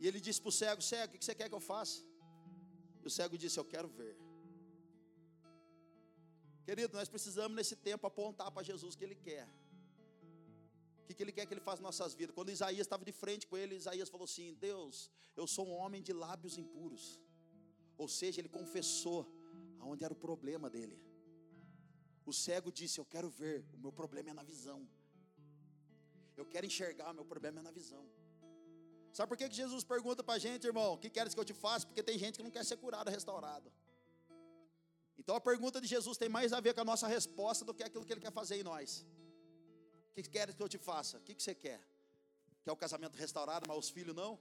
E 0.01 0.07
ele 0.07 0.21
disse 0.27 0.41
para 0.41 0.51
o 0.51 0.53
cego: 0.53 0.81
Cego, 0.81 1.15
o 1.15 1.19
que 1.19 1.25
você 1.25 1.35
quer 1.35 1.49
que 1.49 1.57
eu 1.61 1.65
faça? 1.73 1.97
E 3.03 3.07
o 3.09 3.11
cego 3.11 3.37
disse: 3.37 3.59
Eu 3.59 3.65
quero 3.65 3.89
ver. 3.89 4.17
Querido, 6.65 6.97
nós 6.97 7.09
precisamos 7.09 7.57
nesse 7.57 7.75
tempo 7.75 8.07
apontar 8.07 8.53
para 8.53 8.63
Jesus 8.63 8.95
o 8.95 8.99
que 8.99 9.05
Ele 9.09 9.17
quer. 9.17 9.49
O 11.03 11.15
que, 11.17 11.21
Ele 11.25 11.33
quer 11.33 11.45
que 11.47 11.55
Ele 11.55 11.67
faça 11.69 11.83
nas 11.83 11.99
nossas 11.99 12.15
vidas. 12.15 12.33
Quando 12.37 12.51
Isaías 12.51 12.87
estava 12.87 13.05
de 13.05 13.15
frente 13.23 13.49
com 13.49 13.57
ele, 13.57 13.75
Isaías 13.75 14.09
falou 14.09 14.27
assim: 14.27 14.55
Deus, 14.69 15.11
eu 15.35 15.49
sou 15.49 15.67
um 15.67 15.73
homem 15.73 16.01
de 16.01 16.13
lábios 16.13 16.57
impuros. 16.57 17.21
Ou 17.97 18.07
seja, 18.07 18.41
ele 18.41 18.49
confessou 18.61 19.27
aonde 19.81 20.05
era 20.05 20.13
o 20.13 20.23
problema 20.29 20.71
dele. 20.71 21.08
O 22.31 22.33
cego 22.45 22.71
disse: 22.79 22.97
Eu 23.01 23.07
quero 23.13 23.29
ver, 23.41 23.59
o 23.77 23.79
meu 23.85 23.93
problema 24.01 24.29
é 24.33 24.35
na 24.41 24.45
visão. 24.53 24.81
Eu 26.41 26.47
quero 26.53 26.67
enxergar, 26.71 27.11
o 27.13 27.15
meu 27.19 27.27
problema 27.33 27.61
é 27.61 27.63
na 27.69 27.75
visão. 27.81 28.05
Sabe 29.17 29.29
por 29.31 29.39
que, 29.41 29.49
que 29.49 29.57
Jesus 29.63 29.83
pergunta 29.93 30.23
para 30.23 30.35
a 30.35 30.43
gente, 30.47 30.67
irmão, 30.73 30.89
o 30.97 30.99
que 31.03 31.11
queres 31.17 31.33
que 31.35 31.41
eu 31.43 31.49
te 31.51 31.55
faça? 31.55 31.87
Porque 31.87 32.03
tem 32.09 32.19
gente 32.25 32.37
que 32.39 32.45
não 32.47 32.51
quer 32.57 32.65
ser 32.71 32.77
curado, 32.77 33.09
restaurado. 33.19 33.73
Então 35.21 35.35
a 35.35 35.41
pergunta 35.41 35.81
de 35.81 35.89
Jesus 35.95 36.17
tem 36.23 36.29
mais 36.29 36.53
a 36.53 36.61
ver 36.67 36.75
com 36.75 36.83
a 36.83 36.85
nossa 36.85 37.09
resposta 37.17 37.65
do 37.65 37.75
que 37.75 37.83
aquilo 37.83 38.05
que 38.05 38.13
ele 38.13 38.25
quer 38.27 38.35
fazer 38.41 38.57
em 38.61 38.63
nós. 38.63 39.07
O 40.11 40.15
que 40.15 40.23
queres 40.37 40.55
que 40.55 40.63
eu 40.63 40.69
te 40.69 40.79
faça? 40.91 41.17
O 41.17 41.23
que 41.23 41.35
você 41.35 41.55
quer? 41.55 41.81
Quer 42.63 42.73
o 42.73 42.77
casamento 42.77 43.17
restaurado, 43.17 43.67
mas 43.69 43.77
os 43.85 43.91
filhos 43.97 44.15
não? 44.15 44.39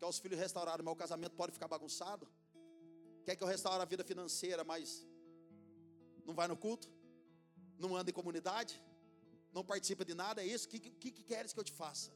Quer 0.00 0.06
os 0.06 0.18
filhos 0.18 0.38
restaurados, 0.38 0.84
mas 0.84 0.92
o 0.92 0.96
casamento 0.96 1.34
pode 1.36 1.52
ficar 1.52 1.68
bagunçado? 1.68 2.28
Quer 3.24 3.36
que 3.36 3.44
eu 3.44 3.48
restaure 3.48 3.80
a 3.80 3.90
vida 3.94 4.04
financeira, 4.04 4.62
mas 4.64 5.06
não 6.26 6.34
vai 6.34 6.48
no 6.48 6.56
culto? 6.56 6.93
Não 7.78 7.96
anda 7.96 8.10
em 8.10 8.14
comunidade? 8.14 8.80
Não 9.52 9.64
participa 9.64 10.04
de 10.04 10.14
nada? 10.14 10.42
É 10.42 10.46
isso? 10.46 10.66
O 10.66 10.70
que, 10.70 10.78
que, 10.78 11.10
que 11.10 11.22
queres 11.22 11.52
que 11.52 11.60
eu 11.60 11.64
te 11.64 11.72
faça? 11.72 12.10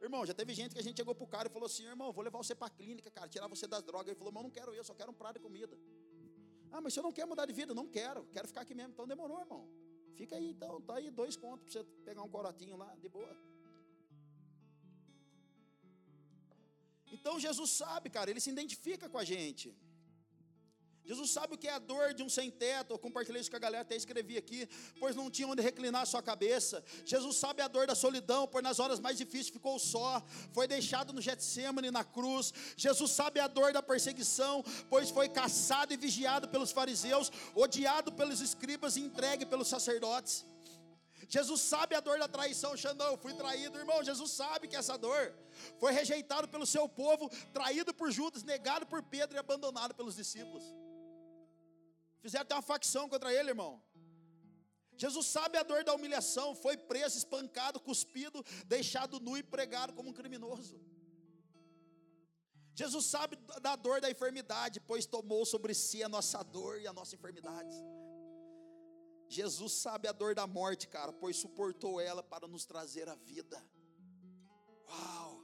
Irmão, 0.00 0.24
já 0.26 0.34
teve 0.34 0.52
gente 0.54 0.72
que 0.74 0.80
a 0.80 0.82
gente 0.82 0.96
chegou 0.96 1.14
pro 1.14 1.26
cara 1.26 1.48
e 1.48 1.50
falou 1.50 1.66
assim: 1.66 1.84
irmão, 1.84 2.12
vou 2.12 2.22
levar 2.22 2.38
você 2.38 2.54
para 2.54 2.68
a 2.68 2.70
clínica, 2.70 3.10
cara, 3.10 3.28
tirar 3.28 3.48
você 3.48 3.66
das 3.66 3.82
drogas. 3.82 4.08
Ele 4.08 4.16
falou: 4.16 4.30
irmão, 4.30 4.42
não 4.42 4.50
quero 4.50 4.72
eu, 4.74 4.84
só 4.84 4.94
quero 4.94 5.10
um 5.10 5.14
prato 5.14 5.34
de 5.38 5.40
comida. 5.40 5.76
Ah, 6.70 6.80
mas 6.80 6.92
você 6.94 7.00
não 7.00 7.12
quer 7.12 7.26
mudar 7.26 7.46
de 7.46 7.52
vida? 7.52 7.74
Não 7.74 7.86
quero, 7.86 8.24
quero 8.26 8.46
ficar 8.48 8.62
aqui 8.62 8.74
mesmo. 8.74 8.92
Então 8.92 9.06
demorou, 9.06 9.40
irmão. 9.40 9.68
Fica 10.14 10.36
aí, 10.36 10.50
então, 10.50 10.80
tá 10.80 10.94
aí 10.96 11.10
dois 11.10 11.36
contos 11.36 11.64
para 11.64 11.72
você 11.72 11.84
pegar 12.04 12.22
um 12.22 12.28
corotinho 12.28 12.76
lá, 12.76 12.94
de 12.96 13.08
boa. 13.08 13.36
Então 17.16 17.38
Jesus 17.38 17.70
sabe, 17.70 18.08
cara, 18.10 18.30
ele 18.30 18.40
se 18.40 18.50
identifica 18.50 19.08
com 19.08 19.18
a 19.18 19.24
gente. 19.24 19.74
Jesus 21.06 21.30
sabe 21.30 21.54
o 21.54 21.58
que 21.58 21.68
é 21.68 21.72
a 21.72 21.78
dor 21.78 22.12
de 22.12 22.22
um 22.24 22.28
sem-teto. 22.28 22.92
Eu 22.92 22.98
compartilhei 22.98 23.40
isso 23.40 23.50
com 23.50 23.56
a 23.56 23.60
galera, 23.60 23.82
até 23.82 23.94
escrevi 23.94 24.36
aqui, 24.36 24.68
pois 24.98 25.14
não 25.14 25.30
tinha 25.30 25.46
onde 25.46 25.62
reclinar 25.62 26.02
a 26.02 26.06
sua 26.06 26.20
cabeça. 26.20 26.82
Jesus 27.04 27.36
sabe 27.36 27.62
a 27.62 27.68
dor 27.68 27.86
da 27.86 27.94
solidão, 27.94 28.48
pois 28.48 28.64
nas 28.64 28.80
horas 28.80 28.98
mais 28.98 29.16
difíceis 29.16 29.48
ficou 29.48 29.78
só, 29.78 30.20
foi 30.52 30.66
deixado 30.66 31.12
no 31.12 31.20
Getsemane 31.20 31.92
na 31.92 32.02
cruz. 32.02 32.52
Jesus 32.76 33.12
sabe 33.12 33.38
a 33.38 33.46
dor 33.46 33.72
da 33.72 33.80
perseguição, 33.80 34.64
pois 34.90 35.08
foi 35.10 35.28
caçado 35.28 35.94
e 35.94 35.96
vigiado 35.96 36.48
pelos 36.48 36.72
fariseus, 36.72 37.30
odiado 37.54 38.10
pelos 38.12 38.40
escribas 38.40 38.96
e 38.96 39.00
entregue 39.00 39.46
pelos 39.46 39.68
sacerdotes. 39.68 40.44
Jesus 41.28 41.60
sabe 41.60 41.94
a 41.94 42.00
dor 42.00 42.18
da 42.18 42.28
traição, 42.28 42.76
Xandão, 42.76 43.12
eu 43.12 43.18
fui 43.18 43.34
traído, 43.34 43.78
irmão. 43.78 44.02
Jesus 44.02 44.30
sabe 44.30 44.68
que 44.68 44.76
essa 44.76 44.96
dor 44.96 45.34
foi 45.78 45.92
rejeitado 45.92 46.48
pelo 46.48 46.66
seu 46.66 46.88
povo, 46.88 47.30
traído 47.52 47.94
por 47.94 48.10
Judas, 48.10 48.42
negado 48.42 48.86
por 48.86 49.02
Pedro 49.02 49.36
e 49.36 49.38
abandonado 49.38 49.94
pelos 49.94 50.16
discípulos. 50.16 50.64
Fizeram 52.20 52.42
até 52.42 52.54
uma 52.54 52.62
facção 52.62 53.08
contra 53.08 53.32
ele, 53.32 53.50
irmão. 53.50 53.82
Jesus 54.96 55.26
sabe 55.26 55.58
a 55.58 55.62
dor 55.62 55.84
da 55.84 55.94
humilhação, 55.94 56.54
foi 56.54 56.76
preso, 56.76 57.18
espancado, 57.18 57.78
cuspido, 57.78 58.42
deixado 58.66 59.20
nu 59.20 59.36
e 59.36 59.42
pregado 59.42 59.92
como 59.92 60.10
um 60.10 60.12
criminoso. 60.12 60.80
Jesus 62.74 63.06
sabe 63.06 63.36
da 63.60 63.74
dor 63.76 64.00
da 64.00 64.10
enfermidade, 64.10 64.80
pois 64.80 65.06
tomou 65.06 65.44
sobre 65.46 65.74
si 65.74 66.02
a 66.02 66.08
nossa 66.08 66.42
dor 66.42 66.80
e 66.80 66.86
a 66.86 66.92
nossa 66.92 67.14
enfermidade. 67.14 67.74
Jesus 69.28 69.72
sabe 69.72 70.06
a 70.08 70.12
dor 70.12 70.34
da 70.34 70.46
morte, 70.46 70.86
cara, 70.86 71.12
pois 71.12 71.36
suportou 71.36 72.00
ela 72.00 72.22
para 72.22 72.46
nos 72.46 72.64
trazer 72.64 73.08
a 73.08 73.14
vida. 73.14 73.62
Uau! 74.88 75.35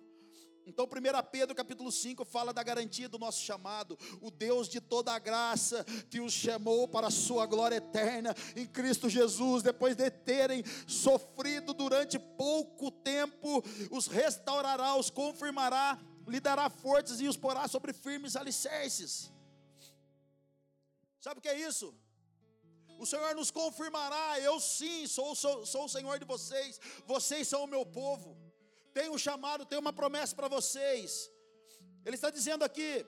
Então, 0.65 0.85
1 0.85 1.31
Pedro 1.31 1.55
capítulo 1.55 1.91
5 1.91 2.25
fala 2.25 2.53
da 2.53 2.63
garantia 2.63 3.09
do 3.09 3.19
nosso 3.19 3.43
chamado. 3.43 3.99
O 4.21 4.31
Deus 4.31 4.69
de 4.69 4.81
toda 4.81 5.13
a 5.13 5.19
graça 5.19 5.85
que 6.09 6.21
os 6.21 6.33
chamou 6.33 6.87
para 6.87 7.09
a 7.09 7.11
sua 7.11 7.47
glória 7.47 7.77
eterna 7.77 8.35
em 8.55 8.67
Cristo 8.67 9.09
Jesus, 9.09 9.63
depois 9.63 9.97
de 9.97 10.09
terem 10.11 10.63
sofrido 10.87 11.75
durante 11.75 12.19
pouco 12.19 12.91
tempo, 12.91 13.63
os 13.91 14.07
restaurará, 14.07 14.95
os 14.97 15.11
confirmará, 15.11 15.99
lhe 16.29 16.39
dará 16.39 16.71
forças 16.71 17.21
e 17.21 17.27
os 17.27 17.37
porá 17.37 17.67
sobre 17.67 17.93
firmes 17.93 18.37
alicerces. 18.37 19.33
Sabe 21.21 21.39
o 21.39 21.43
que 21.43 21.49
é 21.49 21.59
isso? 21.59 21.95
O 22.99 23.07
Senhor 23.07 23.35
nos 23.35 23.51
confirmará, 23.51 24.39
eu 24.39 24.61
sim 24.61 25.09
sou, 25.09 25.35
sou, 25.35 25.67
sou 25.67 25.87
o 25.87 25.89
Senhor 25.89 26.21
de 26.21 26.25
vocês, 26.25 26.81
vocês 27.05 27.49
são 27.49 27.65
o 27.65 27.67
meu 27.67 27.85
povo. 27.85 28.52
Tenho 28.93 29.13
um 29.13 29.19
chamado, 29.19 29.65
tenho 29.65 29.81
uma 29.81 29.93
promessa 29.93 30.35
para 30.35 30.49
vocês. 30.49 31.31
Ele 32.05 32.15
está 32.15 32.31
dizendo 32.31 32.65
aqui: 32.65 33.05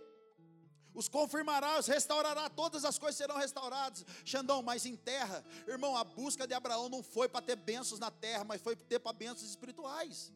os 0.95 1.09
confirmará, 1.09 1.79
os 1.79 1.87
restaurará, 1.87 2.49
todas 2.49 2.85
as 2.85 2.99
coisas 2.99 3.17
serão 3.17 3.37
restauradas. 3.37 4.05
Xandão, 4.25 4.63
mas 4.63 4.87
em 4.87 4.97
terra, 4.97 5.45
irmão, 5.67 5.97
a 5.97 6.05
busca 6.05 6.47
de 6.47 6.55
Abraão 6.55 6.89
não 6.89 7.03
foi 7.03 7.29
para 7.29 7.45
ter 7.45 7.57
bênçãos 7.57 7.99
na 7.99 8.11
terra, 8.11 8.45
mas 8.45 8.63
foi 8.63 8.77
para 8.77 8.87
ter 8.87 8.99
para 8.99 9.13
bênçãos 9.13 9.51
espirituais. 9.51 10.33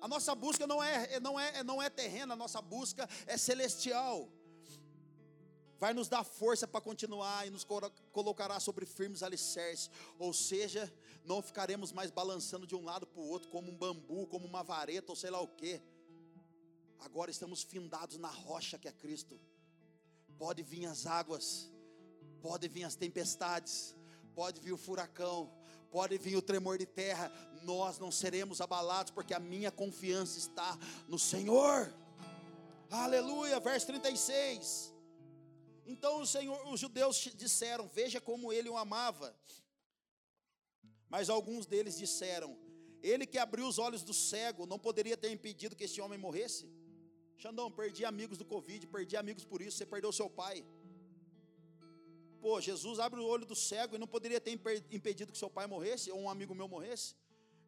A 0.00 0.08
nossa 0.08 0.34
busca 0.34 0.66
não 0.66 0.82
é, 0.82 1.18
não, 1.20 1.38
é, 1.40 1.62
não 1.62 1.82
é 1.82 1.88
terrena, 1.88 2.34
a 2.34 2.36
nossa 2.36 2.60
busca 2.60 3.08
é 3.26 3.36
celestial 3.36 4.28
vai 5.78 5.92
nos 5.92 6.08
dar 6.08 6.24
força 6.24 6.66
para 6.66 6.80
continuar 6.80 7.46
e 7.46 7.50
nos 7.50 7.64
colocará 8.12 8.58
sobre 8.60 8.86
firmes 8.86 9.22
alicerces, 9.22 9.90
ou 10.18 10.32
seja, 10.32 10.92
não 11.24 11.42
ficaremos 11.42 11.92
mais 11.92 12.10
balançando 12.10 12.66
de 12.66 12.74
um 12.74 12.84
lado 12.84 13.06
para 13.06 13.20
o 13.20 13.28
outro 13.28 13.48
como 13.50 13.70
um 13.70 13.76
bambu, 13.76 14.26
como 14.26 14.46
uma 14.46 14.62
vareta 14.62 15.12
ou 15.12 15.16
sei 15.16 15.30
lá 15.30 15.40
o 15.40 15.48
que. 15.48 15.80
Agora 17.00 17.30
estamos 17.30 17.62
findados 17.62 18.16
na 18.16 18.28
rocha 18.28 18.78
que 18.78 18.88
é 18.88 18.92
Cristo. 18.92 19.38
Pode 20.38 20.62
vir 20.62 20.86
as 20.86 21.06
águas, 21.06 21.70
pode 22.40 22.68
vir 22.68 22.84
as 22.84 22.94
tempestades, 22.94 23.94
pode 24.34 24.60
vir 24.60 24.72
o 24.72 24.78
furacão, 24.78 25.52
pode 25.90 26.16
vir 26.18 26.36
o 26.36 26.42
tremor 26.42 26.78
de 26.78 26.86
terra, 26.86 27.30
nós 27.62 27.98
não 27.98 28.10
seremos 28.10 28.60
abalados, 28.60 29.10
porque 29.10 29.34
a 29.34 29.40
minha 29.40 29.70
confiança 29.70 30.38
está 30.38 30.78
no 31.08 31.18
Senhor. 31.18 31.92
Aleluia, 32.90 33.58
verso 33.60 33.86
36. 33.86 34.95
Então 35.86 36.20
o 36.20 36.26
Senhor, 36.26 36.58
os 36.72 36.80
judeus 36.80 37.16
disseram: 37.34 37.86
Veja 37.88 38.20
como 38.20 38.52
ele 38.52 38.68
o 38.68 38.76
amava. 38.76 39.34
Mas 41.08 41.30
alguns 41.30 41.64
deles 41.64 41.96
disseram: 41.96 42.58
Ele 43.02 43.24
que 43.26 43.38
abriu 43.38 43.66
os 43.66 43.78
olhos 43.78 44.02
do 44.02 44.12
cego 44.12 44.66
não 44.66 44.78
poderia 44.78 45.16
ter 45.16 45.30
impedido 45.30 45.76
que 45.76 45.84
esse 45.84 46.00
homem 46.00 46.18
morresse? 46.18 46.68
Xandão, 47.38 47.70
perdi 47.70 48.04
amigos 48.04 48.38
do 48.38 48.44
Covid, 48.44 48.86
perdi 48.86 49.16
amigos 49.16 49.44
por 49.44 49.60
isso, 49.62 49.76
você 49.76 49.86
perdeu 49.86 50.10
seu 50.10 50.28
pai. 50.28 50.64
Pô, 52.40 52.60
Jesus 52.60 52.98
abre 52.98 53.20
o 53.20 53.26
olho 53.26 53.44
do 53.44 53.54
cego 53.54 53.94
e 53.96 53.98
não 53.98 54.06
poderia 54.06 54.40
ter 54.40 54.52
impedido 54.90 55.32
que 55.32 55.38
seu 55.38 55.50
pai 55.50 55.66
morresse 55.66 56.10
ou 56.10 56.18
um 56.18 56.30
amigo 56.30 56.54
meu 56.54 56.68
morresse? 56.68 57.14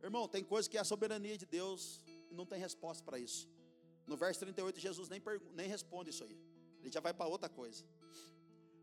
Irmão, 0.03 0.29
tem 0.29 0.45
coisa 0.45 0.69
que 0.71 0.77
é 0.77 0.81
a 0.81 0.85
soberania 0.85 1.37
de 1.37 1.45
Deus 1.45 2.01
e 2.31 2.35
não 2.35 2.47
tem 2.47 2.59
resposta 2.59 3.03
para 3.05 3.19
isso. 3.19 3.49
No 4.07 4.17
verso 4.17 4.41
38, 4.41 4.81
Jesus 4.81 5.09
nem, 5.09 5.21
nem 5.53 5.69
responde 5.69 6.11
isso 6.11 6.25
aí. 6.25 6.39
Ele 6.81 6.91
já 6.91 7.01
vai 7.01 7.13
para 7.13 7.27
outra 7.27 7.49
coisa. 7.49 7.85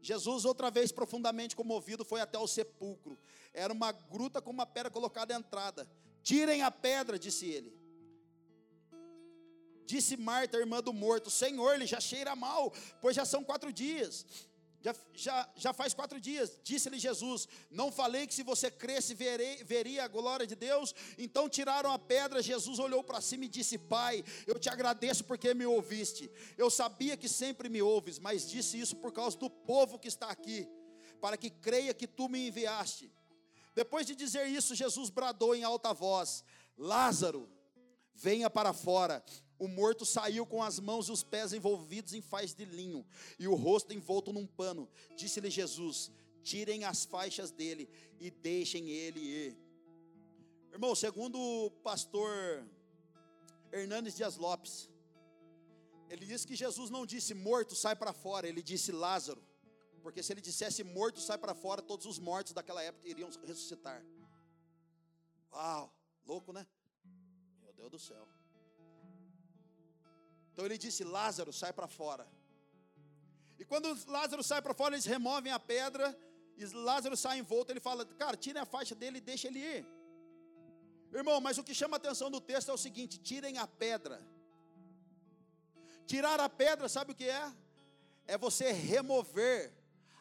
Jesus, 0.06 0.46
outra 0.46 0.70
vez 0.70 0.92
profundamente 0.92 1.56
comovido, 1.56 2.06
foi 2.06 2.22
até 2.22 2.38
o 2.38 2.46
sepulcro. 2.46 3.18
Era 3.52 3.74
uma 3.74 3.92
gruta 3.92 4.40
com 4.40 4.52
uma 4.52 4.66
pedra 4.66 4.92
colocada 4.92 5.34
à 5.34 5.38
entrada. 5.38 5.90
Tirem 6.22 6.62
a 6.62 6.70
pedra, 6.70 7.18
disse 7.18 7.48
ele. 7.48 7.76
Disse 9.84 10.16
Marta, 10.16 10.58
irmã 10.58 10.80
do 10.80 10.94
morto: 10.94 11.32
Senhor, 11.32 11.74
ele 11.74 11.88
já 11.88 12.00
cheira 12.00 12.36
mal, 12.36 12.72
pois 13.02 13.16
já 13.16 13.26
são 13.26 13.44
quatro 13.44 13.74
dias. 13.74 14.28
Já, 14.86 14.96
já, 15.16 15.50
já 15.56 15.74
faz 15.74 15.96
quatro 15.96 16.22
dias, 16.22 16.60
disse-lhe 16.64 17.00
Jesus: 17.00 17.48
Não 17.72 17.92
falei 17.92 18.28
que 18.28 18.36
se 18.36 18.44
você 18.44 18.70
cresce 18.70 19.16
verei, 19.16 19.64
veria 19.64 20.04
a 20.04 20.08
glória 20.08 20.46
de 20.46 20.56
Deus? 20.56 20.94
Então 21.18 21.50
tiraram 21.50 21.92
a 21.92 21.98
pedra. 21.98 22.40
Jesus 22.40 22.78
olhou 22.78 23.04
para 23.04 23.20
cima 23.20 23.46
e 23.46 23.48
disse: 23.48 23.80
Pai, 23.80 24.24
eu 24.46 24.60
te 24.60 24.70
agradeço 24.70 25.24
porque 25.24 25.56
me 25.56 25.66
ouviste. 25.66 26.30
Eu 26.56 26.70
sabia 26.70 27.18
que 27.18 27.28
sempre 27.28 27.68
me 27.68 27.82
ouves, 27.82 28.20
mas 28.20 28.48
disse 28.48 28.80
isso 28.80 28.96
por 28.98 29.12
causa 29.12 29.36
do 29.40 29.50
povo 29.50 29.98
que 29.98 30.08
está 30.08 30.30
aqui, 30.30 30.68
para 31.20 31.36
que 31.36 31.50
creia 31.50 31.92
que 31.92 32.06
tu 32.06 32.30
me 32.30 32.48
enviaste. 32.48 33.12
Depois 33.74 34.06
de 34.06 34.14
dizer 34.14 34.46
isso, 34.46 34.76
Jesus 34.76 35.10
bradou 35.10 35.56
em 35.56 35.64
alta 35.64 35.96
voz: 35.96 36.44
Lázaro, 36.78 37.50
venha 38.14 38.52
para 38.52 38.72
fora. 38.72 39.26
O 39.58 39.68
morto 39.68 40.06
saiu 40.06 40.46
com 40.46 40.62
as 40.62 40.80
mãos 40.80 41.08
e 41.08 41.12
os 41.12 41.24
pés 41.24 41.54
envolvidos 41.54 42.14
em 42.14 42.22
faixa 42.22 42.56
de 42.56 42.66
linho 42.66 43.06
e 43.40 43.48
o 43.48 43.56
rosto 43.56 43.94
envolto 43.94 44.34
num 44.34 44.46
pano. 44.46 44.90
Disse-lhe 45.16 45.50
Jesus: 45.50 46.12
Tirem 46.44 46.84
as 46.84 47.06
faixas 47.06 47.52
dele 47.52 47.90
e 48.20 48.30
deixem 48.30 48.90
ele 48.90 49.20
ir. 49.20 49.58
Irmão, 50.72 50.94
segundo 50.94 51.40
o 51.40 51.72
pastor 51.72 52.66
Hernandes 53.72 54.16
Dias 54.16 54.36
Lopes, 54.36 54.90
ele 56.10 56.26
disse 56.26 56.46
que 56.46 56.56
Jesus 56.56 56.90
não 56.90 57.06
disse 57.06 57.34
morto, 57.34 57.76
sai 57.76 57.96
para 57.96 58.14
fora, 58.14 58.48
ele 58.48 58.62
disse 58.62 58.92
Lázaro. 58.92 59.42
Porque 60.04 60.22
se 60.22 60.32
ele 60.34 60.42
dissesse 60.42 60.84
morto, 60.84 61.20
sai 61.20 61.38
para 61.38 61.56
fora, 61.56 61.82
todos 61.82 62.06
os 62.06 62.20
mortos 62.20 62.54
daquela 62.54 62.84
época 62.84 63.08
iriam 63.08 63.30
ressuscitar. 63.44 64.06
Uau, 65.52 65.92
louco, 66.28 66.54
né? 66.54 66.68
Meu 67.64 67.74
Deus 67.74 67.90
do 67.90 67.98
céu. 67.98 68.28
Então 70.56 70.66
ele 70.66 70.78
disse: 70.78 71.04
Lázaro, 71.04 71.52
sai 71.52 71.74
para 71.74 71.86
fora. 71.86 72.26
E 73.60 73.66
quando 73.66 73.90
Lázaro 74.08 74.42
sai 74.42 74.62
para 74.62 74.74
fora, 74.74 74.96
eles 74.96 75.04
removem 75.04 75.52
a 75.52 75.60
pedra, 75.60 76.18
e 76.56 76.64
Lázaro 76.68 77.18
sai 77.18 77.40
envolto. 77.40 77.74
Ele 77.74 77.82
fala: 77.82 78.06
Cara, 78.06 78.38
tira 78.38 78.62
a 78.62 78.66
faixa 78.66 78.96
dele 78.96 79.18
e 79.18 79.22
deixa 79.22 79.50
ele 79.50 79.60
ir. 79.60 79.86
Irmão, 81.14 81.42
mas 81.42 81.58
o 81.58 81.64
que 81.64 81.74
chama 81.74 81.98
a 81.98 82.00
atenção 82.00 82.32
do 82.32 82.40
texto 82.40 82.72
é 82.72 82.74
o 82.74 82.78
seguinte: 82.78 83.18
tirem 83.18 83.58
a 83.58 83.68
pedra. 83.68 84.26
Tirar 86.08 86.40
a 86.40 86.48
pedra, 86.48 86.88
sabe 86.88 87.12
o 87.12 87.16
que 87.16 87.28
é? 87.28 87.54
É 88.26 88.38
você 88.38 88.72
remover 88.72 89.74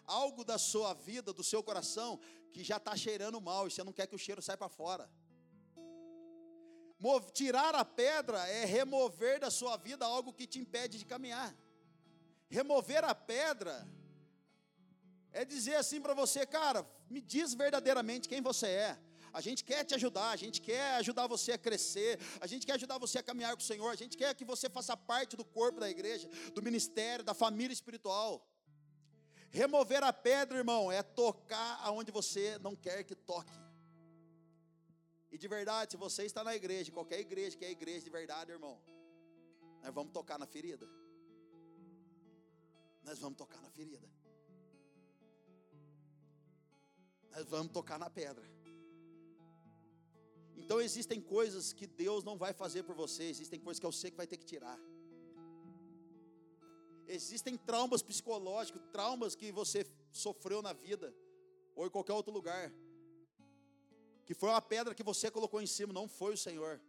algo 0.04 0.44
da 0.44 0.58
sua 0.58 0.94
vida, 0.94 1.32
do 1.32 1.44
seu 1.44 1.62
coração, 1.62 2.18
que 2.52 2.64
já 2.64 2.78
está 2.78 2.96
cheirando 2.96 3.40
mal 3.40 3.68
e 3.68 3.70
você 3.70 3.84
não 3.84 3.92
quer 3.92 4.08
que 4.08 4.16
o 4.16 4.18
cheiro 4.18 4.42
saia 4.42 4.58
para 4.58 4.68
fora. 4.68 5.08
Tirar 7.32 7.74
a 7.74 7.84
pedra 7.84 8.38
é 8.48 8.64
remover 8.64 9.40
da 9.40 9.50
sua 9.50 9.76
vida 9.76 10.04
algo 10.06 10.32
que 10.32 10.46
te 10.46 10.58
impede 10.58 10.98
de 10.98 11.04
caminhar. 11.04 11.54
Remover 12.48 13.04
a 13.04 13.14
pedra 13.14 13.86
é 15.32 15.44
dizer 15.44 15.74
assim 15.74 16.00
para 16.00 16.14
você, 16.14 16.46
cara, 16.46 16.86
me 17.10 17.20
diz 17.20 17.54
verdadeiramente 17.54 18.28
quem 18.28 18.40
você 18.40 18.66
é. 18.66 18.98
A 19.32 19.40
gente 19.40 19.64
quer 19.64 19.82
te 19.84 19.94
ajudar, 19.96 20.30
a 20.30 20.36
gente 20.36 20.60
quer 20.60 20.94
ajudar 20.96 21.26
você 21.26 21.52
a 21.52 21.58
crescer, 21.58 22.20
a 22.40 22.46
gente 22.46 22.64
quer 22.64 22.74
ajudar 22.74 22.98
você 22.98 23.18
a 23.18 23.22
caminhar 23.22 23.52
com 23.56 23.60
o 23.60 23.64
Senhor, 23.64 23.90
a 23.90 23.96
gente 23.96 24.16
quer 24.16 24.32
que 24.32 24.44
você 24.44 24.70
faça 24.70 24.96
parte 24.96 25.36
do 25.36 25.44
corpo 25.44 25.80
da 25.80 25.90
igreja, 25.90 26.28
do 26.54 26.62
ministério, 26.62 27.24
da 27.24 27.34
família 27.34 27.72
espiritual. 27.72 28.48
Remover 29.50 30.04
a 30.04 30.12
pedra, 30.12 30.58
irmão, 30.58 30.90
é 30.90 31.02
tocar 31.02 31.80
aonde 31.82 32.12
você 32.12 32.58
não 32.60 32.76
quer 32.76 33.02
que 33.02 33.16
toque. 33.16 33.52
E 35.34 35.38
de 35.42 35.48
verdade, 35.48 35.90
se 35.90 35.96
você 35.96 36.22
está 36.24 36.44
na 36.48 36.54
igreja, 36.54 36.92
qualquer 36.92 37.18
igreja 37.18 37.56
que 37.58 37.64
é 37.64 37.70
igreja 37.78 38.04
de 38.04 38.10
verdade, 38.18 38.52
irmão, 38.52 38.80
nós 39.82 39.92
vamos 39.92 40.12
tocar 40.12 40.38
na 40.38 40.46
ferida. 40.46 40.86
Nós 43.02 43.18
vamos 43.18 43.36
tocar 43.36 43.60
na 43.60 43.68
ferida. 43.68 44.08
Nós 47.32 47.46
vamos 47.54 47.72
tocar 47.72 47.98
na 47.98 48.08
pedra. 48.08 48.46
Então 50.54 50.80
existem 50.80 51.20
coisas 51.20 51.72
que 51.72 51.88
Deus 51.88 52.22
não 52.22 52.38
vai 52.38 52.52
fazer 52.52 52.84
por 52.84 52.94
você, 52.94 53.24
existem 53.24 53.58
coisas 53.58 53.80
que 53.80 53.86
é 53.86 53.90
você 53.90 54.12
que 54.12 54.16
vai 54.16 54.28
ter 54.28 54.36
que 54.36 54.46
tirar. 54.46 54.78
Existem 57.08 57.56
traumas 57.56 58.04
psicológicos, 58.04 58.80
traumas 58.92 59.34
que 59.34 59.50
você 59.50 59.84
sofreu 60.12 60.62
na 60.62 60.72
vida, 60.72 61.12
ou 61.74 61.88
em 61.88 61.90
qualquer 61.90 62.12
outro 62.12 62.32
lugar 62.32 62.72
que 64.24 64.34
foi 64.34 64.48
uma 64.48 64.62
pedra 64.62 64.94
que 64.94 65.02
você 65.02 65.30
colocou 65.30 65.60
em 65.60 65.66
cima, 65.66 65.92
não 65.92 66.08
foi 66.08 66.34
o 66.34 66.36
Senhor. 66.36 66.80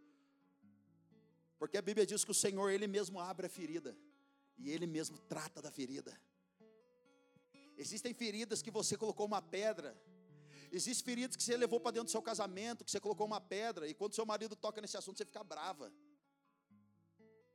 Porque 1.58 1.76
a 1.76 1.82
Bíblia 1.82 2.06
diz 2.06 2.24
que 2.24 2.30
o 2.30 2.34
Senhor, 2.34 2.70
Ele 2.70 2.86
mesmo 2.86 3.18
abre 3.20 3.46
a 3.46 3.48
ferida, 3.48 3.96
e 4.58 4.70
Ele 4.70 4.86
mesmo 4.86 5.18
trata 5.18 5.60
da 5.60 5.70
ferida. 5.70 6.18
Existem 7.76 8.14
feridas 8.14 8.62
que 8.62 8.70
você 8.70 8.96
colocou 8.96 9.26
uma 9.26 9.42
pedra, 9.42 9.96
existem 10.72 11.04
feridas 11.04 11.36
que 11.36 11.42
você 11.42 11.56
levou 11.56 11.78
para 11.78 11.92
dentro 11.92 12.06
do 12.06 12.10
seu 12.10 12.22
casamento, 12.22 12.84
que 12.84 12.90
você 12.90 13.00
colocou 13.00 13.26
uma 13.26 13.40
pedra, 13.40 13.86
e 13.86 13.94
quando 13.94 14.14
seu 14.14 14.24
marido 14.24 14.56
toca 14.56 14.80
nesse 14.80 14.96
assunto, 14.96 15.18
você 15.18 15.24
fica 15.24 15.44
brava. 15.44 15.92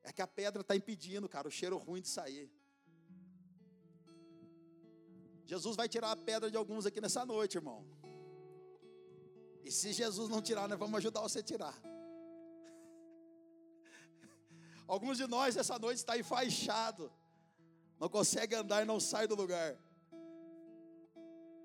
É 0.04 0.12
que 0.12 0.22
a 0.22 0.28
pedra 0.28 0.62
está 0.62 0.76
impedindo, 0.76 1.28
cara, 1.30 1.48
o 1.48 1.52
cheiro 1.52 1.78
ruim 1.78 2.02
de 2.02 2.08
sair. 2.08 2.52
Jesus 5.46 5.76
vai 5.76 5.90
tirar 5.90 6.12
a 6.12 6.16
pedra 6.16 6.50
de 6.50 6.58
alguns 6.58 6.86
aqui 6.86 7.02
nessa 7.02 7.26
noite, 7.26 7.58
irmão. 7.58 7.86
E 9.64 9.72
se 9.72 9.94
Jesus 9.94 10.30
não 10.30 10.42
tirar, 10.42 10.68
nós 10.68 10.80
vamos 10.80 10.98
ajudar 10.98 11.22
você 11.22 11.40
a 11.40 11.44
tirar. 11.44 11.74
Alguns 14.88 15.18
de 15.18 15.28
nós 15.28 15.56
essa 15.56 15.78
noite 15.78 15.98
está 15.98 16.18
enfaixado, 16.18 17.12
não 18.00 18.10
consegue 18.10 18.56
andar 18.56 18.82
e 18.82 18.86
não 18.86 19.00
sai 19.00 19.28
do 19.28 19.36
lugar. 19.36 19.78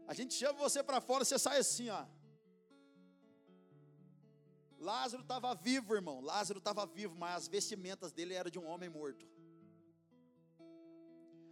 A 0.06 0.14
gente 0.14 0.34
chama 0.34 0.58
você 0.58 0.82
para 0.82 1.00
fora, 1.00 1.24
você 1.24 1.38
sai 1.38 1.58
assim, 1.58 1.88
ó. 1.88 2.04
Lázaro 4.78 5.22
estava 5.22 5.54
vivo, 5.54 5.94
irmão. 5.94 6.20
Lázaro 6.20 6.58
estava 6.58 6.86
vivo, 6.86 7.16
mas 7.16 7.36
as 7.36 7.48
vestimentas 7.48 8.12
dele 8.12 8.34
eram 8.34 8.50
de 8.50 8.58
um 8.58 8.66
homem 8.66 8.88
morto. 8.88 9.26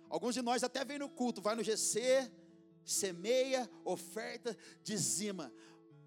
Alguns 0.09 0.34
de 0.34 0.42
nós 0.42 0.62
até 0.62 0.84
vem 0.84 0.99
no 0.99 1.09
culto, 1.09 1.40
vai 1.40 1.57
no 1.57 1.64
GC, 1.64 2.30
semeia, 2.84 3.68
oferta, 3.84 4.57
dizima 4.82 5.53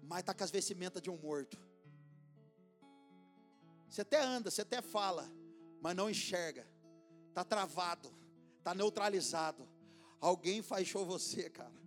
mas 0.08 0.20
está 0.20 0.32
com 0.32 0.42
as 0.42 0.50
vestimentas 0.50 1.02
de 1.02 1.10
um 1.10 1.18
morto. 1.18 1.58
Você 3.88 4.00
até 4.00 4.22
anda, 4.22 4.50
você 4.50 4.62
até 4.62 4.80
fala, 4.80 5.30
mas 5.82 5.94
não 5.94 6.08
enxerga. 6.08 6.66
Está 7.28 7.44
travado, 7.44 8.10
está 8.56 8.74
neutralizado. 8.74 9.68
Alguém 10.18 10.62
faixou 10.62 11.04
você, 11.04 11.50
cara. 11.50 11.78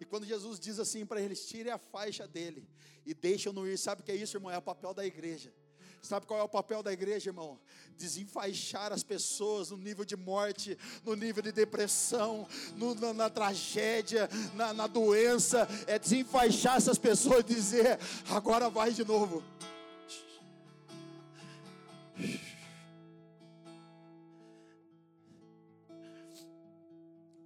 E 0.00 0.04
quando 0.04 0.26
Jesus 0.26 0.58
diz 0.58 0.80
assim 0.80 1.06
para 1.06 1.20
eles: 1.20 1.46
tire 1.46 1.70
a 1.70 1.78
faixa 1.78 2.26
dele 2.26 2.68
e 3.06 3.14
deixam-no 3.14 3.66
ir, 3.66 3.78
sabe 3.78 4.02
o 4.02 4.04
que 4.04 4.10
é 4.10 4.16
isso, 4.16 4.36
irmão? 4.36 4.50
É 4.50 4.58
o 4.58 4.62
papel 4.62 4.92
da 4.92 5.06
igreja. 5.06 5.54
Sabe 6.02 6.26
qual 6.26 6.40
é 6.40 6.42
o 6.42 6.48
papel 6.48 6.82
da 6.82 6.92
igreja, 6.92 7.30
irmão? 7.30 7.60
Desenfaixar 7.96 8.92
as 8.92 9.04
pessoas 9.04 9.70
no 9.70 9.76
nível 9.76 10.04
de 10.04 10.16
morte, 10.16 10.76
no 11.04 11.14
nível 11.14 11.40
de 11.44 11.52
depressão, 11.52 12.46
no, 12.74 12.92
na, 12.96 13.12
na, 13.12 13.30
tragédia, 13.30 14.28
na, 14.54 14.74
na 14.74 14.88
doença. 14.88 15.68
É 15.86 16.00
desenfaixar 16.00 16.76
essas 16.76 16.98
pessoas 16.98 17.40
e 17.40 17.54
dizer: 17.54 18.00
agora 18.28 18.68
vai 18.68 18.90
de 18.90 19.04
novo. 19.04 19.44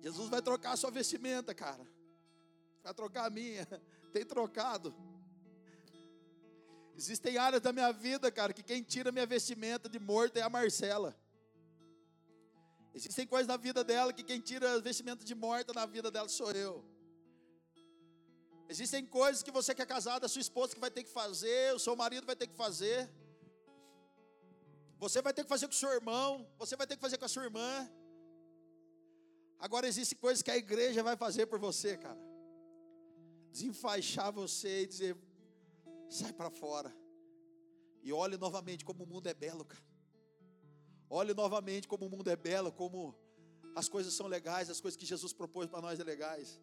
Jesus 0.01 0.31
vai 0.31 0.41
trocar 0.41 0.73
a 0.73 0.77
sua 0.77 0.91
vestimenta, 0.91 1.55
cara. 1.55 1.87
Vai 2.83 2.95
trocar 2.95 3.27
a 3.27 3.31
minha. 3.31 3.67
Tem 4.15 4.25
trocado. 4.25 4.95
Existem 6.97 7.37
áreas 7.37 7.61
da 7.61 7.73
minha 7.73 7.93
vida, 7.93 8.33
cara, 8.33 8.55
que 8.55 8.63
quem 8.63 8.83
tira 8.83 9.13
minha 9.13 9.27
vestimenta 9.27 9.87
de 9.87 9.99
morto 9.99 10.39
é 10.39 10.43
a 10.43 10.49
Marcela. 10.49 11.15
Existem 12.95 13.27
coisas 13.27 13.47
na 13.47 13.59
vida 13.59 13.85
dela 13.85 14.15
que 14.15 14.25
quem 14.25 14.41
tira 14.41 14.81
vestimenta 14.81 15.23
de 15.23 15.35
morta 15.35 15.75
na 15.75 15.85
vida 15.85 16.11
dela 16.11 16.29
sou 16.31 16.51
eu. 16.53 16.83
Existem 18.67 19.05
coisas 19.05 19.43
que 19.43 19.51
você 19.51 19.75
que 19.75 19.83
é 19.83 19.87
casado, 19.87 20.25
a 20.25 20.29
sua 20.29 20.41
esposa 20.41 20.75
que 20.75 20.81
vai 20.81 20.91
ter 20.91 21.05
que 21.05 21.11
fazer, 21.11 21.75
o 21.75 21.79
seu 21.79 21.95
marido 21.95 22.27
vai 22.27 22.35
ter 22.35 22.47
que 22.47 22.57
fazer. 22.57 23.11
Você 24.99 25.21
vai 25.21 25.35
ter 25.35 25.43
que 25.43 25.51
fazer 25.51 25.67
com 25.67 25.75
o 25.75 25.77
seu 25.77 25.93
irmão, 25.93 26.49
você 26.59 26.75
vai 26.75 26.87
ter 26.87 26.97
que 26.97 27.03
fazer 27.03 27.19
com 27.19 27.27
a 27.27 27.29
sua 27.29 27.45
irmã. 27.45 27.91
Agora 29.59 29.87
existem 29.87 30.17
coisas 30.19 30.43
que 30.43 30.51
a 30.51 30.57
igreja 30.57 31.03
vai 31.03 31.17
fazer 31.17 31.45
por 31.45 31.59
você, 31.59 31.99
cara. 31.99 32.19
Desenfaixar 33.53 34.33
você 34.33 34.83
e 34.83 34.87
dizer: 34.87 35.17
Sai 36.09 36.33
para 36.33 36.51
fora. 36.51 36.95
E 38.03 38.13
olhe 38.13 38.37
novamente 38.37 38.85
como 38.85 39.05
o 39.05 39.07
mundo 39.07 39.27
é 39.27 39.35
belo, 39.35 39.65
cara. 39.65 39.85
Olhe 41.09 41.35
novamente 41.35 41.87
como 41.87 42.07
o 42.07 42.11
mundo 42.11 42.29
é 42.29 42.37
belo, 42.37 42.73
como 42.73 43.17
as 43.75 43.89
coisas 43.89 44.15
são 44.15 44.27
legais, 44.27 44.71
as 44.71 44.81
coisas 44.81 44.97
que 44.97 45.07
Jesus 45.07 45.33
propôs 45.33 45.69
para 45.69 45.81
nós 45.81 46.01
é 46.01 46.05
legais. 46.05 46.61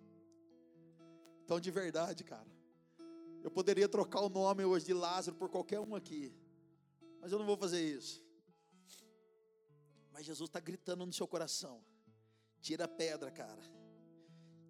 Então, 1.43 1.59
de 1.59 1.69
verdade, 1.71 2.23
cara, 2.23 2.49
eu 3.43 3.51
poderia 3.51 3.87
trocar 3.87 4.21
o 4.21 4.29
nome 4.29 4.63
hoje 4.63 4.85
de 4.85 4.93
Lázaro 4.93 5.35
por 5.35 5.49
qualquer 5.49 5.79
um 5.79 5.95
aqui, 5.95 6.33
mas 7.19 7.31
eu 7.31 7.37
não 7.37 7.45
vou 7.45 7.57
fazer 7.57 7.81
isso. 7.81 8.23
Mas 10.11 10.25
Jesus 10.25 10.49
está 10.49 10.59
gritando 10.59 11.05
no 11.05 11.13
seu 11.13 11.27
coração: 11.27 11.83
tira 12.61 12.85
a 12.85 12.87
pedra, 12.87 13.31
cara, 13.31 13.61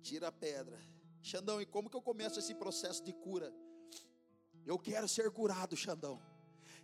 tira 0.01 0.27
a 0.27 0.31
pedra. 0.31 0.79
Xandão, 1.21 1.61
e 1.61 1.65
como 1.65 1.89
que 1.89 1.95
eu 1.95 2.01
começo 2.01 2.39
esse 2.39 2.53
processo 2.55 3.03
de 3.03 3.13
cura? 3.13 3.53
Eu 4.65 4.77
quero 4.79 5.07
ser 5.07 5.29
curado, 5.31 5.75
Xandão. 5.75 6.21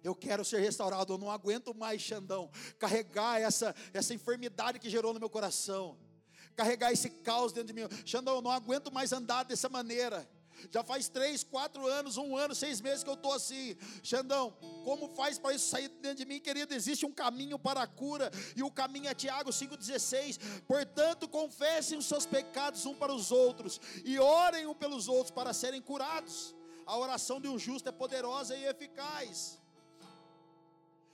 Eu 0.04 0.16
quero 0.16 0.44
ser 0.46 0.60
restaurado. 0.60 1.14
Eu 1.14 1.18
não 1.18 1.32
aguento 1.32 1.74
mais, 1.74 2.02
Xandão, 2.02 2.50
carregar 2.78 3.40
essa, 3.42 3.76
essa 3.94 4.14
enfermidade 4.14 4.80
que 4.80 4.90
gerou 4.90 5.14
no 5.14 5.20
meu 5.20 5.30
coração. 5.30 5.98
Carregar 6.56 6.92
esse 6.92 7.10
caos 7.10 7.54
dentro 7.54 7.74
de 7.74 7.82
mim. 7.82 7.88
Xandão, 8.06 8.36
eu 8.36 8.42
não 8.42 8.52
aguento 8.52 8.92
mais 8.92 9.12
andar 9.14 9.44
dessa 9.44 9.70
maneira. 9.70 10.28
Já 10.70 10.84
faz 10.84 11.08
três, 11.08 11.42
quatro 11.42 11.88
anos, 11.88 12.18
um 12.18 12.36
ano, 12.36 12.54
seis 12.54 12.82
meses 12.82 13.04
que 13.04 13.10
eu 13.10 13.14
estou 13.14 13.34
assim. 13.34 13.78
Xandão, 14.04 14.52
como 14.84 15.08
faz 15.16 15.40
para 15.40 15.56
isso 15.56 15.70
sair 15.70 15.88
dentro 15.88 16.18
de 16.18 16.26
mim, 16.26 16.40
querido? 16.40 16.74
Existe 16.74 17.06
um 17.06 17.14
caminho 17.14 17.58
para 17.58 17.82
a 17.82 17.88
cura, 17.88 18.30
e 18.56 18.64
o 18.64 18.70
caminho 18.70 19.08
é 19.08 19.14
Tiago 19.14 19.52
5,16. 19.52 20.38
Portanto, 20.68 21.30
confessem 21.30 21.98
os 21.98 22.06
seus 22.06 22.26
pecados 22.26 22.86
um 22.86 22.94
para 22.94 23.14
os 23.14 23.32
outros, 23.32 23.80
e 24.04 24.20
orem 24.20 24.68
um 24.68 24.76
pelos 24.76 25.08
outros 25.08 25.32
para 25.32 25.54
serem 25.54 25.82
curados. 25.82 26.54
A 26.90 26.98
oração 26.98 27.40
de 27.40 27.48
um 27.48 27.60
justo 27.60 27.88
é 27.88 27.92
poderosa 27.92 28.56
e 28.56 28.66
eficaz. 28.66 29.62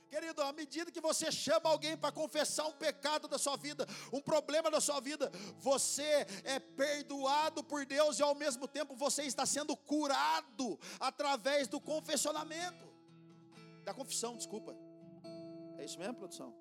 Querido, 0.08 0.40
à 0.42 0.50
medida 0.50 0.90
que 0.90 1.02
você 1.02 1.30
chama 1.30 1.68
alguém 1.68 1.94
para 1.98 2.10
confessar 2.10 2.66
um 2.66 2.72
pecado 2.72 3.28
da 3.28 3.36
sua 3.36 3.58
vida, 3.58 3.86
um 4.10 4.22
problema 4.22 4.70
da 4.70 4.80
sua 4.80 5.00
vida, 5.00 5.30
você 5.58 6.26
é 6.44 6.58
perdoado 6.58 7.62
por 7.62 7.84
Deus 7.84 8.18
e 8.18 8.22
ao 8.22 8.34
mesmo 8.34 8.66
tempo 8.66 8.96
você 8.96 9.24
está 9.24 9.44
sendo 9.44 9.76
curado 9.76 10.80
através 10.98 11.68
do 11.68 11.78
confessionamento. 11.78 12.86
Da 13.84 13.92
confissão, 13.92 14.34
desculpa. 14.34 14.74
É 15.76 15.84
isso 15.84 15.98
mesmo, 15.98 16.14
produção? 16.14 16.56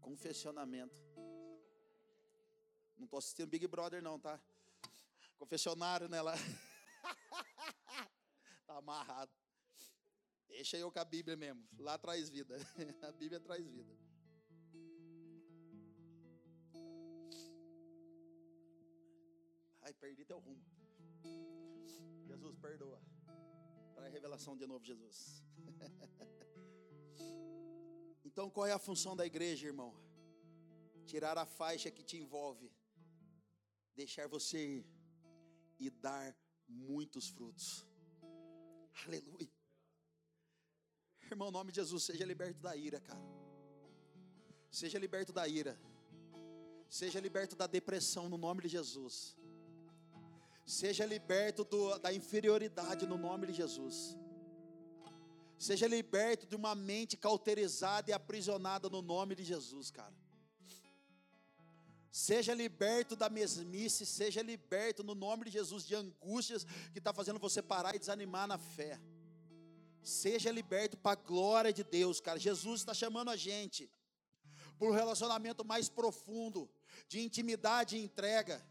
Confessionamento. 0.00 1.00
Não 2.98 3.04
estou 3.04 3.18
assistindo 3.20 3.46
Big 3.46 3.68
Brother, 3.68 4.02
não, 4.02 4.18
tá? 4.18 4.40
Confessionário, 5.38 6.08
né? 6.08 6.18
Está 8.60 8.76
amarrado. 8.78 9.32
Deixa 10.48 10.76
eu 10.76 10.92
com 10.92 10.98
a 10.98 11.04
Bíblia 11.04 11.36
mesmo. 11.36 11.66
Lá 11.78 11.98
traz 11.98 12.28
vida. 12.28 12.56
A 13.08 13.12
Bíblia 13.12 13.40
traz 13.40 13.66
vida. 13.66 13.96
Ai, 19.80 19.92
perdi 19.94 20.24
teu 20.24 20.38
rumo. 20.38 20.62
Jesus, 22.26 22.56
perdoa. 22.58 23.00
A 23.96 24.08
revelação 24.08 24.56
de 24.56 24.66
novo, 24.66 24.84
Jesus. 24.84 25.42
então, 28.24 28.50
qual 28.50 28.66
é 28.66 28.72
a 28.72 28.78
função 28.78 29.16
da 29.16 29.26
igreja, 29.26 29.66
irmão? 29.66 29.94
Tirar 31.06 31.38
a 31.38 31.46
faixa 31.46 31.90
que 31.90 32.02
te 32.02 32.16
envolve, 32.16 32.70
deixar 33.94 34.28
você 34.28 34.78
ir 34.78 34.86
e 35.78 35.90
dar 35.90 36.36
muitos 36.72 37.28
frutos. 37.28 37.86
Aleluia. 39.06 39.50
Irmão, 41.30 41.48
em 41.48 41.52
nome 41.52 41.72
de 41.72 41.76
Jesus, 41.76 42.04
seja 42.04 42.24
liberto 42.24 42.60
da 42.60 42.76
ira, 42.76 43.00
cara. 43.00 43.22
Seja 44.70 44.98
liberto 44.98 45.32
da 45.32 45.46
ira. 45.46 45.78
Seja 46.88 47.20
liberto 47.20 47.56
da 47.56 47.66
depressão 47.66 48.28
no 48.28 48.36
nome 48.36 48.62
de 48.62 48.68
Jesus. 48.68 49.36
Seja 50.66 51.04
liberto 51.06 51.64
do, 51.64 51.98
da 51.98 52.12
inferioridade 52.12 53.06
no 53.06 53.16
nome 53.16 53.46
de 53.46 53.54
Jesus. 53.54 54.16
Seja 55.58 55.86
liberto 55.86 56.46
de 56.46 56.56
uma 56.56 56.74
mente 56.74 57.16
cauterizada 57.16 58.10
e 58.10 58.12
aprisionada 58.12 58.88
no 58.90 59.00
nome 59.00 59.34
de 59.34 59.44
Jesus, 59.44 59.90
cara. 59.90 60.14
Seja 62.12 62.52
liberto 62.52 63.16
da 63.16 63.30
mesmice, 63.30 64.04
seja 64.04 64.42
liberto 64.42 65.02
no 65.02 65.14
nome 65.14 65.46
de 65.46 65.50
Jesus 65.52 65.86
de 65.86 65.94
angústias 65.94 66.66
que 66.92 66.98
está 66.98 67.10
fazendo 67.10 67.38
você 67.38 67.62
parar 67.62 67.96
e 67.96 67.98
desanimar 67.98 68.46
na 68.46 68.58
fé. 68.58 69.00
Seja 70.02 70.52
liberto 70.52 70.94
para 70.94 71.12
a 71.12 71.22
glória 71.22 71.72
de 71.72 71.82
Deus, 71.82 72.20
cara. 72.20 72.38
Jesus 72.38 72.82
está 72.82 72.92
chamando 72.92 73.30
a 73.30 73.36
gente 73.36 73.90
para 74.78 74.88
um 74.88 74.92
relacionamento 74.92 75.64
mais 75.64 75.88
profundo, 75.88 76.68
de 77.08 77.20
intimidade 77.20 77.96
e 77.96 78.04
entrega. 78.04 78.62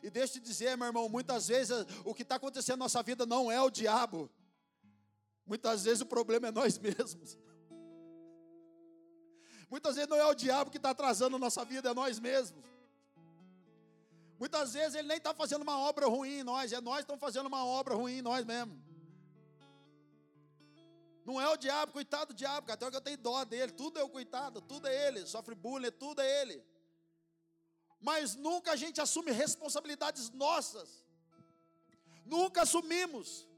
E 0.00 0.08
deixa 0.08 0.38
eu 0.38 0.42
te 0.42 0.46
dizer, 0.46 0.76
meu 0.76 0.86
irmão, 0.86 1.08
muitas 1.08 1.48
vezes 1.48 1.74
o 2.04 2.14
que 2.14 2.22
está 2.22 2.36
acontecendo 2.36 2.78
na 2.78 2.84
nossa 2.84 3.02
vida 3.02 3.26
não 3.26 3.50
é 3.50 3.60
o 3.60 3.70
diabo. 3.70 4.30
Muitas 5.44 5.82
vezes 5.82 6.00
o 6.00 6.06
problema 6.06 6.46
é 6.46 6.52
nós 6.52 6.78
mesmos. 6.78 7.36
Muitas 9.68 9.96
vezes 9.96 10.08
não 10.08 10.16
é 10.16 10.26
o 10.26 10.34
diabo 10.34 10.70
que 10.70 10.76
está 10.76 10.90
atrasando 10.90 11.34
a 11.34 11.38
nossa 11.40 11.64
vida, 11.64 11.90
é 11.90 11.94
nós 11.94 12.20
mesmos. 12.20 12.62
Muitas 14.38 14.74
vezes 14.74 14.94
ele 14.94 15.08
nem 15.08 15.16
está 15.16 15.32
fazendo 15.32 15.62
uma 15.62 15.78
obra 15.78 16.06
ruim 16.06 16.40
em 16.40 16.42
nós, 16.42 16.72
é 16.72 16.80
nós 16.80 16.96
que 16.96 17.02
estamos 17.02 17.20
fazendo 17.20 17.46
uma 17.46 17.64
obra 17.64 17.94
ruim 17.94 18.18
em 18.18 18.22
nós 18.22 18.44
mesmos. 18.44 18.78
Não 21.24 21.40
é 21.40 21.48
o 21.48 21.56
diabo, 21.56 21.92
coitado 21.92 22.34
do 22.34 22.36
diabo, 22.36 22.70
até 22.70 22.90
que 22.90 22.96
eu 22.96 23.00
tenho 23.00 23.16
dó 23.16 23.44
dele, 23.44 23.72
tudo 23.72 23.98
é 23.98 24.02
o 24.02 24.08
coitado, 24.08 24.60
tudo 24.60 24.86
é 24.86 25.08
ele, 25.08 25.26
sofre 25.26 25.54
bullying, 25.54 25.90
tudo 25.92 26.20
é 26.20 26.42
ele. 26.42 26.62
Mas 27.98 28.34
nunca 28.34 28.72
a 28.72 28.76
gente 28.76 29.00
assume 29.00 29.30
responsabilidades 29.30 30.28
nossas, 30.30 31.02
nunca 32.26 32.62
assumimos. 32.62 33.48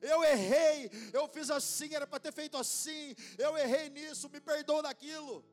Eu 0.00 0.24
errei, 0.24 0.90
eu 1.12 1.28
fiz 1.28 1.50
assim, 1.50 1.94
era 1.94 2.06
para 2.06 2.18
ter 2.18 2.32
feito 2.32 2.56
assim, 2.56 3.14
eu 3.38 3.56
errei 3.58 3.90
nisso, 3.90 4.28
me 4.30 4.40
perdoa 4.40 4.82
naquilo. 4.82 5.44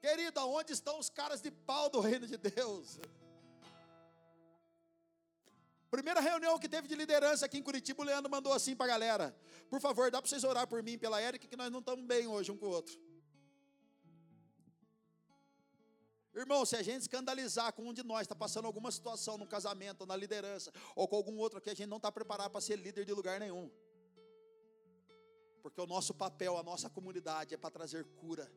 Querida, 0.00 0.44
onde 0.44 0.72
estão 0.72 0.98
os 0.98 1.08
caras 1.08 1.40
de 1.40 1.50
pau 1.50 1.90
do 1.90 2.00
reino 2.00 2.26
de 2.26 2.36
Deus? 2.36 2.98
Primeira 5.92 6.20
reunião 6.20 6.58
que 6.58 6.70
teve 6.70 6.88
de 6.88 6.94
liderança 6.94 7.44
aqui 7.44 7.58
em 7.58 7.62
Curitiba, 7.62 8.00
o 8.00 8.06
Leandro 8.06 8.30
mandou 8.30 8.50
assim 8.54 8.74
para 8.74 8.86
a 8.86 8.88
galera: 8.88 9.36
Por 9.68 9.78
favor, 9.78 10.10
dá 10.10 10.22
para 10.22 10.28
vocês 10.30 10.42
orar 10.42 10.66
por 10.66 10.82
mim, 10.82 10.96
pela 10.96 11.20
Érica, 11.20 11.46
que 11.46 11.54
nós 11.54 11.70
não 11.70 11.80
estamos 11.80 12.06
bem 12.06 12.26
hoje 12.26 12.50
um 12.50 12.56
com 12.56 12.64
o 12.64 12.70
outro. 12.70 12.98
Irmão, 16.34 16.64
se 16.64 16.76
a 16.76 16.82
gente 16.82 17.02
escandalizar 17.02 17.74
com 17.74 17.86
um 17.86 17.92
de 17.92 18.02
nós, 18.02 18.22
está 18.22 18.34
passando 18.34 18.64
alguma 18.64 18.90
situação 18.90 19.36
no 19.36 19.46
casamento, 19.46 20.06
na 20.06 20.16
liderança, 20.16 20.72
ou 20.96 21.06
com 21.06 21.16
algum 21.16 21.36
outro 21.36 21.58
aqui, 21.58 21.68
a 21.68 21.74
gente 21.74 21.90
não 21.90 21.98
está 21.98 22.10
preparado 22.10 22.50
para 22.50 22.62
ser 22.62 22.76
líder 22.76 23.04
de 23.04 23.12
lugar 23.12 23.38
nenhum. 23.38 23.70
Porque 25.62 25.78
o 25.78 25.86
nosso 25.86 26.14
papel, 26.14 26.56
a 26.56 26.62
nossa 26.62 26.88
comunidade 26.88 27.52
é 27.52 27.58
para 27.58 27.70
trazer 27.70 28.06
cura, 28.16 28.50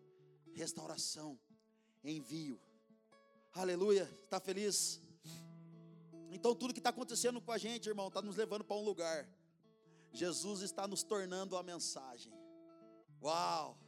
restauração, 0.54 1.38
envio. 2.02 2.58
Aleluia, 3.52 4.10
está 4.24 4.40
feliz? 4.40 5.05
Então, 6.36 6.54
tudo 6.54 6.74
que 6.74 6.82
está 6.82 6.90
acontecendo 6.90 7.40
com 7.40 7.52
a 7.54 7.58
gente, 7.58 7.88
irmão, 7.88 8.10
está 8.10 8.22
nos 8.22 8.36
levando 8.36 8.66
para 8.66 8.76
um 8.76 8.84
lugar. 8.84 9.26
Jesus 10.12 10.62
está 10.62 10.86
nos 10.86 11.02
tornando 11.02 11.56
a 11.56 11.64
mensagem. 11.64 12.34
Uau! 13.24 13.80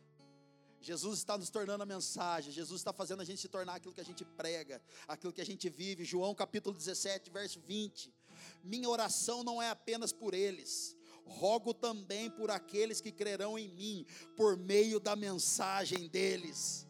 Jesus 0.80 1.18
está 1.20 1.38
nos 1.38 1.50
tornando 1.50 1.84
a 1.84 1.86
mensagem, 1.86 2.54
Jesus 2.54 2.80
está 2.80 2.94
fazendo 2.94 3.22
a 3.22 3.26
gente 3.26 3.42
se 3.42 3.50
tornar 3.50 3.76
aquilo 3.76 3.94
que 3.94 4.00
a 4.00 4.06
gente 4.06 4.24
prega, 4.24 4.82
aquilo 5.06 5.34
que 5.34 5.42
a 5.42 5.46
gente 5.46 5.68
vive. 5.68 6.06
João 6.06 6.34
capítulo 6.34 6.74
17, 6.74 7.30
verso 7.30 7.60
20. 7.60 8.14
Minha 8.64 8.88
oração 8.88 9.44
não 9.44 9.62
é 9.62 9.70
apenas 9.70 10.14
por 10.14 10.34
eles, 10.34 10.96
rogo 11.26 11.74
também 11.74 12.30
por 12.30 12.50
aqueles 12.50 13.02
que 13.02 13.12
crerão 13.12 13.60
em 13.60 13.68
mim, 13.68 14.06
por 14.38 14.56
meio 14.56 15.02
da 15.02 15.18
mensagem 15.18 16.08
deles. 16.08 16.87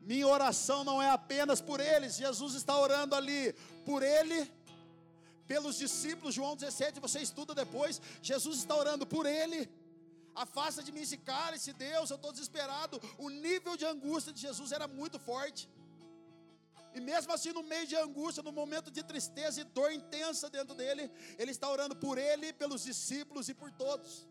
Minha 0.00 0.26
oração 0.26 0.82
não 0.82 1.00
é 1.00 1.10
apenas 1.10 1.60
por 1.60 1.78
eles, 1.78 2.16
Jesus 2.16 2.54
está 2.54 2.78
orando 2.78 3.14
ali 3.14 3.52
por 3.84 4.02
ele, 4.02 4.50
pelos 5.46 5.76
discípulos, 5.76 6.34
João 6.34 6.56
17, 6.56 7.00
você 7.00 7.20
estuda 7.20 7.54
depois, 7.54 8.00
Jesus 8.22 8.58
está 8.58 8.74
orando 8.74 9.06
por 9.06 9.26
ele. 9.26 9.68
Afasta 10.34 10.82
de 10.82 10.92
mim 10.92 11.00
esse 11.00 11.18
cálice, 11.18 11.72
Deus, 11.72 12.08
eu 12.10 12.16
estou 12.16 12.32
desesperado. 12.32 13.00
O 13.18 13.28
nível 13.28 13.76
de 13.76 13.84
angústia 13.84 14.32
de 14.32 14.40
Jesus 14.40 14.72
era 14.72 14.86
muito 14.86 15.18
forte. 15.18 15.68
E 16.94 17.00
mesmo 17.00 17.32
assim, 17.32 17.52
no 17.52 17.62
meio 17.62 17.86
de 17.86 17.96
angústia, 17.96 18.42
no 18.42 18.52
momento 18.52 18.90
de 18.90 19.02
tristeza 19.02 19.60
e 19.60 19.64
dor 19.64 19.92
intensa 19.92 20.48
dentro 20.48 20.74
dele, 20.74 21.10
ele 21.38 21.50
está 21.50 21.68
orando 21.68 21.94
por 21.94 22.18
ele, 22.18 22.52
pelos 22.52 22.82
discípulos 22.84 23.48
e 23.48 23.54
por 23.54 23.70
todos. 23.70 24.26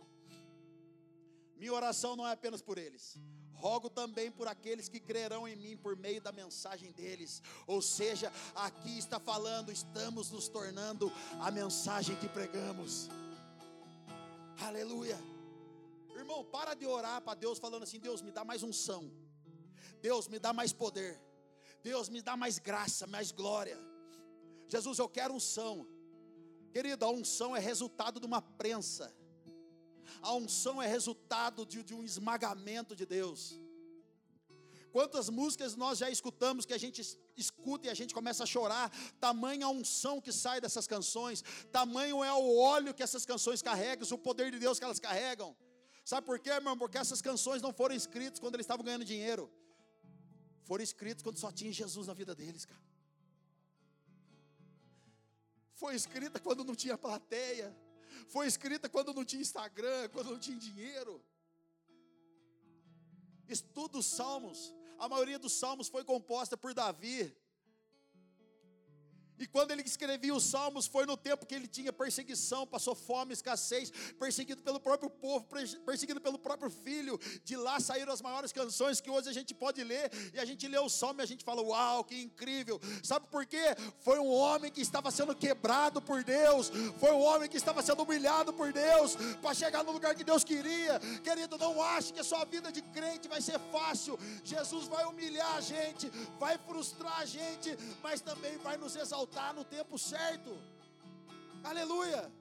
Minha 1.57 1.73
oração 1.73 2.15
não 2.15 2.27
é 2.27 2.31
apenas 2.31 2.61
por 2.61 2.77
eles, 2.77 3.17
rogo 3.59 3.89
também 3.89 4.31
por 4.31 4.47
aqueles 4.47 4.87
que 4.87 4.99
crerão 4.99 5.47
em 5.47 5.55
mim 5.55 5.77
por 5.77 5.95
meio 5.95 6.21
da 6.21 6.31
mensagem 6.31 6.91
deles. 6.91 7.41
Ou 7.67 7.81
seja, 7.81 8.31
aqui 8.55 8.97
está 8.97 9.19
falando, 9.19 9.71
estamos 9.71 10.31
nos 10.31 10.47
tornando 10.47 11.11
a 11.39 11.51
mensagem 11.51 12.15
que 12.15 12.27
pregamos. 12.27 13.09
Aleluia. 14.61 15.17
Irmão, 16.15 16.43
para 16.43 16.73
de 16.73 16.85
orar 16.85 17.21
para 17.21 17.35
Deus 17.35 17.59
falando 17.59 17.83
assim: 17.83 17.99
Deus, 17.99 18.21
me 18.21 18.31
dá 18.31 18.43
mais 18.43 18.63
unção. 18.63 19.11
Deus, 20.01 20.27
me 20.27 20.39
dá 20.39 20.51
mais 20.53 20.73
poder. 20.73 21.19
Deus, 21.83 22.09
me 22.09 22.21
dá 22.21 22.35
mais 22.35 22.59
graça, 22.59 23.07
mais 23.07 23.31
glória. 23.31 23.77
Jesus, 24.67 24.99
eu 24.99 25.09
quero 25.09 25.33
unção. 25.33 25.87
Querida, 26.71 27.05
a 27.05 27.09
unção 27.09 27.55
é 27.55 27.59
resultado 27.59 28.19
de 28.19 28.25
uma 28.25 28.41
prensa. 28.41 29.13
A 30.21 30.33
unção 30.33 30.81
é 30.81 30.87
resultado 30.87 31.65
de, 31.65 31.83
de 31.83 31.93
um 31.93 32.03
esmagamento 32.03 32.95
de 32.95 33.05
Deus. 33.05 33.59
Quantas 34.91 35.29
músicas 35.29 35.75
nós 35.75 35.99
já 35.99 36.09
escutamos 36.09 36.65
que 36.65 36.73
a 36.73 36.77
gente 36.77 37.01
escuta 37.37 37.87
e 37.87 37.89
a 37.89 37.93
gente 37.93 38.13
começa 38.13 38.43
a 38.43 38.45
chorar, 38.45 38.91
tamanha 39.19 39.65
a 39.65 39.69
unção 39.69 40.19
que 40.19 40.31
sai 40.31 40.59
dessas 40.59 40.87
canções, 40.87 41.43
tamanho 41.71 42.23
é 42.23 42.33
o 42.33 42.57
óleo 42.57 42.93
que 42.93 43.03
essas 43.03 43.25
canções 43.25 43.61
carregam, 43.61 44.07
o 44.11 44.17
poder 44.17 44.51
de 44.51 44.59
Deus 44.59 44.79
que 44.79 44.85
elas 44.85 44.99
carregam. 44.99 45.55
Sabe 46.03 46.25
por 46.25 46.39
quê, 46.39 46.49
irmão? 46.49 46.75
Porque 46.75 46.97
essas 46.97 47.21
canções 47.21 47.61
não 47.61 47.71
foram 47.71 47.95
escritas 47.95 48.39
quando 48.39 48.55
eles 48.55 48.63
estavam 48.63 48.83
ganhando 48.83 49.05
dinheiro. 49.05 49.51
Foram 50.63 50.83
escritas 50.83 51.21
quando 51.21 51.37
só 51.37 51.51
tinha 51.51 51.71
Jesus 51.71 52.07
na 52.07 52.13
vida 52.13 52.33
deles, 52.33 52.65
cara. 52.65 52.81
Foi 55.75 55.95
escrita 55.95 56.39
quando 56.39 56.63
não 56.63 56.75
tinha 56.75 56.97
plateia. 56.97 57.75
Foi 58.27 58.47
escrita 58.47 58.89
quando 58.89 59.13
não 59.13 59.25
tinha 59.25 59.41
Instagram, 59.41 60.09
quando 60.09 60.31
não 60.31 60.39
tinha 60.39 60.57
dinheiro. 60.57 61.23
Estuda 63.47 63.97
os 63.97 64.05
salmos. 64.05 64.73
A 64.97 65.07
maioria 65.07 65.39
dos 65.39 65.53
salmos 65.53 65.87
foi 65.87 66.03
composta 66.03 66.57
por 66.57 66.73
Davi. 66.73 67.35
E 69.39 69.47
quando 69.47 69.71
ele 69.71 69.81
escrevia 69.81 70.35
os 70.35 70.43
salmos, 70.43 70.85
foi 70.85 71.05
no 71.05 71.15
tempo 71.15 71.45
que 71.45 71.55
ele 71.55 71.67
tinha 71.67 71.93
perseguição, 71.93 72.67
passou 72.67 72.93
fome, 72.93 73.33
escassez, 73.33 73.91
perseguido 74.19 74.61
pelo 74.61 74.79
próprio 74.79 75.09
povo, 75.09 75.47
perseguido 75.85 76.19
pelo 76.19 76.37
próprio 76.37 76.69
filho. 76.69 77.17
De 77.45 77.55
lá 77.55 77.79
saíram 77.79 78.11
as 78.11 78.21
maiores 78.21 78.51
canções 78.51 78.99
que 78.99 79.09
hoje 79.09 79.29
a 79.29 79.33
gente 79.33 79.53
pode 79.53 79.83
ler, 79.83 80.11
e 80.33 80.39
a 80.39 80.45
gente 80.45 80.67
lê 80.67 80.77
o 80.77 80.89
salmo 80.89 81.21
e 81.21 81.23
a 81.23 81.25
gente 81.25 81.43
fala: 81.43 81.61
Uau, 81.61 82.03
que 82.03 82.21
incrível! 82.21 82.79
Sabe 83.01 83.27
por 83.27 83.45
quê? 83.45 83.75
Foi 83.99 84.19
um 84.19 84.29
homem 84.29 84.71
que 84.71 84.81
estava 84.81 85.09
sendo 85.09 85.35
quebrado 85.35 86.01
por 86.01 86.23
Deus, 86.23 86.69
foi 86.99 87.11
um 87.11 87.21
homem 87.21 87.47
que 87.47 87.57
estava 87.57 87.81
sendo 87.81 88.03
humilhado 88.03 88.51
por 88.51 88.73
Deus, 88.73 89.15
para 89.41 89.53
chegar 89.53 89.83
no 89.83 89.91
lugar 89.91 90.15
que 90.15 90.23
Deus 90.23 90.43
queria. 90.43 90.99
Querido, 91.23 91.57
não 91.57 91.81
ache 91.81 92.11
que 92.11 92.19
a 92.19 92.23
sua 92.23 92.43
vida 92.43 92.71
de 92.71 92.81
crente 92.81 93.27
vai 93.27 93.41
ser 93.41 93.59
fácil. 93.71 94.19
Jesus 94.43 94.87
vai 94.87 95.05
humilhar 95.05 95.55
a 95.55 95.61
gente, 95.61 96.09
vai 96.37 96.57
frustrar 96.57 97.19
a 97.19 97.25
gente, 97.25 97.77
mas 98.03 98.19
também 98.19 98.57
vai 98.57 98.75
nos 98.77 98.95
exaltar 98.95 99.28
voltar 99.29 99.53
no 99.53 99.63
tempo 99.63 99.95
certo. 99.97 100.49
Aleluia. 101.63 102.31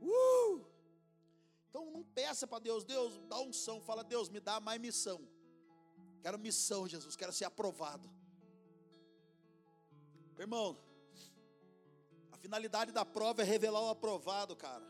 Uh! 0.00 0.64
Então 1.68 1.90
não 1.90 2.04
peça 2.04 2.46
para 2.46 2.60
Deus, 2.60 2.84
Deus, 2.84 3.18
dá 3.28 3.40
unção. 3.40 3.80
Fala, 3.80 4.04
Deus, 4.04 4.28
me 4.28 4.38
dá 4.38 4.60
mais 4.60 4.80
missão. 4.80 5.20
Quero 6.22 6.38
missão, 6.38 6.86
Jesus, 6.86 7.16
quero 7.16 7.32
ser 7.32 7.44
aprovado. 7.44 8.08
Irmão, 10.38 10.78
a 12.30 12.36
finalidade 12.36 12.92
da 12.92 13.04
prova 13.04 13.42
é 13.42 13.44
revelar 13.44 13.82
o 13.82 13.88
aprovado, 13.88 14.54
cara. 14.54 14.86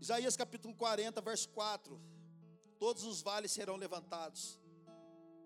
Isaías 0.00 0.36
capítulo 0.36 0.74
40, 0.74 1.20
verso 1.20 1.48
4. 1.48 2.00
Todos 2.78 3.02
os 3.02 3.20
vales 3.20 3.50
serão 3.50 3.76
levantados. 3.76 4.58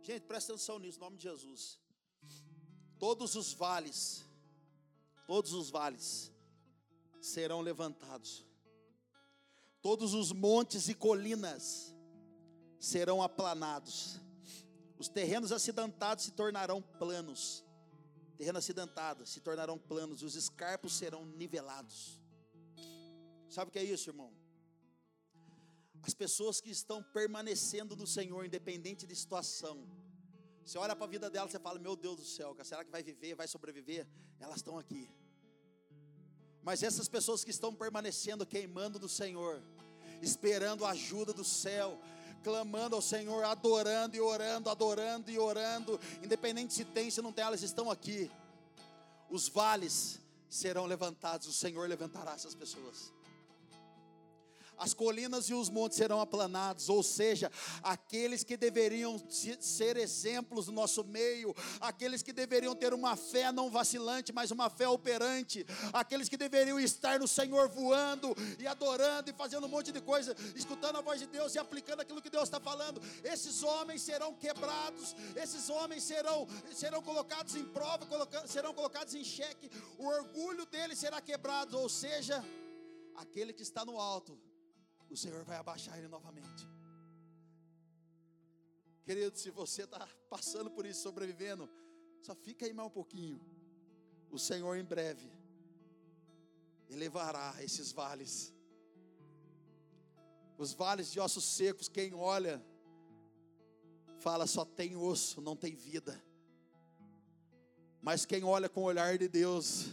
Gente, 0.02 0.22
presta 0.22 0.52
atenção 0.52 0.80
nisso, 0.80 0.98
em 0.98 1.00
nome 1.00 1.16
de 1.16 1.22
Jesus. 1.22 1.78
Todos 2.98 3.36
os 3.36 3.52
vales, 3.52 4.24
todos 5.26 5.52
os 5.52 5.70
vales 5.70 6.32
serão 7.20 7.60
levantados. 7.60 8.44
Todos 9.80 10.12
os 10.12 10.32
montes 10.32 10.88
e 10.88 10.94
colinas 10.94 11.94
serão 12.80 13.22
aplanados. 13.22 14.20
Os 14.98 15.08
terrenos 15.08 15.52
acidentados 15.52 16.24
se 16.24 16.32
tornarão 16.32 16.82
planos. 16.82 17.64
Terreno 18.36 18.58
acidentado 18.58 19.24
se 19.24 19.40
tornarão 19.40 19.78
planos 19.78 20.22
os 20.22 20.34
escarpos 20.34 20.94
serão 20.94 21.24
nivelados. 21.24 22.20
Sabe 23.48 23.68
o 23.68 23.72
que 23.72 23.78
é 23.78 23.84
isso, 23.84 24.10
irmão? 24.10 24.32
As 26.02 26.14
pessoas 26.14 26.60
que 26.60 26.70
estão 26.70 27.02
permanecendo 27.02 27.94
no 27.94 28.06
Senhor, 28.06 28.44
independente 28.44 29.06
de 29.06 29.14
situação. 29.14 29.86
Você 30.64 30.76
olha 30.76 30.96
para 30.96 31.06
a 31.06 31.08
vida 31.08 31.30
delas, 31.30 31.52
você 31.52 31.60
fala: 31.60 31.78
Meu 31.78 31.94
Deus 31.94 32.16
do 32.16 32.24
céu, 32.24 32.56
será 32.64 32.84
que 32.84 32.90
vai 32.90 33.02
viver, 33.02 33.34
vai 33.34 33.46
sobreviver? 33.46 34.06
Elas 34.40 34.56
estão 34.56 34.78
aqui. 34.78 35.08
Mas 36.62 36.82
essas 36.82 37.08
pessoas 37.08 37.44
que 37.44 37.50
estão 37.50 37.74
permanecendo, 37.74 38.46
queimando 38.46 38.98
do 38.98 39.08
Senhor, 39.08 39.62
esperando 40.20 40.84
a 40.84 40.90
ajuda 40.90 41.32
do 41.32 41.44
céu, 41.44 42.00
clamando 42.42 42.96
ao 42.96 43.02
Senhor, 43.02 43.44
adorando 43.44 44.16
e 44.16 44.20
orando, 44.20 44.70
adorando 44.70 45.30
e 45.30 45.38
orando, 45.38 46.00
independente 46.22 46.74
se 46.74 46.84
tem, 46.84 47.10
se 47.10 47.22
não 47.22 47.32
tem, 47.32 47.44
elas 47.44 47.62
estão 47.62 47.90
aqui. 47.90 48.30
Os 49.28 49.48
vales 49.48 50.20
serão 50.48 50.86
levantados, 50.86 51.46
o 51.46 51.52
Senhor 51.52 51.88
levantará 51.88 52.34
essas 52.34 52.54
pessoas 52.54 53.12
as 54.82 54.92
colinas 54.92 55.48
e 55.48 55.54
os 55.54 55.70
montes 55.70 55.96
serão 55.96 56.20
aplanados, 56.20 56.88
ou 56.88 57.04
seja, 57.04 57.52
aqueles 57.84 58.42
que 58.42 58.56
deveriam 58.56 59.16
ser 59.60 59.96
exemplos 59.96 60.66
no 60.66 60.72
nosso 60.72 61.04
meio, 61.04 61.54
aqueles 61.80 62.20
que 62.20 62.32
deveriam 62.32 62.74
ter 62.74 62.92
uma 62.92 63.14
fé 63.14 63.52
não 63.52 63.70
vacilante, 63.70 64.32
mas 64.32 64.50
uma 64.50 64.68
fé 64.68 64.88
operante, 64.88 65.64
aqueles 65.92 66.28
que 66.28 66.36
deveriam 66.36 66.80
estar 66.80 67.20
no 67.20 67.28
Senhor 67.28 67.68
voando 67.68 68.34
e 68.58 68.66
adorando 68.66 69.30
e 69.30 69.32
fazendo 69.32 69.66
um 69.66 69.70
monte 69.70 69.92
de 69.92 70.00
coisa, 70.00 70.34
escutando 70.56 70.98
a 70.98 71.00
voz 71.00 71.20
de 71.20 71.28
Deus 71.28 71.54
e 71.54 71.60
aplicando 71.60 72.00
aquilo 72.00 72.20
que 72.20 72.30
Deus 72.30 72.44
está 72.44 72.58
falando, 72.58 73.00
esses 73.22 73.62
homens 73.62 74.02
serão 74.02 74.34
quebrados, 74.34 75.14
esses 75.36 75.70
homens 75.70 76.02
serão, 76.02 76.48
serão 76.74 77.00
colocados 77.00 77.54
em 77.54 77.64
prova, 77.64 78.04
serão 78.48 78.74
colocados 78.74 79.14
em 79.14 79.22
xeque, 79.22 79.70
o 79.96 80.06
orgulho 80.06 80.66
deles 80.66 80.98
será 80.98 81.20
quebrado, 81.20 81.78
ou 81.78 81.88
seja, 81.88 82.44
aquele 83.14 83.52
que 83.52 83.62
está 83.62 83.84
no 83.84 84.00
alto 84.00 84.36
o 85.12 85.16
Senhor 85.16 85.44
vai 85.44 85.56
abaixar 85.58 85.98
ele 85.98 86.08
novamente. 86.08 86.66
Querido, 89.04 89.36
se 89.36 89.50
você 89.50 89.82
está 89.82 90.08
passando 90.30 90.70
por 90.70 90.86
isso, 90.86 91.02
sobrevivendo, 91.02 91.68
só 92.22 92.34
fica 92.34 92.64
aí 92.64 92.72
mais 92.72 92.88
um 92.88 92.92
pouquinho. 92.92 93.40
O 94.30 94.38
Senhor 94.38 94.74
em 94.76 94.84
breve 94.84 95.30
elevará 96.88 97.54
esses 97.62 97.92
vales. 97.92 98.54
Os 100.56 100.72
vales 100.72 101.10
de 101.10 101.20
ossos 101.20 101.44
secos, 101.44 101.88
quem 101.88 102.14
olha, 102.14 102.64
fala 104.18 104.46
só 104.46 104.64
tem 104.64 104.96
osso, 104.96 105.40
não 105.40 105.56
tem 105.56 105.74
vida. 105.74 106.22
Mas 108.00 108.24
quem 108.24 108.44
olha 108.44 108.68
com 108.68 108.80
o 108.80 108.84
olhar 108.84 109.18
de 109.18 109.28
Deus, 109.28 109.86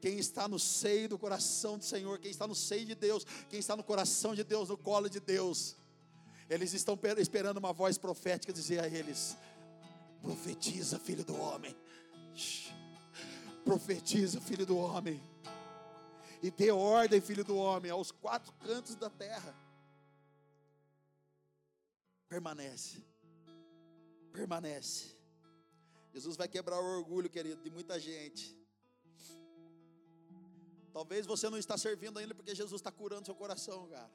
quem 0.00 0.18
está 0.18 0.46
no 0.46 0.58
seio 0.58 1.08
do 1.08 1.18
coração 1.18 1.78
do 1.78 1.84
Senhor, 1.84 2.18
quem 2.18 2.30
está 2.30 2.46
no 2.46 2.54
seio 2.54 2.84
de 2.84 2.94
Deus, 2.94 3.24
quem 3.48 3.58
está 3.58 3.76
no 3.76 3.82
coração 3.82 4.34
de 4.34 4.44
Deus, 4.44 4.68
no 4.68 4.76
colo 4.76 5.08
de 5.08 5.20
Deus, 5.20 5.76
eles 6.48 6.72
estão 6.72 6.98
esperando 7.18 7.56
uma 7.58 7.72
voz 7.72 7.98
profética 7.98 8.52
dizer 8.52 8.80
a 8.80 8.86
eles: 8.86 9.36
profetiza, 10.22 10.98
filho 10.98 11.24
do 11.24 11.36
homem, 11.36 11.74
profetiza, 13.64 14.40
filho 14.40 14.64
do 14.64 14.76
homem, 14.76 15.20
e 16.42 16.50
dê 16.50 16.70
ordem, 16.70 17.20
filho 17.20 17.44
do 17.44 17.56
homem, 17.56 17.90
aos 17.90 18.10
quatro 18.10 18.52
cantos 18.54 18.94
da 18.94 19.10
terra. 19.10 19.54
Permanece, 22.28 23.02
permanece. 24.32 25.16
Jesus 26.12 26.36
vai 26.36 26.48
quebrar 26.48 26.80
o 26.80 26.98
orgulho, 26.98 27.28
querido, 27.28 27.62
de 27.62 27.70
muita 27.70 28.00
gente. 28.00 28.56
Talvez 30.96 31.26
você 31.26 31.50
não 31.50 31.58
está 31.58 31.76
servindo 31.76 32.18
ainda 32.18 32.34
porque 32.34 32.54
Jesus 32.54 32.80
está 32.80 32.90
curando 32.90 33.26
seu 33.26 33.34
coração, 33.34 33.86
cara. 33.86 34.10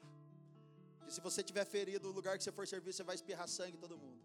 E 1.06 1.12
se 1.12 1.20
você 1.20 1.40
tiver 1.40 1.64
ferido, 1.64 2.08
no 2.08 2.12
lugar 2.12 2.36
que 2.36 2.42
você 2.42 2.50
for 2.50 2.66
servir, 2.66 2.92
você 2.92 3.04
vai 3.04 3.14
espirrar 3.14 3.46
sangue 3.46 3.78
todo 3.78 3.96
mundo. 3.96 4.20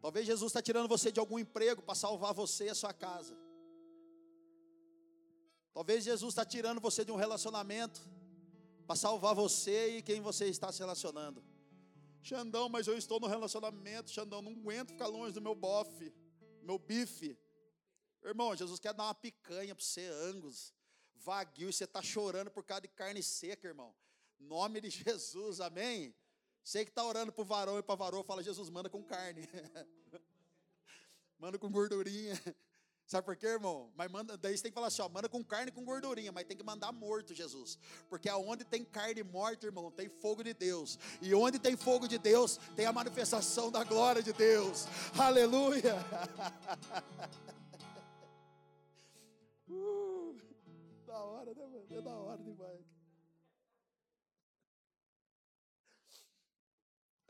Talvez 0.00 0.24
Jesus 0.24 0.50
está 0.50 0.62
tirando 0.62 0.86
você 0.86 1.10
de 1.10 1.18
algum 1.18 1.40
emprego 1.40 1.82
para 1.82 1.96
salvar 1.96 2.32
você 2.32 2.66
e 2.66 2.68
a 2.68 2.74
sua 2.76 2.92
casa. 2.92 3.36
Talvez 5.74 6.04
Jesus 6.04 6.30
está 6.32 6.44
tirando 6.44 6.80
você 6.80 7.04
de 7.04 7.10
um 7.10 7.16
relacionamento 7.16 8.00
para 8.86 8.94
salvar 8.94 9.34
você 9.34 9.96
e 9.96 10.02
quem 10.02 10.20
você 10.20 10.46
está 10.46 10.70
se 10.70 10.78
relacionando. 10.78 11.42
Xandão, 12.22 12.68
mas 12.68 12.86
eu 12.86 12.96
estou 12.96 13.18
no 13.18 13.26
relacionamento, 13.26 14.12
Xandão, 14.12 14.40
não 14.40 14.52
aguento 14.52 14.90
ficar 14.90 15.08
longe 15.08 15.32
do 15.32 15.42
meu 15.42 15.56
bofe, 15.56 16.14
meu 16.62 16.78
bife. 16.78 17.36
Irmão, 18.24 18.54
Jesus 18.54 18.78
quer 18.78 18.94
dar 18.94 19.02
uma 19.02 19.14
picanha 19.16 19.74
para 19.74 19.84
você, 19.84 20.06
angus 20.30 20.75
vaguio, 21.24 21.72
você 21.72 21.84
está 21.84 22.02
chorando 22.02 22.50
por 22.50 22.64
causa 22.64 22.82
de 22.82 22.88
carne 22.88 23.22
seca, 23.22 23.66
irmão. 23.66 23.94
Nome 24.38 24.80
de 24.80 24.90
Jesus, 24.90 25.60
amém? 25.60 26.14
Você 26.62 26.84
que 26.84 26.90
está 26.90 27.04
orando 27.04 27.32
para 27.32 27.42
o 27.42 27.44
varão 27.44 27.78
e 27.78 27.82
para 27.82 27.94
varão, 27.94 28.24
fala, 28.24 28.42
Jesus, 28.42 28.68
manda 28.68 28.90
com 28.90 29.02
carne. 29.02 29.48
manda 31.38 31.58
com 31.58 31.70
gordurinha. 31.70 32.40
Sabe 33.06 33.24
por 33.24 33.36
quê, 33.36 33.46
irmão? 33.46 33.92
Mas 33.94 34.10
manda, 34.10 34.36
daí 34.36 34.56
você 34.56 34.64
tem 34.64 34.72
que 34.72 34.74
falar 34.74 34.88
assim, 34.88 35.00
ó, 35.00 35.08
manda 35.08 35.28
com 35.28 35.44
carne 35.44 35.68
e 35.68 35.72
com 35.72 35.84
gordurinha, 35.84 36.32
mas 36.32 36.44
tem 36.44 36.56
que 36.56 36.64
mandar 36.64 36.90
morto, 36.90 37.32
Jesus. 37.32 37.78
Porque 38.08 38.28
aonde 38.28 38.64
tem 38.64 38.84
carne 38.84 39.22
morta, 39.22 39.64
irmão, 39.64 39.92
tem 39.92 40.08
fogo 40.08 40.42
de 40.42 40.52
Deus. 40.52 40.98
E 41.22 41.32
onde 41.32 41.60
tem 41.60 41.76
fogo 41.76 42.08
de 42.08 42.18
Deus, 42.18 42.58
tem 42.74 42.84
a 42.84 42.92
manifestação 42.92 43.70
da 43.70 43.84
glória 43.84 44.20
de 44.20 44.32
Deus. 44.32 44.86
Aleluia! 45.16 45.94
hora, 51.46 51.54
né, 51.54 51.66
mano? 51.66 51.86
É 51.90 52.00
da 52.02 52.14
hora 52.14 52.42
demais. 52.42 52.84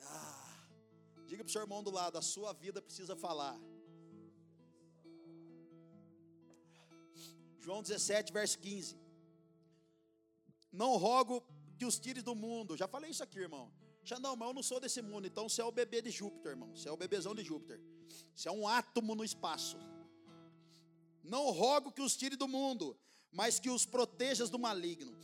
Ah, 0.03 0.69
diga 1.27 1.43
para 1.43 1.51
o 1.51 1.53
seu 1.53 1.63
irmão 1.63 1.83
do 1.83 1.91
lado: 1.91 2.17
a 2.17 2.23
sua 2.23 2.53
vida 2.53 2.81
precisa 2.81 3.17
falar. 3.17 3.59
João 7.61 7.83
17, 7.83 8.33
verso 8.33 8.59
15. 8.61 8.97
Não 10.73 10.97
rogo 10.97 11.45
que 11.77 11.85
os 11.85 11.99
tires 11.99 12.23
do 12.23 12.35
mundo. 12.35 12.77
Já 12.77 12.87
falei 12.87 13.11
isso 13.11 13.25
aqui, 13.25 13.41
irmão. 13.41 13.73
Já 14.05 14.21
não, 14.21 14.37
mas 14.37 14.49
eu 14.49 14.55
não 14.55 14.63
sou 14.63 14.79
desse 14.79 15.03
mundo. 15.03 15.27
Então 15.27 15.49
você 15.49 15.61
é 15.61 15.65
o 15.65 15.73
bebê 15.73 16.01
de 16.01 16.11
Júpiter, 16.11 16.53
irmão. 16.53 16.71
Você 16.77 16.89
é 16.89 16.93
o 16.93 16.97
bebezão 16.97 17.35
de 17.35 17.43
Júpiter. 17.43 17.81
Você 18.35 18.49
é 18.49 18.53
um 18.53 18.69
átomo 18.69 19.17
no 19.17 19.25
espaço. 19.25 19.77
Não 21.25 21.51
rogo 21.51 21.91
que 21.91 22.01
os 22.01 22.17
tire 22.17 22.37
do 22.37 22.47
mundo, 22.47 22.97
mas 23.33 23.59
que 23.59 23.71
os 23.71 23.85
protejas 23.85 24.51
do 24.51 24.59
maligno. 24.59 25.17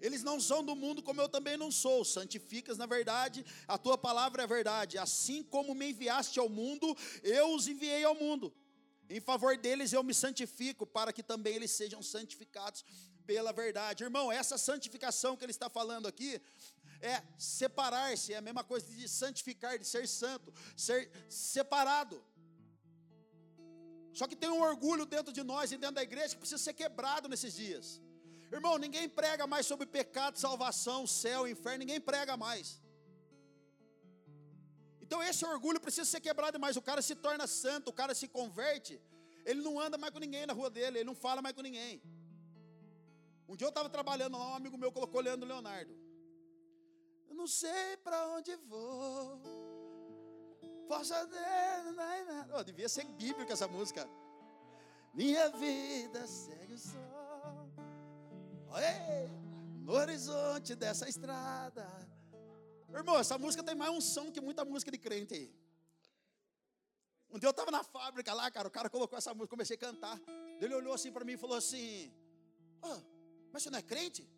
Eles 0.00 0.24
não 0.24 0.40
são 0.40 0.64
do 0.64 0.74
mundo 0.74 1.00
como 1.00 1.20
eu 1.20 1.28
também 1.28 1.56
não 1.56 1.70
sou. 1.70 2.04
Santificas 2.04 2.76
na 2.76 2.86
verdade, 2.86 3.46
a 3.68 3.78
tua 3.78 3.96
palavra 3.96 4.42
é 4.42 4.46
verdade. 4.46 4.98
Assim 4.98 5.44
como 5.44 5.74
me 5.74 5.90
enviaste 5.90 6.40
ao 6.40 6.48
mundo, 6.48 6.96
eu 7.22 7.54
os 7.54 7.68
enviei 7.68 8.02
ao 8.02 8.14
mundo. 8.14 8.52
Em 9.08 9.20
favor 9.20 9.56
deles 9.56 9.92
eu 9.92 10.02
me 10.02 10.12
santifico, 10.12 10.84
para 10.86 11.12
que 11.12 11.22
também 11.22 11.54
eles 11.54 11.70
sejam 11.70 12.02
santificados 12.02 12.84
pela 13.26 13.52
verdade. 13.52 14.02
Irmão, 14.02 14.32
essa 14.32 14.58
santificação 14.58 15.36
que 15.36 15.44
ele 15.44 15.52
está 15.52 15.70
falando 15.70 16.08
aqui 16.08 16.40
é 17.00 17.22
separar-se, 17.36 18.32
é 18.32 18.38
a 18.38 18.40
mesma 18.40 18.64
coisa 18.64 18.86
de 18.86 19.08
santificar, 19.08 19.78
de 19.78 19.86
ser 19.86 20.08
santo, 20.08 20.52
ser 20.76 21.10
separado. 21.28 22.22
Só 24.18 24.26
que 24.26 24.36
tem 24.42 24.50
um 24.50 24.62
orgulho 24.70 25.04
dentro 25.14 25.32
de 25.32 25.42
nós 25.42 25.72
e 25.72 25.78
dentro 25.82 25.96
da 25.96 26.02
igreja 26.02 26.34
que 26.34 26.40
precisa 26.44 26.62
ser 26.66 26.74
quebrado 26.74 27.28
nesses 27.32 27.54
dias. 27.54 28.00
Irmão, 28.56 28.76
ninguém 28.84 29.08
prega 29.08 29.46
mais 29.46 29.64
sobre 29.70 29.86
pecado, 29.86 30.38
salvação, 30.38 31.06
céu, 31.06 31.48
inferno, 31.48 31.78
ninguém 31.84 32.00
prega 32.00 32.36
mais. 32.36 32.66
Então 35.00 35.22
esse 35.22 35.44
orgulho 35.44 35.80
precisa 35.80 36.08
ser 36.10 36.20
quebrado 36.20 36.60
mais. 36.60 36.76
O 36.76 36.82
cara 36.82 37.00
se 37.08 37.14
torna 37.14 37.46
santo, 37.46 37.88
o 37.88 37.92
cara 38.00 38.14
se 38.14 38.28
converte, 38.28 39.00
ele 39.44 39.62
não 39.62 39.80
anda 39.80 39.96
mais 39.96 40.12
com 40.12 40.18
ninguém 40.18 40.44
na 40.46 40.52
rua 40.52 40.70
dele, 40.76 40.98
ele 40.98 41.10
não 41.10 41.14
fala 41.14 41.40
mais 41.40 41.54
com 41.56 41.62
ninguém. 41.62 42.02
Um 43.48 43.56
dia 43.56 43.66
eu 43.66 43.70
estava 43.70 43.88
trabalhando 43.88 44.38
lá, 44.38 44.52
um 44.52 44.54
amigo 44.54 44.76
meu 44.78 44.92
colocou 44.92 45.20
Leandro 45.20 45.48
Leonardo. 45.48 45.94
Eu 47.28 47.34
não 47.34 47.46
sei 47.46 47.96
para 48.04 48.28
onde 48.28 48.54
vou 48.56 49.61
Posso 50.88 51.14
oh, 52.54 52.64
devia 52.64 52.88
ser 52.88 53.04
bíblica 53.04 53.52
essa 53.52 53.68
música. 53.68 54.08
Minha 55.14 55.48
vida 55.50 56.26
segue 56.26 56.74
o 56.74 56.78
sol. 56.78 57.68
Ei, 58.76 59.28
no 59.84 59.92
horizonte 59.92 60.74
dessa 60.74 61.08
estrada. 61.08 61.86
Irmão, 62.92 63.18
essa 63.18 63.38
música 63.38 63.62
tem 63.62 63.74
mais 63.74 63.92
um 63.92 64.00
som 64.00 64.30
que 64.30 64.40
muita 64.40 64.64
música 64.64 64.90
de 64.90 64.98
crente 64.98 65.34
aí. 65.34 65.54
Um 67.30 67.38
dia 67.38 67.46
eu 67.46 67.50
estava 67.50 67.70
na 67.70 67.82
fábrica 67.82 68.34
lá, 68.34 68.50
cara, 68.50 68.68
o 68.68 68.70
cara 68.70 68.90
colocou 68.90 69.16
essa 69.16 69.32
música, 69.32 69.48
comecei 69.48 69.76
a 69.76 69.78
cantar. 69.78 70.20
Ele 70.60 70.74
olhou 70.74 70.92
assim 70.92 71.10
para 71.10 71.24
mim 71.24 71.32
e 71.32 71.38
falou 71.38 71.56
assim: 71.56 72.12
oh, 72.82 73.00
Mas 73.50 73.62
você 73.62 73.70
não 73.70 73.78
é 73.78 73.82
crente? 73.82 74.28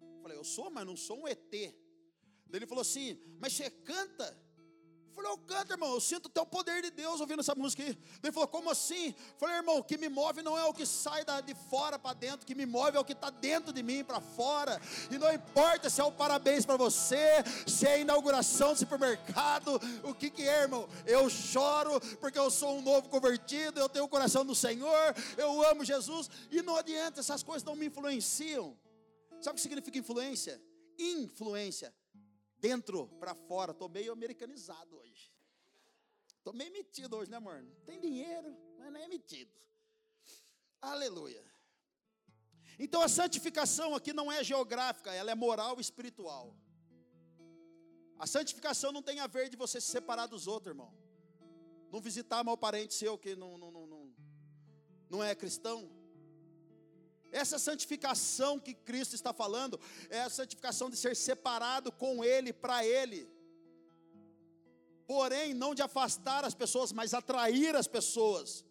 Eu 0.00 0.22
falei: 0.22 0.38
Eu 0.38 0.44
sou, 0.44 0.70
mas 0.70 0.86
não 0.86 0.96
sou 0.96 1.20
um 1.20 1.28
ET. 1.28 1.52
Ele 1.52 2.66
falou 2.66 2.80
assim: 2.80 3.18
Mas 3.38 3.52
você 3.52 3.70
canta? 3.70 4.36
Eu 5.10 5.14
falei, 5.14 5.32
eu 5.32 5.38
canto, 5.38 5.72
irmão, 5.72 5.92
eu 5.92 6.00
sinto 6.00 6.28
até 6.28 6.40
o 6.40 6.46
poder 6.46 6.82
de 6.82 6.90
Deus 6.90 7.20
ouvindo 7.20 7.40
essa 7.40 7.54
música 7.54 7.82
aí. 7.82 7.98
Ele 8.22 8.32
falou, 8.32 8.46
como 8.46 8.70
assim? 8.70 9.08
Eu 9.08 9.38
falei, 9.38 9.56
irmão, 9.56 9.78
o 9.78 9.84
que 9.84 9.98
me 9.98 10.08
move 10.08 10.40
não 10.40 10.56
é 10.56 10.64
o 10.64 10.72
que 10.72 10.86
sai 10.86 11.24
de 11.44 11.54
fora 11.68 11.98
para 11.98 12.14
dentro, 12.14 12.42
o 12.42 12.46
que 12.46 12.54
me 12.54 12.64
move 12.64 12.96
é 12.96 13.00
o 13.00 13.04
que 13.04 13.12
está 13.12 13.28
dentro 13.28 13.72
de 13.72 13.82
mim 13.82 14.04
para 14.04 14.20
fora. 14.20 14.80
E 15.10 15.18
não 15.18 15.32
importa 15.32 15.90
se 15.90 16.00
é 16.00 16.04
o 16.04 16.12
parabéns 16.12 16.64
para 16.64 16.76
você, 16.76 17.42
se 17.66 17.88
é 17.88 18.00
inauguração 18.00 18.72
do 18.72 18.78
supermercado, 18.78 19.80
o 20.04 20.14
que, 20.14 20.30
que 20.30 20.42
é, 20.42 20.62
irmão? 20.62 20.88
Eu 21.04 21.28
choro 21.28 22.00
porque 22.18 22.38
eu 22.38 22.48
sou 22.48 22.78
um 22.78 22.82
novo 22.82 23.08
convertido, 23.08 23.80
eu 23.80 23.88
tenho 23.88 24.04
o 24.04 24.08
coração 24.08 24.46
do 24.46 24.54
Senhor, 24.54 25.14
eu 25.36 25.62
amo 25.66 25.84
Jesus, 25.84 26.30
e 26.52 26.62
não 26.62 26.76
adianta, 26.76 27.18
essas 27.18 27.42
coisas 27.42 27.64
não 27.64 27.74
me 27.74 27.86
influenciam. 27.86 28.78
Sabe 29.40 29.54
o 29.54 29.56
que 29.56 29.60
significa 29.60 29.98
influência? 29.98 30.62
Influência 30.96 31.92
dentro 32.60 33.08
para 33.18 33.34
fora. 33.34 33.72
Estou 33.72 33.88
meio 33.88 34.12
americanizado 34.12 34.96
hoje. 34.96 35.32
Estou 36.38 36.52
meio 36.52 36.72
metido 36.72 37.16
hoje, 37.16 37.30
né, 37.30 37.36
amor? 37.36 37.64
Tem 37.84 38.00
dinheiro, 38.00 38.56
mas 38.78 38.92
não 38.92 39.00
é 39.00 39.08
metido. 39.08 39.52
Aleluia. 40.80 41.44
Então 42.78 43.02
a 43.02 43.08
santificação 43.08 43.94
aqui 43.94 44.12
não 44.12 44.32
é 44.32 44.42
geográfica, 44.42 45.12
ela 45.12 45.30
é 45.30 45.34
moral 45.34 45.76
e 45.76 45.80
espiritual. 45.82 46.56
A 48.18 48.26
santificação 48.26 48.90
não 48.90 49.02
tem 49.02 49.20
a 49.20 49.26
ver 49.26 49.48
de 49.50 49.56
você 49.56 49.80
se 49.80 49.88
separar 49.88 50.26
dos 50.26 50.46
outros, 50.46 50.72
irmão. 50.72 50.94
Não 51.90 52.00
visitar 52.00 52.42
mal 52.44 52.56
parente 52.56 52.94
seu 52.94 53.18
que 53.18 53.34
não, 53.36 53.58
não, 53.58 53.70
não, 53.70 53.86
não, 53.86 54.14
não 55.10 55.24
é 55.24 55.34
cristão. 55.34 55.90
Essa 57.32 57.58
santificação 57.58 58.58
que 58.58 58.74
Cristo 58.74 59.14
está 59.14 59.32
falando 59.32 59.78
é 60.08 60.20
a 60.22 60.30
santificação 60.30 60.90
de 60.90 60.96
ser 60.96 61.14
separado 61.16 61.92
com 61.92 62.24
Ele, 62.24 62.52
para 62.52 62.84
Ele. 62.84 63.28
Porém, 65.06 65.54
não 65.54 65.74
de 65.74 65.82
afastar 65.82 66.44
as 66.44 66.54
pessoas, 66.54 66.92
mas 66.92 67.14
atrair 67.14 67.74
as 67.74 67.86
pessoas. 67.86 68.64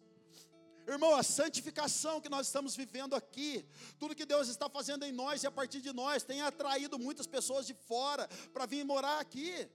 Irmão, 0.86 1.14
a 1.14 1.22
santificação 1.22 2.20
que 2.20 2.28
nós 2.28 2.46
estamos 2.46 2.74
vivendo 2.74 3.14
aqui, 3.14 3.64
tudo 3.98 4.14
que 4.14 4.26
Deus 4.26 4.48
está 4.48 4.68
fazendo 4.68 5.04
em 5.04 5.12
nós 5.12 5.42
e 5.42 5.46
a 5.46 5.50
partir 5.50 5.80
de 5.80 5.92
nós, 5.92 6.24
tem 6.24 6.40
atraído 6.42 6.98
muitas 6.98 7.26
pessoas 7.26 7.66
de 7.66 7.74
fora 7.74 8.28
para 8.52 8.66
vir 8.66 8.84
morar 8.84 9.20
aqui. 9.20 9.68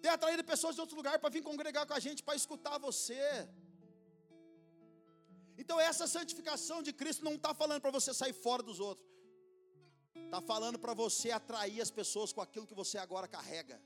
Tem 0.00 0.10
atraído 0.10 0.44
pessoas 0.44 0.74
de 0.74 0.80
outro 0.80 0.96
lugar 0.96 1.18
para 1.18 1.30
vir 1.30 1.42
congregar 1.42 1.84
com 1.86 1.94
a 1.94 1.98
gente, 1.98 2.22
para 2.22 2.36
escutar 2.36 2.78
você. 2.78 3.48
Então, 5.58 5.80
essa 5.80 6.06
santificação 6.06 6.82
de 6.82 6.92
Cristo 6.92 7.24
não 7.24 7.34
está 7.34 7.54
falando 7.54 7.80
para 7.80 7.90
você 7.90 8.12
sair 8.12 8.32
fora 8.32 8.62
dos 8.62 8.78
outros, 8.78 9.08
está 10.14 10.40
falando 10.40 10.78
para 10.78 10.94
você 10.94 11.30
atrair 11.30 11.80
as 11.80 11.90
pessoas 11.90 12.32
com 12.32 12.40
aquilo 12.40 12.66
que 12.66 12.74
você 12.74 12.98
agora 12.98 13.28
carrega. 13.28 13.80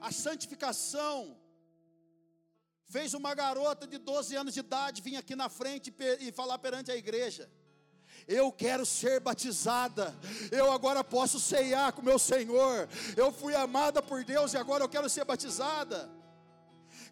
A 0.00 0.12
santificação 0.12 1.36
fez 2.88 3.14
uma 3.14 3.34
garota 3.34 3.86
de 3.86 3.98
12 3.98 4.34
anos 4.34 4.54
de 4.54 4.60
idade 4.60 5.02
vir 5.02 5.16
aqui 5.16 5.36
na 5.36 5.48
frente 5.48 5.94
e 6.20 6.32
falar 6.32 6.58
perante 6.58 6.90
a 6.90 6.96
igreja. 6.96 7.50
Eu 8.26 8.50
quero 8.50 8.84
ser 8.84 9.20
batizada. 9.20 10.14
Eu 10.50 10.72
agora 10.72 11.04
posso 11.04 11.38
ceiar 11.38 11.92
com 11.92 12.02
meu 12.02 12.18
Senhor. 12.18 12.88
Eu 13.16 13.32
fui 13.32 13.54
amada 13.54 14.02
por 14.02 14.24
Deus 14.24 14.52
e 14.52 14.56
agora 14.56 14.84
eu 14.84 14.88
quero 14.88 15.08
ser 15.08 15.24
batizada. 15.24 16.17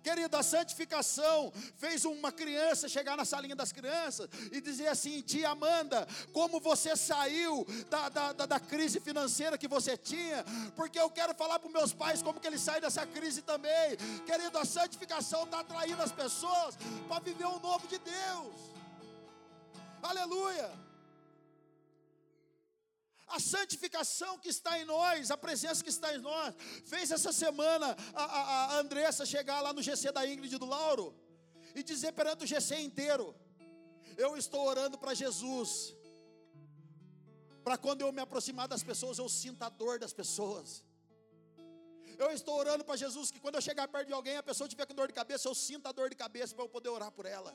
Querido, 0.07 0.37
a 0.37 0.43
santificação 0.45 1.53
fez 1.79 2.05
uma 2.05 2.31
criança 2.31 2.89
chegar 2.89 3.17
na 3.17 3.25
salinha 3.25 3.57
das 3.57 3.73
crianças 3.73 4.29
e 4.53 4.61
dizer 4.61 4.87
assim: 4.87 5.21
Tia 5.21 5.49
Amanda, 5.51 6.07
como 6.33 6.61
você 6.61 6.95
saiu 6.95 7.67
da, 7.91 8.09
da, 8.09 8.33
da, 8.33 8.47
da 8.47 8.61
crise 8.61 9.01
financeira 9.01 9.59
que 9.59 9.67
você 9.67 9.97
tinha, 9.97 10.45
porque 10.77 10.97
eu 10.97 11.11
quero 11.11 11.35
falar 11.35 11.59
para 11.59 11.69
meus 11.71 11.93
pais 11.93 12.23
como 12.23 12.39
que 12.39 12.47
eles 12.47 12.61
saem 12.61 12.81
dessa 12.81 13.05
crise 13.05 13.43
também. 13.43 13.97
Querido, 14.25 14.57
a 14.57 14.65
santificação 14.65 15.43
está 15.43 15.59
atraindo 15.59 16.01
as 16.01 16.13
pessoas 16.13 16.79
para 17.09 17.25
viver 17.25 17.47
o 17.47 17.59
novo 17.59 17.89
de 17.89 17.99
Deus. 17.99 18.55
Aleluia. 20.01 20.86
A 23.27 23.41
santificação 23.41 24.39
que 24.39 24.49
está 24.49 24.79
em 24.79 24.85
nós, 24.85 25.31
a 25.31 25.37
presença 25.37 25.83
que 25.83 25.91
está 25.91 26.15
em 26.15 26.19
nós, 26.19 26.55
fez 26.85 27.11
essa 27.11 27.33
semana 27.33 27.97
a, 28.15 28.25
a, 28.25 28.65
a 28.75 28.79
Andressa 28.79 29.27
chegar 29.27 29.61
lá 29.61 29.73
no 29.73 29.83
GC 29.83 30.13
da 30.13 30.27
Ingrid 30.27 30.57
do 30.59 30.67
Lauro 30.67 31.15
e 31.75 31.83
dizer 31.83 32.13
perante 32.13 32.45
o 32.45 32.47
GC 32.47 32.79
inteiro: 32.81 33.35
Eu 34.17 34.37
estou 34.37 34.65
orando 34.67 34.97
para 34.97 35.13
Jesus, 35.13 35.95
para 37.65 37.77
quando 37.77 38.03
eu 38.03 38.13
me 38.13 38.21
aproximar 38.21 38.69
das 38.69 38.83
pessoas, 38.83 39.19
eu 39.19 39.29
sinta 39.29 39.67
a 39.67 39.69
dor 39.69 39.99
das 39.99 40.13
pessoas. 40.13 40.85
Eu 42.17 42.31
estou 42.31 42.55
orando 42.57 42.83
para 42.85 42.97
Jesus 42.97 43.31
que 43.31 43.41
quando 43.41 43.57
eu 43.57 43.61
chegar 43.61 43.87
perto 43.89 44.07
de 44.07 44.13
alguém, 44.13 44.37
a 44.37 44.43
pessoa 44.43 44.69
tiver 44.69 44.87
com 44.87 44.95
dor 44.95 45.09
de 45.09 45.15
cabeça, 45.15 45.49
eu 45.49 45.55
sinta 45.55 45.91
a 45.91 45.93
dor 45.93 46.09
de 46.09 46.17
cabeça 46.17 46.55
para 46.55 46.65
eu 46.65 46.69
poder 46.69 46.89
orar 46.89 47.11
por 47.11 47.27
ela. 47.27 47.53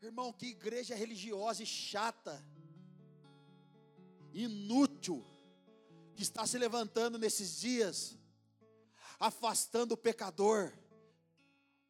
Irmão, 0.00 0.32
que 0.32 0.46
igreja 0.46 0.94
religiosa 0.94 1.62
e 1.62 1.66
chata 1.66 2.44
inútil 4.32 5.24
que 6.14 6.22
está 6.22 6.46
se 6.46 6.58
levantando 6.58 7.18
nesses 7.18 7.60
dias, 7.60 8.16
afastando 9.20 9.94
o 9.94 9.96
pecador, 9.96 10.72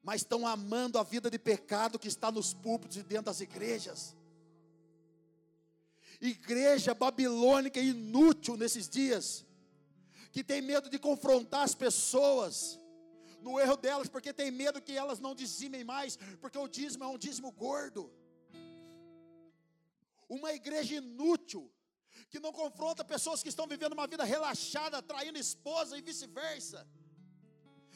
mas 0.02 0.22
estão 0.22 0.46
amando 0.46 0.98
a 0.98 1.02
vida 1.02 1.30
de 1.30 1.38
pecado 1.38 1.98
que 1.98 2.08
está 2.08 2.30
nos 2.30 2.54
púlpitos 2.54 2.96
e 2.96 3.02
dentro 3.02 3.26
das 3.26 3.40
igrejas. 3.40 4.16
Igreja 6.20 6.94
babilônica 6.94 7.80
inútil 7.80 8.56
nesses 8.56 8.88
dias, 8.88 9.46
que 10.32 10.42
tem 10.42 10.60
medo 10.60 10.88
de 10.90 10.98
confrontar 10.98 11.62
as 11.62 11.74
pessoas 11.74 12.78
no 13.40 13.58
erro 13.58 13.76
delas, 13.76 14.08
porque 14.08 14.32
tem 14.32 14.50
medo 14.50 14.82
que 14.82 14.96
elas 14.96 15.20
não 15.20 15.34
dizimem 15.34 15.84
mais, 15.84 16.16
porque 16.40 16.58
o 16.58 16.68
dízimo 16.68 17.04
é 17.04 17.06
um 17.06 17.18
dízimo 17.18 17.50
gordo. 17.52 18.12
Uma 20.28 20.52
igreja 20.52 20.96
inútil, 20.96 21.70
que 22.30 22.40
não 22.40 22.52
confronta 22.52 23.04
pessoas 23.04 23.42
que 23.42 23.48
estão 23.48 23.66
vivendo 23.66 23.92
uma 23.92 24.06
vida 24.06 24.24
relaxada, 24.24 25.02
traindo 25.02 25.38
esposa 25.38 25.96
e 25.96 26.02
vice-versa. 26.02 26.86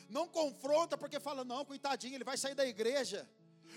Não 0.09 0.29
confronta 0.29 0.97
porque 0.97 1.19
fala, 1.21 1.45
não, 1.45 1.65
coitadinho, 1.65 2.15
ele 2.15 2.25
vai 2.25 2.37
sair 2.37 2.55
da 2.55 2.67
igreja. 2.67 3.29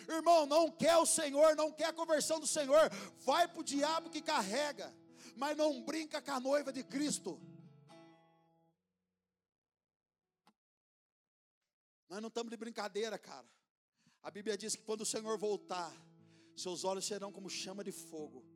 Irmão, 0.08 0.46
não 0.46 0.70
quer 0.72 0.98
o 0.98 1.06
Senhor, 1.06 1.56
não 1.56 1.72
quer 1.72 1.86
a 1.86 1.94
conversão 1.94 2.40
do 2.40 2.48
Senhor, 2.48 2.90
vai 3.26 3.48
para 3.48 3.60
o 3.60 3.64
diabo 3.64 4.10
que 4.10 4.22
carrega, 4.22 4.94
mas 5.36 5.56
não 5.56 5.82
brinca 5.84 6.22
com 6.22 6.32
a 6.32 6.40
noiva 6.40 6.72
de 6.72 6.84
Cristo. 6.84 7.40
Nós 12.10 12.22
não 12.22 12.28
estamos 12.28 12.52
de 12.52 12.58
brincadeira, 12.58 13.18
cara. 13.18 13.48
A 14.22 14.30
Bíblia 14.30 14.58
diz 14.58 14.76
que 14.76 14.84
quando 14.84 15.02
o 15.02 15.06
Senhor 15.06 15.38
voltar, 15.38 15.92
seus 16.56 16.84
olhos 16.84 17.06
serão 17.06 17.32
como 17.32 17.50
chama 17.50 17.84
de 17.84 17.92
fogo 17.92 18.55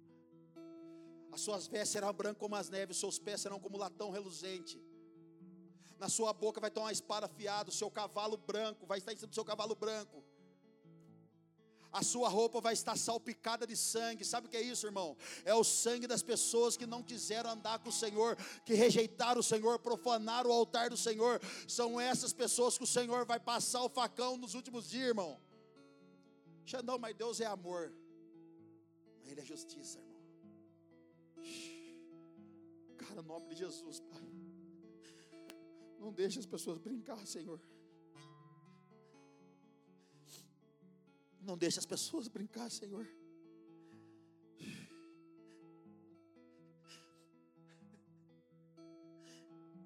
as 1.40 1.46
suas 1.46 1.68
vestes 1.68 1.92
serão 1.92 2.12
brancas 2.14 2.40
como 2.40 2.56
as 2.56 2.70
neves, 2.70 2.98
os 2.98 3.00
seus 3.00 3.18
pés 3.18 3.40
serão 3.40 3.60
como 3.60 3.78
latão 3.78 4.10
reluzente. 4.12 4.78
Na 5.98 6.10
sua 6.10 6.34
boca 6.34 6.60
vai 6.60 6.70
ter 6.70 6.80
uma 6.82 6.92
espada 6.92 7.26
afiada, 7.28 7.70
o 7.70 7.74
seu 7.74 7.90
cavalo 7.90 8.36
branco 8.38 8.86
vai 8.86 8.98
estar 8.98 9.14
em 9.14 9.16
cima 9.16 9.30
do 9.30 9.36
seu 9.36 9.46
cavalo 9.46 9.76
branco. 9.76 10.24
A 11.92 12.04
sua 12.04 12.30
roupa 12.30 12.62
vai 12.62 12.74
estar 12.74 12.96
salpicada 12.96 13.66
de 13.66 13.76
sangue. 13.76 14.24
Sabe 14.24 14.46
o 14.46 14.50
que 14.50 14.58
é 14.58 14.62
isso, 14.62 14.86
irmão? 14.86 15.18
É 15.44 15.56
o 15.56 15.64
sangue 15.64 16.06
das 16.06 16.22
pessoas 16.22 16.78
que 16.78 16.86
não 16.86 17.02
quiseram 17.02 17.50
andar 17.50 17.80
com 17.80 17.90
o 17.90 17.92
Senhor, 17.92 18.38
que 18.64 18.76
rejeitaram 18.76 19.40
o 19.40 19.44
Senhor, 19.44 19.80
profanaram 19.80 20.52
o 20.52 20.54
altar 20.54 20.92
do 20.92 20.98
Senhor. 20.98 21.42
São 21.68 22.00
essas 22.00 22.32
pessoas 22.32 22.78
que 22.78 22.84
o 22.84 22.88
Senhor 22.88 23.26
vai 23.26 23.40
passar 23.40 23.82
o 23.82 23.90
facão 23.90 24.38
nos 24.38 24.54
últimos 24.54 24.90
dias, 24.90 25.08
irmão. 25.08 25.40
Xandão, 26.64 27.00
mas 27.00 27.16
Deus 27.16 27.42
é 27.42 27.46
amor. 27.46 27.92
Mas 29.22 29.32
Ele 29.32 29.42
é 29.42 29.46
justiça, 29.46 29.98
irmão. 29.98 30.09
Cara, 32.98 33.22
no 33.22 33.28
nome 33.28 33.50
de 33.50 33.56
Jesus, 33.56 34.00
Pai. 34.00 34.24
Não 36.00 36.12
deixe 36.14 36.40
as 36.40 36.46
pessoas 36.46 36.78
brincar, 36.78 37.26
Senhor. 37.26 37.60
Não 41.42 41.58
deixe 41.58 41.80
as 41.80 41.86
pessoas 41.86 42.28
brincar, 42.28 42.70
Senhor. 42.70 43.08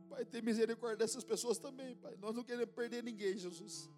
Pai, 0.09 0.25
tem 0.25 0.41
misericórdia 0.41 0.97
dessas 0.97 1.23
pessoas 1.23 1.57
também, 1.57 1.95
Pai. 1.95 2.15
Nós 2.17 2.35
não 2.35 2.43
queremos 2.43 2.75
perder 2.75 3.03
ninguém, 3.03 3.37
Jesus. 3.37 3.89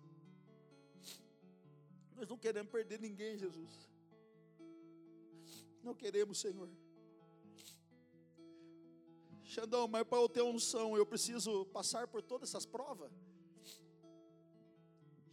Nós 2.15 2.29
não 2.29 2.37
queremos 2.37 2.71
perder 2.71 2.99
ninguém, 2.99 3.37
Jesus. 3.37 3.89
Não 5.83 5.93
queremos, 5.93 6.39
Senhor. 6.39 6.69
Xandão, 9.45 9.87
mas 9.87 10.03
para 10.03 10.17
eu 10.17 10.27
ter 10.27 10.41
unção, 10.41 10.97
eu 10.97 11.05
preciso 11.05 11.65
passar 11.67 12.07
por 12.07 12.21
todas 12.21 12.49
essas 12.49 12.65
provas? 12.65 13.11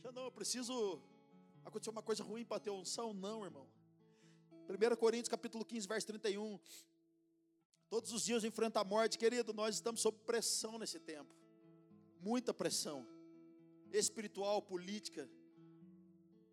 Xandão, 0.02 0.24
eu 0.24 0.32
preciso 0.32 1.00
acontecer 1.64 1.90
uma 1.90 2.02
coisa 2.02 2.22
ruim 2.22 2.44
para 2.44 2.60
ter 2.60 2.70
unção? 2.70 3.14
Não, 3.14 3.44
irmão. 3.44 3.66
1 4.68 4.96
Coríntios 4.96 5.28
capítulo 5.28 5.64
15, 5.64 5.88
verso 5.88 6.06
31. 6.06 6.60
Todos 7.88 8.12
os 8.12 8.24
dias 8.24 8.44
enfrenta 8.44 8.80
a 8.80 8.84
morte, 8.84 9.18
querido, 9.18 9.52
nós 9.52 9.74
estamos 9.76 10.00
sob 10.00 10.18
pressão 10.26 10.78
nesse 10.78 11.00
tempo. 11.00 11.34
Muita 12.20 12.52
pressão. 12.52 13.06
Espiritual, 13.92 14.62
política, 14.62 15.28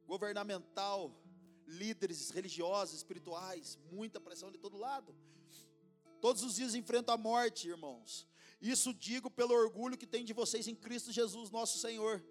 governamental, 0.05 1.21
líderes 1.65 2.29
religiosos, 2.29 2.95
espirituais, 2.95 3.77
muita 3.91 4.19
pressão 4.19 4.51
de 4.51 4.57
todo 4.57 4.77
lado. 4.77 5.15
Todos 6.21 6.43
os 6.43 6.55
dias 6.55 6.75
enfrenta 6.75 7.13
a 7.13 7.17
morte, 7.17 7.67
irmãos. 7.67 8.27
Isso 8.61 8.93
digo 8.93 9.29
pelo 9.29 9.53
orgulho 9.53 9.97
que 9.97 10.05
tem 10.05 10.25
de 10.25 10.33
vocês 10.33 10.67
em 10.67 10.75
Cristo 10.75 11.11
Jesus, 11.11 11.49
nosso 11.49 11.79
Senhor. 11.79 12.23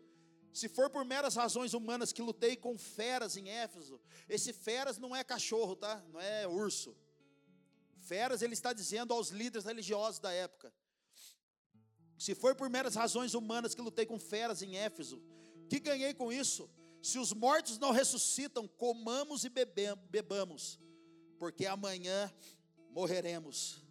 Se 0.53 0.69
for 0.69 0.91
por 0.91 1.05
meras 1.05 1.35
razões 1.35 1.73
humanas 1.75 2.13
que 2.13 2.23
lutei 2.23 2.57
com 2.57 2.77
feras 2.77 3.37
em 3.37 3.49
Éfeso, 3.49 4.01
esse 4.29 4.53
feras 4.53 4.99
não 4.99 5.15
é 5.15 5.23
cachorro, 5.23 5.77
tá? 5.77 6.03
Não 6.13 6.21
é 6.21 6.47
urso. 6.47 6.97
Feras 7.97 8.43
ele 8.43 8.55
está 8.55 8.73
dizendo 8.73 9.13
aos 9.13 9.29
líderes 9.31 9.67
religiosos 9.67 10.19
da 10.19 10.33
época. 10.33 10.73
Se 12.19 12.35
for 12.35 12.55
por 12.55 12.69
meras 12.69 12.95
razões 12.95 13.35
humanas 13.35 13.75
que 13.75 13.81
lutei 13.81 14.05
com 14.05 14.19
feras 14.19 14.61
em 14.61 14.77
Éfeso, 14.77 15.23
que 15.69 15.79
ganhei 15.79 16.13
com 16.13 16.33
isso? 16.33 16.69
Se 17.01 17.19
os 17.19 17.33
mortos 17.33 17.79
não 17.79 17.93
ressuscitam, 17.93 18.67
comamos 18.67 19.45
e 19.45 19.49
bebamos, 19.49 20.81
porque 21.39 21.65
amanhã 21.65 22.33
morreremos. 22.91 23.83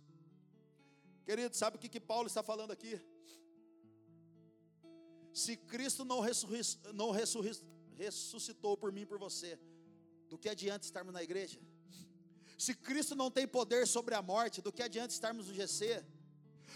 Querido, 1.25 1.55
sabe 1.55 1.77
o 1.77 1.79
que, 1.79 1.89
que 1.89 1.99
Paulo 1.99 2.27
está 2.27 2.41
falando 2.41 2.71
aqui? 2.71 2.99
Se 5.33 5.55
Cristo 5.55 6.03
não, 6.03 6.21
não 6.93 7.11
ressuscitou 7.11 8.75
por 8.75 8.91
mim 8.91 9.01
e 9.01 9.05
por 9.05 9.19
você, 9.19 9.59
do 10.29 10.37
que 10.37 10.49
adianta 10.49 10.85
estarmos 10.85 11.13
na 11.13 11.21
igreja? 11.21 11.59
Se 12.57 12.73
Cristo 12.73 13.15
não 13.15 13.29
tem 13.29 13.47
poder 13.47 13.85
sobre 13.87 14.15
a 14.15 14.21
morte, 14.21 14.61
do 14.61 14.71
que 14.73 14.81
adianta 14.81 15.13
estarmos 15.13 15.47
no 15.47 15.53
GC? 15.53 16.03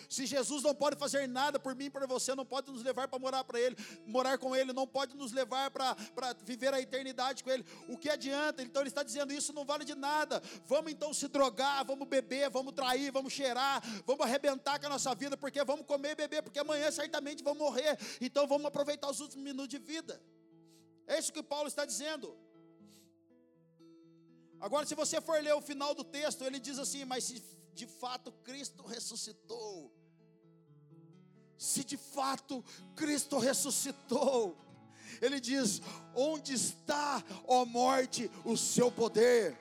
Se 0.10 0.26
Jesus 0.26 0.64
não 0.64 0.74
pode 0.74 0.95
fazer 0.97 1.28
nada 1.28 1.60
por 1.60 1.76
mim 1.76 1.86
e 1.86 1.89
por 1.89 2.06
você, 2.08 2.36
não 2.36 2.45
pode 2.45 2.72
nos 2.72 2.84
levar 2.84 3.08
para 3.08 3.20
morar 3.20 3.43
para 3.43 3.60
Ele, 3.60 3.76
morar 4.06 4.38
com 4.38 4.56
Ele, 4.56 4.74
não 4.74 4.88
pode 4.88 5.16
nos 5.16 5.32
levar 5.32 5.72
para 5.72 5.95
viver 6.43 6.74
a 6.74 6.82
eternidade 6.82 7.43
com 7.43 7.49
Ele. 7.49 7.66
O 7.88 7.97
que 7.97 8.10
adianta? 8.10 8.62
Então 8.62 8.82
Ele 8.82 8.89
está 8.89 9.04
dizendo 9.04 9.34
isso 9.34 9.54
não 9.54 9.66
vale 9.66 9.86
de 9.86 9.95
nada. 9.95 10.41
Vamos 10.66 10.91
então 10.91 11.14
se 11.14 11.28
drogar, 11.28 11.86
vamos 11.86 12.08
beber, 12.08 12.49
vamos 12.49 12.74
trair, 12.74 13.12
vamos 13.12 13.34
cheirar, 13.34 13.82
vamos 14.06 14.26
arrebentar 14.26 14.80
com 14.80 14.86
a 14.88 14.89
nossa 14.89 15.14
vida, 15.16 15.38
porque 15.38 15.64
vamos 15.64 15.86
comer 15.86 16.12
e 16.12 16.16
beber, 16.16 16.43
porque 16.43 16.60
amanhã 16.60 16.89
certamente 16.91 17.43
vamos 17.43 17.60
morrer. 17.60 17.97
Então 18.20 18.47
vamos 18.47 18.66
aproveitar 18.66 19.10
os 19.10 19.20
últimos 19.20 19.43
minutos 19.43 19.70
de 19.70 19.78
vida. 19.78 20.22
É 21.08 21.20
isso 21.20 21.34
que 21.34 21.43
Paulo 21.43 21.68
está 21.68 21.86
dizendo. 21.86 22.38
Agora, 24.60 24.86
se 24.86 24.93
você 24.93 25.20
for 25.20 25.41
ler 25.41 25.54
o 25.56 25.62
final 25.62 25.95
do 25.95 26.04
texto, 26.04 26.43
ele 26.43 26.60
diz 26.60 26.78
assim: 26.78 27.04
Mas 27.04 27.24
se 27.24 27.43
de 27.82 27.88
fato 27.88 28.32
Cristo 28.32 28.84
ressuscitou, 28.84 29.91
se 31.57 31.84
de 31.84 31.97
fato 31.97 32.63
Cristo 32.95 33.39
ressuscitou. 33.39 34.55
Ele 35.19 35.39
diz: 35.39 35.82
Onde 36.13 36.53
está, 36.53 37.23
ó 37.47 37.65
morte, 37.65 38.29
o 38.45 38.55
seu 38.55 38.91
poder? 38.91 39.57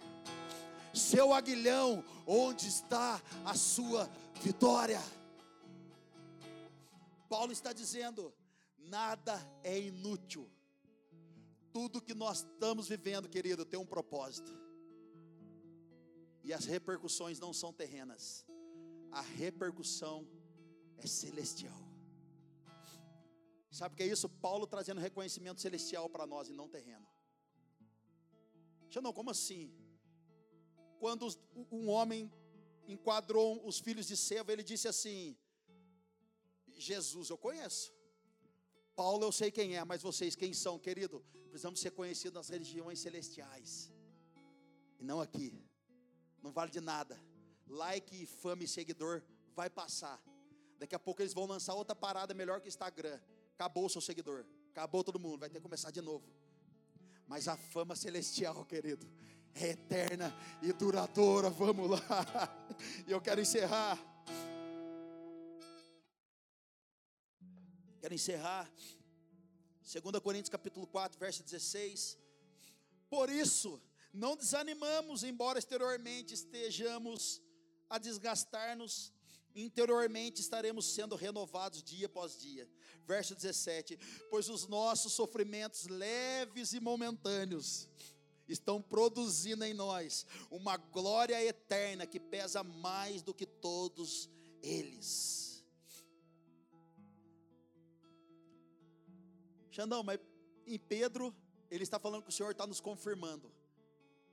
Seu 0.93 1.33
aguilhão, 1.33 2.05
onde 2.27 2.69
está 2.69 3.23
a 3.43 3.55
sua 3.55 4.07
vitória? 4.43 5.03
Paulo 7.27 7.53
está 7.53 7.73
dizendo: 7.73 8.35
nada 8.77 9.35
é 9.65 9.81
inútil. 9.81 10.47
Tudo 11.73 12.03
que 12.03 12.13
nós 12.13 12.41
estamos 12.41 12.87
vivendo, 12.87 13.31
querido, 13.31 13.65
tem 13.65 13.81
um 13.81 13.87
propósito. 13.87 14.60
E 16.43 16.53
as 16.53 16.65
repercussões 16.65 17.39
não 17.39 17.53
são 17.53 17.73
terrenas. 17.73 18.47
A 19.11 19.21
repercussão 19.21 20.27
é 20.97 21.07
celestial. 21.07 21.91
Sabe 23.71 23.95
o 23.95 23.97
que 23.97 24.03
é 24.03 24.07
isso? 24.07 24.29
Paulo 24.29 24.67
trazendo 24.67 25.01
reconhecimento 25.01 25.61
celestial 25.61 26.09
para 26.09 26.27
nós 26.27 26.49
e 26.49 26.53
não 26.53 26.69
terreno. 26.69 27.07
não, 29.03 29.13
como 29.13 29.31
assim? 29.31 29.73
Quando 30.99 31.29
um 31.71 31.89
homem 31.89 32.31
enquadrou 32.87 33.65
os 33.67 33.79
filhos 33.79 34.07
de 34.07 34.17
Seva, 34.17 34.53
ele 34.53 34.65
disse 34.65 34.89
assim: 34.89 35.37
Jesus 36.77 37.31
eu 37.31 37.39
conheço. 37.39 37.93
Paulo 38.97 39.25
eu 39.25 39.33
sei 39.33 39.51
quem 39.51 39.77
é, 39.77 39.85
mas 39.85 40.03
vocês 40.03 40.35
quem 40.35 40.53
são, 40.53 40.79
querido? 40.79 41.25
Precisamos 41.49 41.81
ser 41.81 41.93
conhecidos 41.93 42.35
nas 42.35 42.49
religiões 42.49 42.99
celestiais. 42.99 43.91
E 44.99 45.05
não 45.05 45.21
aqui. 45.21 45.70
Não 46.43 46.53
vale 46.53 46.71
de 46.71 46.81
nada. 46.81 47.19
Like, 47.67 48.27
fama 48.27 48.65
e 48.65 48.69
seguidor 48.69 49.23
vai 49.55 49.71
passar. 49.71 50.21
Daqui 50.79 50.95
a 50.95 50.99
pouco 50.99 51.23
eles 51.23 51.35
vão 51.35 51.47
lançar 51.47 51.75
outra 51.75 51.95
parada 51.95 52.33
melhor 52.35 52.61
que 52.61 52.69
Instagram 52.69 53.21
acabou 53.61 53.85
o 53.85 53.91
seu 53.91 54.01
seguidor, 54.01 54.47
acabou 54.71 55.05
todo 55.05 55.21
mundo, 55.21 55.41
vai 55.41 55.51
ter 55.51 55.57
que 55.57 55.63
começar 55.63 55.91
de 55.91 56.01
novo. 56.01 56.27
Mas 57.27 57.47
a 57.47 57.59
fama 57.59 57.95
celestial, 57.95 58.65
querido, 58.65 59.07
é 59.55 59.71
eterna 59.73 60.35
e 60.63 60.73
duradoura. 60.73 61.51
Vamos 61.51 61.91
lá. 61.91 62.01
E 63.07 63.13
eu 63.13 63.21
quero 63.21 63.43
encerrar. 63.43 63.99
Quero 68.01 68.15
encerrar. 68.15 68.67
2 69.83 70.19
Coríntios 70.23 70.49
capítulo 70.49 70.87
4, 70.87 71.19
verso 71.21 71.43
16. 71.43 72.17
Por 73.11 73.29
isso, 73.29 73.79
não 74.13 74.37
desanimamos, 74.37 75.23
embora 75.23 75.59
exteriormente 75.59 76.35
estejamos 76.35 77.41
a 77.89 77.99
desgastar-nos 77.99 79.13
interiormente 79.55 80.41
estaremos 80.41 80.87
sendo 80.87 81.17
renovados 81.17 81.83
dia 81.83 82.07
após 82.07 82.39
dia. 82.39 82.69
Verso 83.07 83.35
17: 83.35 83.99
Pois 84.31 84.49
os 84.49 84.67
nossos 84.67 85.13
sofrimentos 85.13 85.87
leves 85.87 86.73
e 86.73 86.81
momentâneos 86.81 87.89
estão 88.49 88.81
produzindo 88.83 89.65
em 89.65 89.75
nós 89.75 90.27
uma 90.51 90.77
glória 90.77 91.43
eterna 91.43 92.07
que 92.07 92.19
pesa 92.19 92.63
mais 92.63 93.23
do 93.23 93.35
que 93.35 93.47
todos 93.47 94.29
eles. 94.63 95.65
Xandão, 99.71 100.03
mas 100.03 100.19
em 100.67 100.79
Pedro, 100.79 101.35
ele 101.71 101.85
está 101.85 101.99
falando 101.99 102.23
que 102.23 102.29
o 102.29 102.33
Senhor 102.33 102.51
está 102.51 102.67
nos 102.67 102.81
confirmando, 102.81 103.53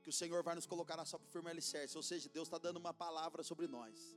que 0.08 0.14
o 0.14 0.20
Senhor 0.22 0.42
vai 0.42 0.54
nos 0.54 0.66
colocar 0.66 0.96
na 0.96 1.04
sua 1.04 1.20
firme 1.32 1.50
alicerce, 1.50 1.96
ou 1.96 2.02
seja, 2.02 2.28
Deus 2.28 2.48
está 2.48 2.58
dando 2.58 2.78
uma 2.78 2.94
palavra 2.94 3.42
sobre 3.42 3.66
nós 3.66 4.16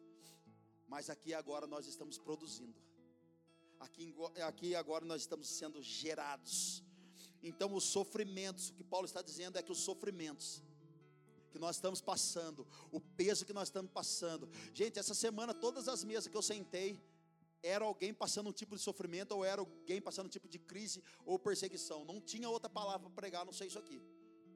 mas 0.91 1.09
aqui 1.09 1.33
agora 1.33 1.65
nós 1.65 1.87
estamos 1.87 2.17
produzindo. 2.17 2.77
Aqui, 3.79 4.13
aqui 4.45 4.75
agora 4.75 5.05
nós 5.05 5.21
estamos 5.21 5.47
sendo 5.47 5.81
gerados. 5.81 6.83
Então, 7.41 7.73
os 7.73 7.85
sofrimentos, 7.85 8.69
o 8.69 8.73
que 8.73 8.83
Paulo 8.83 9.05
está 9.05 9.21
dizendo 9.21 9.57
é 9.57 9.63
que 9.63 9.71
os 9.71 9.79
sofrimentos 9.79 10.61
que 11.49 11.57
nós 11.57 11.77
estamos 11.77 12.01
passando, 12.01 12.67
o 12.91 12.99
peso 12.99 13.45
que 13.45 13.53
nós 13.53 13.69
estamos 13.69 13.89
passando. 13.89 14.49
Gente, 14.73 14.99
essa 14.99 15.13
semana, 15.13 15.53
todas 15.53 15.87
as 15.87 16.03
mesas 16.03 16.27
que 16.27 16.35
eu 16.35 16.41
sentei, 16.41 16.99
era 17.63 17.85
alguém 17.85 18.13
passando 18.13 18.49
um 18.49 18.53
tipo 18.53 18.75
de 18.75 18.81
sofrimento, 18.81 19.31
ou 19.31 19.45
era 19.45 19.61
alguém 19.61 20.01
passando 20.01 20.25
um 20.25 20.29
tipo 20.37 20.49
de 20.49 20.59
crise 20.59 21.01
ou 21.25 21.39
perseguição. 21.39 22.03
Não 22.03 22.19
tinha 22.19 22.49
outra 22.49 22.69
palavra 22.69 23.09
para 23.09 23.15
pregar, 23.15 23.45
não 23.45 23.53
sei 23.53 23.67
isso 23.67 23.79
aqui. 23.79 24.01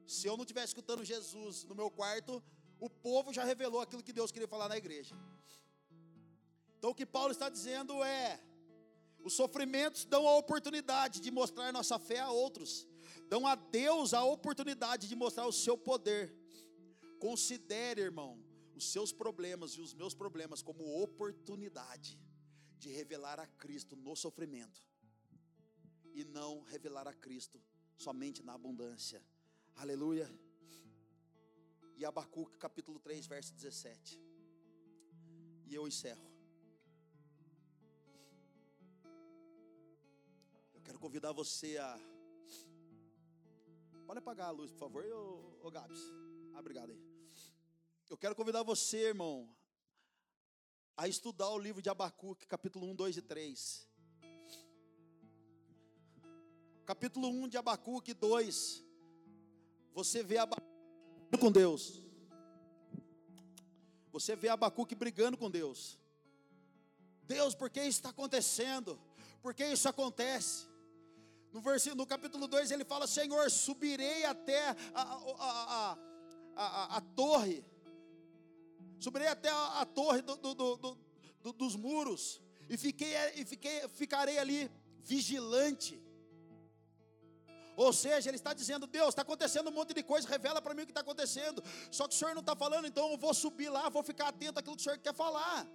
Se 0.06 0.26
eu 0.26 0.36
não 0.36 0.44
estivesse 0.44 0.68
escutando 0.68 1.04
Jesus 1.04 1.64
no 1.64 1.74
meu 1.74 1.90
quarto, 1.90 2.42
o 2.78 2.88
povo 2.88 3.32
já 3.32 3.44
revelou 3.44 3.80
aquilo 3.80 4.02
que 4.02 4.12
Deus 4.12 4.30
queria 4.30 4.48
falar 4.48 4.68
na 4.68 4.76
igreja. 4.76 5.14
Então 6.78 6.90
o 6.90 6.94
que 6.94 7.06
Paulo 7.06 7.32
está 7.32 7.48
dizendo 7.48 8.02
é: 8.04 8.40
os 9.24 9.34
sofrimentos 9.34 10.04
dão 10.04 10.28
a 10.28 10.36
oportunidade 10.36 11.20
de 11.20 11.30
mostrar 11.30 11.72
nossa 11.72 11.98
fé 11.98 12.20
a 12.20 12.30
outros, 12.30 12.86
dão 13.28 13.46
a 13.46 13.54
Deus 13.54 14.14
a 14.14 14.22
oportunidade 14.24 15.08
de 15.08 15.16
mostrar 15.16 15.46
o 15.46 15.52
seu 15.52 15.76
poder. 15.76 16.34
Considere, 17.18 18.02
irmão, 18.02 18.38
os 18.74 18.92
seus 18.92 19.12
problemas 19.12 19.72
e 19.72 19.80
os 19.80 19.94
meus 19.94 20.14
problemas 20.14 20.62
como 20.62 21.02
oportunidade 21.02 22.20
de 22.78 22.90
revelar 22.90 23.40
a 23.40 23.46
Cristo 23.46 23.96
no 23.96 24.14
sofrimento 24.14 24.84
e 26.14 26.24
não 26.24 26.62
revelar 26.62 27.08
a 27.08 27.14
Cristo 27.14 27.60
somente 27.96 28.42
na 28.42 28.52
abundância. 28.52 29.22
Aleluia. 29.76 30.28
E 31.96 32.04
Abacuque 32.04 32.56
capítulo 32.56 32.98
3, 32.98 33.26
verso 33.26 33.52
17. 33.54 34.20
E 35.66 35.74
eu 35.74 35.86
encerro. 35.86 36.26
Quero 40.86 41.00
convidar 41.00 41.32
você 41.32 41.76
a. 41.78 41.98
Pode 44.06 44.20
apagar 44.20 44.46
a 44.46 44.50
luz, 44.50 44.70
por 44.70 44.78
favor, 44.78 45.04
ô, 45.04 45.66
ô 45.66 45.70
Gabs. 45.70 46.00
Ah, 46.54 46.60
obrigado 46.60 46.90
aí. 46.90 47.00
Eu 48.08 48.16
quero 48.16 48.36
convidar 48.36 48.62
você, 48.62 49.08
irmão, 49.08 49.46
a 50.96 51.08
estudar 51.08 51.50
o 51.50 51.58
livro 51.58 51.82
de 51.82 51.90
Abacuque, 51.90 52.46
capítulo 52.46 52.86
1, 52.86 52.94
2 52.94 53.16
e 53.16 53.22
3. 53.22 53.88
Capítulo 56.86 57.28
1 57.28 57.48
de 57.48 57.58
Abacuque 57.58 58.14
2. 58.14 58.85
Você 59.96 60.22
vê 60.22 60.36
Abacuque 60.36 61.38
com 61.40 61.50
Deus. 61.50 62.02
Você 64.12 64.36
vê 64.36 64.50
Abacuque 64.50 64.94
brigando 64.94 65.38
com 65.38 65.50
Deus. 65.50 65.98
Deus, 67.22 67.54
por 67.54 67.70
que 67.70 67.80
isso 67.80 68.00
está 68.00 68.10
acontecendo? 68.10 69.00
Por 69.40 69.54
que 69.54 69.64
isso 69.66 69.88
acontece? 69.88 70.66
No, 71.50 71.62
versículo, 71.62 72.02
no 72.02 72.06
capítulo 72.06 72.46
2 72.46 72.72
ele 72.72 72.84
fala: 72.84 73.06
Senhor, 73.06 73.50
subirei 73.50 74.26
até 74.26 74.76
a, 74.92 75.02
a, 75.38 75.98
a, 76.54 76.96
a 76.98 77.00
torre, 77.00 77.64
subirei 79.00 79.28
até 79.28 79.48
a, 79.48 79.86
torre 79.86 80.20
do, 80.20 80.36
do, 80.36 80.76
do, 80.76 81.52
dos 81.54 81.74
muros, 81.74 82.42
e, 82.68 82.76
fiquei, 82.76 83.14
e 83.34 83.46
fiquei, 83.46 83.88
ficarei 83.88 84.36
ali 84.36 84.70
vigilante. 85.00 86.05
Ou 87.76 87.92
seja, 87.92 88.30
ele 88.30 88.36
está 88.36 88.54
dizendo: 88.54 88.86
Deus, 88.86 89.10
está 89.10 89.22
acontecendo 89.22 89.68
um 89.68 89.72
monte 89.72 89.92
de 89.92 90.02
coisa, 90.02 90.26
revela 90.26 90.62
para 90.62 90.74
mim 90.74 90.82
o 90.82 90.86
que 90.86 90.92
está 90.92 91.02
acontecendo. 91.02 91.62
Só 91.90 92.08
que 92.08 92.14
o 92.14 92.18
Senhor 92.18 92.34
não 92.34 92.40
está 92.40 92.56
falando, 92.56 92.86
então 92.86 93.10
eu 93.12 93.18
vou 93.18 93.34
subir 93.34 93.68
lá, 93.68 93.88
vou 93.90 94.02
ficar 94.02 94.28
atento 94.28 94.58
àquilo 94.58 94.76
que 94.76 94.80
o 94.80 94.84
Senhor 94.84 94.98
quer 94.98 95.14
falar. 95.14 95.66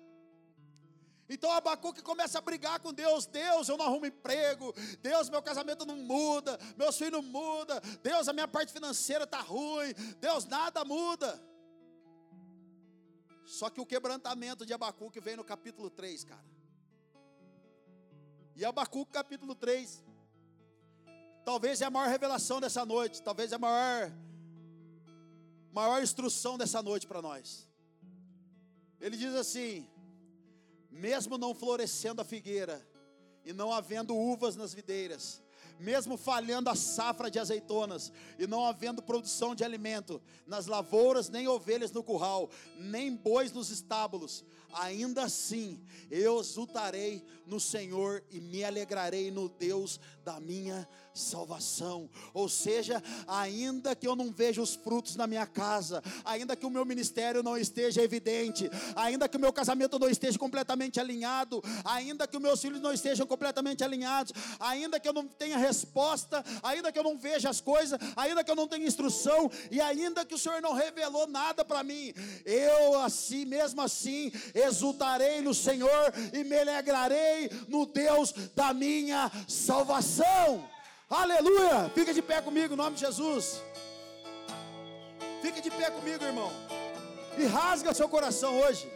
Então 1.30 1.49
Abacuque 1.52 2.02
começa 2.02 2.40
a 2.40 2.41
brigar 2.41 2.80
com 2.80 2.91
Deus: 2.91 3.28
Deus, 3.28 3.69
eu 3.69 3.78
não 3.78 3.86
arrumo 3.86 4.07
emprego, 4.07 4.73
Deus, 4.99 5.30
meu 5.30 5.44
casamento 5.44 5.86
não 5.86 5.95
muda, 5.95 6.60
meus 6.76 6.98
filhos 6.98 7.14
não 7.14 7.22
mudam, 7.22 7.80
Deus, 8.02 8.28
a 8.28 8.34
minha 8.34 8.48
parte 8.48 8.73
financeira 8.73 9.23
está 9.23 9.40
ruim, 9.40 9.94
Deus, 10.19 10.45
nada 10.45 10.84
muda. 10.84 11.41
Só 13.45 13.69
que 13.69 13.80
o 13.80 13.86
quebrantamento 13.86 14.65
de 14.65 14.73
Abacuque 14.73 15.19
vem 15.19 15.36
no 15.36 15.44
capítulo 15.44 15.90
3, 15.90 16.23
cara. 16.23 16.45
E 18.56 18.65
Abacuque, 18.65 19.11
capítulo 19.11 19.56
3, 19.56 20.03
Talvez 21.43 21.81
é 21.81 21.85
a 21.85 21.89
maior 21.89 22.09
revelação 22.09 22.59
dessa 22.59 22.85
noite, 22.85 23.22
talvez 23.22 23.51
é 23.51 23.55
a 23.55 23.59
maior, 23.59 24.11
maior 25.72 26.01
instrução 26.01 26.57
dessa 26.57 26.81
noite 26.81 27.07
para 27.07 27.22
nós. 27.22 27.68
Ele 28.99 29.18
diz 29.18 29.34
assim: 29.34 29.88
mesmo 30.89 31.38
não 31.38 31.55
florescendo 31.55 32.22
a 32.22 32.26
figueira, 32.26 32.85
e 33.43 33.53
não 33.53 33.73
havendo 33.73 34.15
uvas 34.15 34.55
nas 34.55 34.73
videiras, 34.73 35.41
mesmo 35.80 36.15
falhando 36.15 36.69
a 36.69 36.76
safra 36.76 37.30
de 37.30 37.39
azeitonas 37.39 38.11
e 38.38 38.45
não 38.45 38.63
havendo 38.65 39.01
produção 39.01 39.55
de 39.55 39.63
alimento 39.63 40.22
nas 40.45 40.68
lavouras, 40.68 41.27
nem 41.27 41.47
ovelhas 41.47 41.91
no 41.91 42.03
curral, 42.03 42.49
nem 42.77 43.15
bois 43.15 43.51
nos 43.51 43.72
estábulos, 43.72 44.45
ainda 44.73 45.23
assim 45.23 45.84
eu 46.09 46.39
exultarei 46.39 47.26
no 47.47 47.59
Senhor 47.59 48.23
e 48.30 48.39
me 48.39 48.63
alegrarei 48.63 49.31
no 49.31 49.49
Deus 49.49 49.99
da 50.23 50.39
minha 50.39 50.88
salvação. 51.13 52.09
Ou 52.33 52.47
seja, 52.47 53.01
ainda 53.27 53.95
que 53.95 54.07
eu 54.07 54.15
não 54.15 54.31
veja 54.31 54.61
os 54.61 54.75
frutos 54.75 55.15
na 55.15 55.27
minha 55.27 55.45
casa, 55.45 56.03
ainda 56.23 56.55
que 56.55 56.65
o 56.65 56.69
meu 56.69 56.85
ministério 56.85 57.43
não 57.43 57.57
esteja 57.57 58.01
evidente, 58.01 58.69
ainda 58.95 59.27
que 59.27 59.38
o 59.38 59.39
meu 59.39 59.51
casamento 59.51 59.99
não 59.99 60.09
esteja 60.09 60.38
completamente 60.38 60.99
alinhado, 60.99 61.61
ainda 61.83 62.27
que 62.27 62.38
os 62.38 62.41
meus 62.41 62.61
filhos 62.61 62.81
não 62.81 62.93
estejam 62.93 63.25
completamente 63.25 63.83
alinhados, 63.83 64.33
ainda 64.59 64.99
que 64.99 65.07
eu 65.07 65.13
não 65.13 65.27
tenha 65.27 65.57
resposta, 65.57 66.43
ainda 66.63 66.91
que 66.91 66.99
eu 66.99 67.03
não 67.03 67.17
veja 67.17 67.49
as 67.49 67.61
coisas, 67.61 67.99
ainda 68.15 68.43
que 68.43 68.51
eu 68.51 68.55
não 68.55 68.67
tenha 68.67 68.88
instrução 68.88 69.51
e 69.69 69.81
ainda 69.81 70.25
que 70.25 70.35
o 70.35 70.38
Senhor 70.38 70.61
não 70.61 70.73
revelou 70.73 71.27
nada 71.27 71.63
para 71.63 71.83
mim, 71.83 72.13
eu 72.45 72.99
assim 72.99 73.45
mesmo 73.45 73.81
assim 73.81 74.31
exultarei 74.53 75.41
no 75.41 75.53
Senhor 75.53 76.13
e 76.33 76.43
me 76.43 76.59
alegrarei 76.59 77.49
no 77.67 77.85
Deus 77.85 78.33
da 78.55 78.73
minha 78.73 79.31
salvação. 79.47 80.69
Aleluia! 81.11 81.91
Fica 81.93 82.13
de 82.13 82.21
pé 82.21 82.41
comigo, 82.41 82.73
em 82.73 82.77
nome 82.77 82.95
de 82.95 83.01
Jesus. 83.01 83.61
Fica 85.41 85.61
de 85.61 85.69
pé 85.69 85.91
comigo, 85.91 86.23
irmão. 86.23 86.49
E 87.38 87.45
rasga 87.45 87.93
seu 87.93 88.07
coração 88.07 88.57
hoje. 88.61 88.89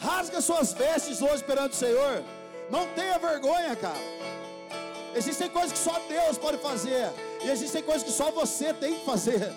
Rasga 0.00 0.40
suas 0.40 0.72
vestes 0.72 1.22
hoje 1.22 1.44
perante 1.44 1.74
o 1.74 1.76
Senhor. 1.76 2.24
Não 2.68 2.84
tenha 2.94 3.16
vergonha, 3.20 3.76
cara. 3.76 4.00
Existem 5.14 5.48
coisas 5.48 5.70
que 5.70 5.78
só 5.78 5.96
Deus 6.08 6.36
pode 6.36 6.58
fazer. 6.58 7.12
E 7.44 7.48
existem 7.48 7.80
coisas 7.80 8.02
que 8.02 8.10
só 8.10 8.32
você 8.32 8.74
tem 8.74 8.98
que 8.98 9.04
fazer. 9.04 9.52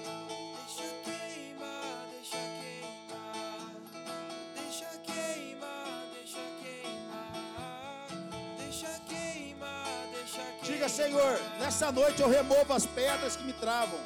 Senhor, 11.00 11.40
nessa 11.58 11.94
noite 11.94 12.22
eu 12.22 12.28
removo 12.28 12.74
as 12.74 12.86
pedras 12.86 13.38
que 13.38 13.44
me 13.46 13.54
travam. 13.54 13.98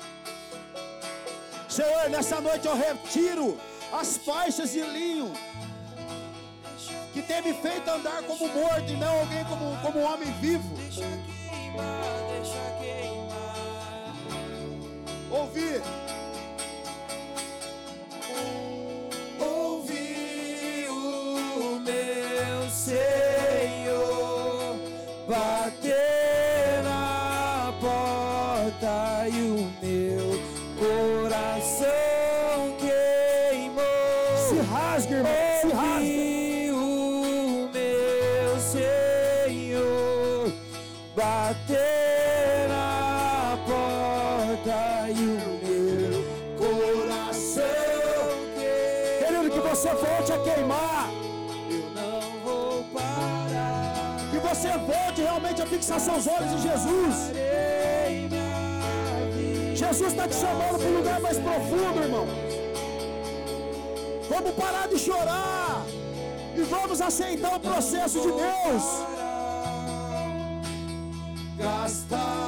Senhor, 1.68 2.08
nessa 2.08 2.40
noite 2.40 2.68
eu 2.68 2.78
retiro 2.78 3.60
as 3.92 4.18
faixas 4.18 4.74
de 4.74 4.82
linho 4.82 5.34
que 7.12 7.24
tem 7.24 7.42
me 7.42 7.52
feito 7.56 7.90
andar 7.90 8.22
como 8.22 8.48
morto 8.48 8.92
e 8.92 8.96
não 8.96 9.22
alguém 9.22 9.44
como, 9.46 9.76
como 9.82 10.00
um 10.02 10.14
homem 10.14 10.32
vivo. 10.34 10.76
Deixa 10.76 11.02
queimar, 11.50 12.04
deixa 12.30 12.62
queimar. 12.80 14.16
Ouvir. 15.32 15.82
Fixar 55.94 56.00
seus 56.00 56.28
olhos 56.28 56.52
em 56.54 56.58
Jesus. 56.58 57.16
Jesus 59.76 60.12
está 60.12 60.28
te 60.28 60.36
chamando 60.36 60.78
para 60.78 60.88
um 60.88 60.98
lugar 60.98 61.20
mais 61.20 61.38
profundo, 61.38 62.02
irmão. 62.02 62.28
Vamos 64.30 64.52
parar 64.52 64.88
de 64.88 64.98
chorar 64.98 65.86
e 66.56 66.62
vamos 66.62 67.02
aceitar 67.02 67.56
o 67.56 67.60
processo 67.60 68.22
de 68.22 68.28
Deus. 68.28 68.84
Gastarei 71.58 72.43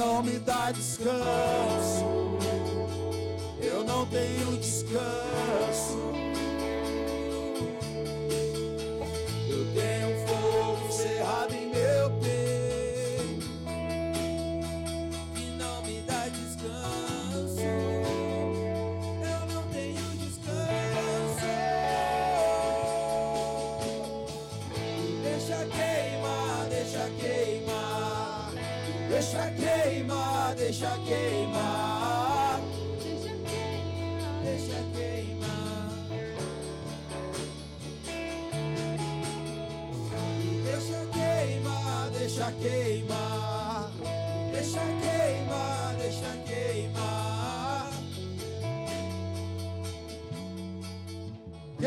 não 0.00 0.22
me 0.22 0.38
dá 0.38 0.72
descanso. 0.72 2.06
Eu 3.60 3.84
não 3.84 4.06
tenho 4.06 4.56
descanso. 4.56 5.29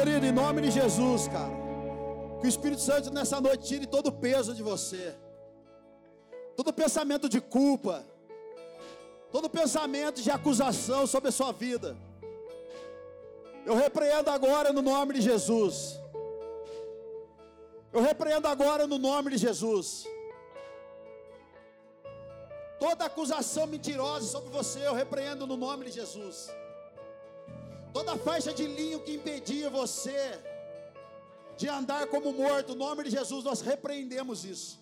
Querido, 0.03 0.25
em 0.25 0.33
nome 0.33 0.61
de 0.63 0.69
Jesus, 0.69 1.29
cara. 1.29 1.55
Que 2.41 2.45
o 2.45 2.49
Espírito 2.53 2.81
Santo 2.81 3.09
nessa 3.09 3.39
noite 3.39 3.67
tire 3.69 3.87
todo 3.87 4.07
o 4.07 4.11
peso 4.11 4.53
de 4.53 4.61
você. 4.61 5.15
Todo 6.57 6.73
pensamento 6.73 7.29
de 7.29 7.39
culpa. 7.39 8.03
Todo 9.31 9.49
pensamento 9.49 10.21
de 10.21 10.29
acusação 10.29 11.07
sobre 11.07 11.29
a 11.29 11.31
sua 11.31 11.53
vida. 11.53 11.95
Eu 13.65 13.75
repreendo 13.75 14.29
agora 14.29 14.73
no 14.73 14.81
nome 14.81 15.13
de 15.13 15.21
Jesus. 15.21 15.97
Eu 17.93 18.01
repreendo 18.01 18.49
agora 18.49 18.85
no 18.85 18.97
nome 18.97 19.31
de 19.31 19.37
Jesus. 19.37 20.05
Toda 22.77 23.05
acusação 23.05 23.67
mentirosa 23.67 24.27
sobre 24.27 24.49
você, 24.49 24.85
eu 24.85 24.93
repreendo 24.93 25.47
no 25.47 25.55
nome 25.55 25.85
de 25.85 25.91
Jesus. 25.91 26.51
Toda 27.93 28.17
faixa 28.17 28.51
de 28.53 28.65
linho 28.65 28.99
que 28.99 29.13
impedia 29.13 29.69
você 29.69 30.19
de 31.55 31.67
andar 31.69 32.07
como 32.07 32.33
morto, 32.33 32.69
no 32.69 32.85
nome 32.85 33.03
de 33.03 33.11
Jesus, 33.11 33.43
nós 33.43 33.61
repreendemos 33.61 34.43
isso. 34.43 34.79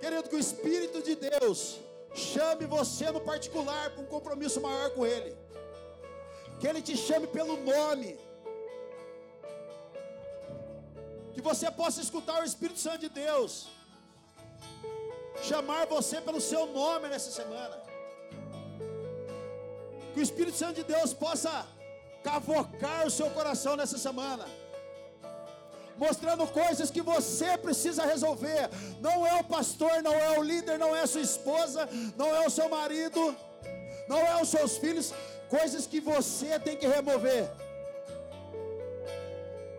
Querido, 0.00 0.28
que 0.30 0.36
o 0.36 0.38
Espírito 0.38 1.02
de 1.02 1.14
Deus 1.14 1.78
chame 2.14 2.64
você 2.64 3.10
no 3.10 3.20
particular 3.20 3.90
para 3.90 4.02
um 4.02 4.06
compromisso 4.06 4.60
maior 4.60 4.88
com 4.90 5.04
Ele. 5.04 5.36
Que 6.58 6.66
Ele 6.66 6.80
te 6.80 6.96
chame 6.96 7.26
pelo 7.26 7.56
nome. 7.58 8.18
Que 11.34 11.42
você 11.42 11.70
possa 11.70 12.00
escutar 12.00 12.40
o 12.40 12.44
Espírito 12.44 12.80
Santo 12.80 13.00
de 13.00 13.10
Deus 13.10 13.68
chamar 15.42 15.86
você 15.86 16.20
pelo 16.20 16.40
seu 16.40 16.66
nome 16.66 17.08
nessa 17.08 17.30
semana. 17.30 17.89
Que 20.12 20.20
o 20.20 20.22
Espírito 20.22 20.56
Santo 20.56 20.76
de 20.76 20.84
Deus 20.84 21.12
possa 21.12 21.66
cavocar 22.22 23.06
o 23.06 23.10
seu 23.10 23.30
coração 23.30 23.76
nessa 23.76 23.98
semana. 23.98 24.46
Mostrando 25.96 26.46
coisas 26.46 26.90
que 26.90 27.02
você 27.02 27.56
precisa 27.58 28.04
resolver. 28.04 28.70
Não 29.00 29.26
é 29.26 29.34
o 29.40 29.44
pastor, 29.44 30.02
não 30.02 30.14
é 30.14 30.38
o 30.38 30.42
líder, 30.42 30.78
não 30.78 30.94
é 30.96 31.02
a 31.02 31.06
sua 31.06 31.20
esposa, 31.20 31.88
não 32.16 32.34
é 32.34 32.46
o 32.46 32.50
seu 32.50 32.68
marido, 32.68 33.36
não 34.08 34.18
é 34.18 34.40
os 34.42 34.48
seus 34.48 34.76
filhos. 34.78 35.12
Coisas 35.48 35.86
que 35.86 36.00
você 36.00 36.58
tem 36.58 36.76
que 36.76 36.86
remover. 36.86 37.50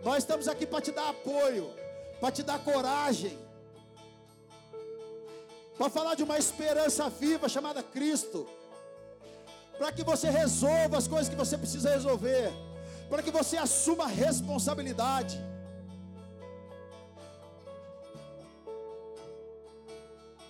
Nós 0.02 0.18
estamos 0.18 0.48
aqui 0.48 0.66
para 0.66 0.80
te 0.80 0.92
dar 0.92 1.08
apoio, 1.10 1.70
para 2.20 2.30
te 2.30 2.42
dar 2.42 2.58
coragem 2.58 3.38
para 5.82 5.90
falar 5.90 6.14
de 6.14 6.22
uma 6.22 6.38
esperança 6.38 7.08
viva 7.08 7.48
chamada 7.48 7.82
Cristo, 7.82 8.48
para 9.82 9.90
que 9.90 10.04
você 10.04 10.28
resolva 10.30 10.96
as 10.96 11.08
coisas 11.12 11.28
que 11.28 11.38
você 11.42 11.56
precisa 11.62 11.88
resolver, 11.90 12.52
para 13.10 13.20
que 13.24 13.32
você 13.36 13.56
assuma 13.56 14.06
responsabilidade. 14.06 15.36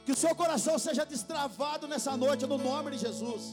Que 0.05 0.13
o 0.13 0.21
seu 0.25 0.35
coração 0.43 0.75
seja 0.87 1.07
destravado 1.15 1.89
nessa 1.93 2.15
noite, 2.25 2.47
no 2.53 2.59
nome 2.69 2.91
de 2.91 2.99
Jesus. 3.07 3.45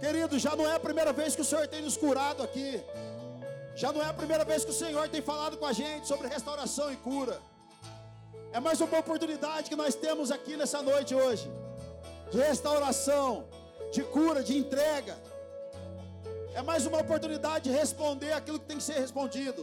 Querido, 0.00 0.36
já 0.46 0.54
não 0.56 0.68
é 0.72 0.74
a 0.74 0.84
primeira 0.88 1.12
vez 1.12 1.36
que 1.36 1.42
o 1.42 1.50
Senhor 1.52 1.68
tem 1.68 1.82
nos 1.88 1.96
curado 1.96 2.42
aqui. 2.42 2.70
Já 3.76 3.92
não 3.92 4.02
é 4.02 4.08
a 4.08 4.20
primeira 4.22 4.44
vez 4.44 4.64
que 4.64 4.74
o 4.76 4.80
Senhor 4.84 5.08
tem 5.08 5.22
falado 5.22 5.56
com 5.56 5.66
a 5.74 5.76
gente 5.82 6.08
sobre 6.08 6.26
restauração 6.26 6.92
e 6.92 6.96
cura. 6.96 7.38
É 8.56 8.60
mais 8.66 8.80
uma 8.84 8.98
oportunidade 9.04 9.68
que 9.70 9.78
nós 9.80 9.94
temos 9.94 10.28
aqui 10.34 10.52
nessa 10.60 10.78
noite 10.90 11.14
hoje. 11.14 11.46
De 12.32 12.38
restauração, 12.50 13.30
de 13.94 14.02
cura, 14.14 14.42
de 14.48 14.54
entrega. 14.60 15.14
É 16.58 16.62
mais 16.70 16.86
uma 16.90 17.00
oportunidade 17.04 17.64
de 17.68 17.72
responder 17.80 18.32
aquilo 18.32 18.58
que 18.58 18.68
tem 18.70 18.78
que 18.78 18.86
ser 18.90 18.98
respondido. 19.06 19.62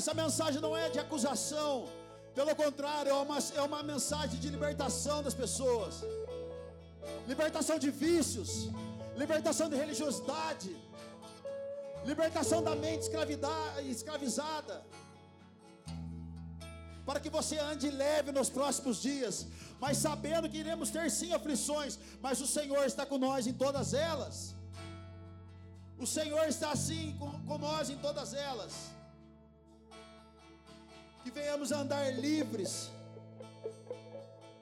Essa 0.00 0.14
mensagem 0.14 0.60
não 0.66 0.76
é 0.82 0.86
de 0.94 1.00
acusação, 1.04 1.72
pelo 2.38 2.54
contrário, 2.62 3.10
é 3.10 3.18
uma, 3.26 3.38
é 3.60 3.62
uma 3.70 3.82
mensagem 3.82 4.38
de 4.38 4.48
libertação 4.48 5.18
das 5.24 5.34
pessoas, 5.42 6.04
libertação 7.26 7.78
de 7.84 7.90
vícios, 7.90 8.52
libertação 9.16 9.68
de 9.68 9.74
religiosidade, 9.74 10.70
libertação 12.04 12.62
da 12.62 12.76
mente 12.76 13.02
escravizada, 13.90 14.76
para 17.10 17.18
que 17.18 17.28
você 17.28 17.58
ande 17.58 17.90
leve 17.90 18.30
nos 18.30 18.48
próximos 18.48 19.02
dias, 19.02 19.48
mas 19.80 19.96
sabendo 19.96 20.48
que 20.48 20.58
iremos 20.58 20.90
ter 20.90 21.10
sim 21.10 21.32
aflições, 21.32 21.98
mas 22.22 22.40
o 22.40 22.46
Senhor 22.46 22.84
está 22.84 23.04
com 23.04 23.18
nós 23.18 23.48
em 23.48 23.52
todas 23.52 23.94
elas. 23.94 24.54
O 25.98 26.06
Senhor 26.06 26.46
está 26.46 26.70
assim 26.70 27.16
com, 27.18 27.32
com 27.48 27.58
nós 27.58 27.90
em 27.90 27.96
todas 27.96 28.32
elas. 28.32 28.92
Que 31.24 31.32
venhamos 31.32 31.72
andar 31.72 32.14
livres, 32.14 32.92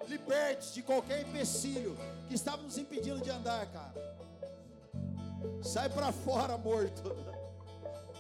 libertos 0.09 0.73
de 0.73 0.83
qualquer 0.83 1.29
empecilho 1.29 1.99
que 2.29 2.35
estava 2.35 2.62
nos 2.62 2.79
impedindo 2.79 3.20
de 3.20 3.29
andar, 3.29 3.66
cara. 3.66 3.93
Sai 5.62 5.91
para 5.91 6.11
fora, 6.12 6.57
morto. 6.57 7.15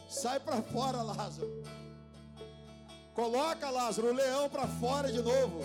Sai 0.06 0.38
para 0.38 0.60
fora, 0.60 1.00
Lázaro. 1.00 1.62
Coloca, 3.18 3.68
Lázaro, 3.68 4.10
o 4.10 4.14
leão 4.14 4.48
para 4.48 4.68
fora 4.80 5.10
de 5.10 5.20
novo. 5.20 5.60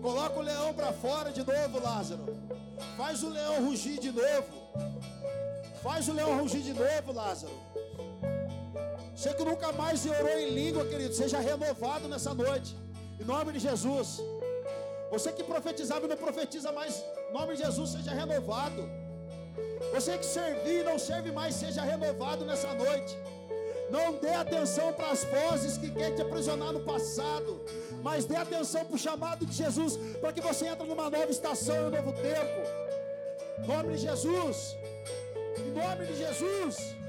Coloca 0.00 0.38
o 0.38 0.42
leão 0.42 0.72
para 0.72 0.90
fora 0.90 1.30
de 1.30 1.42
novo, 1.44 1.78
Lázaro. 1.78 2.24
Faz 2.96 3.22
o 3.22 3.28
leão 3.28 3.66
rugir 3.66 4.00
de 4.00 4.10
novo. 4.10 4.54
Faz 5.82 6.08
o 6.08 6.14
leão 6.14 6.40
rugir 6.40 6.62
de 6.62 6.72
novo, 6.72 7.12
Lázaro. 7.12 7.52
Você 9.14 9.34
que 9.34 9.44
nunca 9.44 9.70
mais 9.72 10.06
orou 10.06 10.38
em 10.38 10.48
língua, 10.48 10.86
querido, 10.86 11.12
seja 11.12 11.38
renovado 11.40 12.08
nessa 12.08 12.32
noite. 12.32 12.74
Em 13.20 13.24
nome 13.24 13.52
de 13.52 13.58
Jesus. 13.58 14.22
Você 15.10 15.32
que 15.32 15.44
profetizava 15.44 16.06
e 16.06 16.08
não 16.08 16.16
profetiza 16.16 16.72
mais, 16.72 17.04
em 17.28 17.34
nome 17.34 17.54
de 17.54 17.64
Jesus, 17.64 17.90
seja 17.90 18.12
renovado. 18.14 18.88
Você 19.92 20.16
que 20.16 20.24
servir 20.24 20.80
e 20.80 20.84
não 20.84 20.98
serve 20.98 21.30
mais, 21.32 21.54
seja 21.54 21.82
renovado 21.82 22.46
nessa 22.46 22.72
noite. 22.72 23.14
Não 23.90 24.12
dê 24.14 24.30
atenção 24.30 24.92
para 24.92 25.10
as 25.10 25.24
vozes 25.24 25.76
que 25.76 25.90
querem 25.90 26.14
te 26.14 26.22
aprisionar 26.22 26.72
no 26.72 26.80
passado, 26.80 27.60
mas 28.02 28.24
dê 28.24 28.36
atenção 28.36 28.84
para 28.84 28.94
o 28.94 28.98
chamado 28.98 29.44
de 29.44 29.52
Jesus, 29.52 29.98
para 30.20 30.32
que 30.32 30.40
você 30.40 30.66
entre 30.66 30.86
numa 30.86 31.10
nova 31.10 31.30
estação 31.30 31.88
um 31.88 31.90
novo 31.90 32.12
tempo. 32.12 32.60
Em 33.58 33.66
nome 33.66 33.94
de 33.94 34.02
Jesus. 34.02 34.76
Em 35.58 35.70
nome 35.72 36.06
de 36.06 36.16
Jesus. 36.16 36.99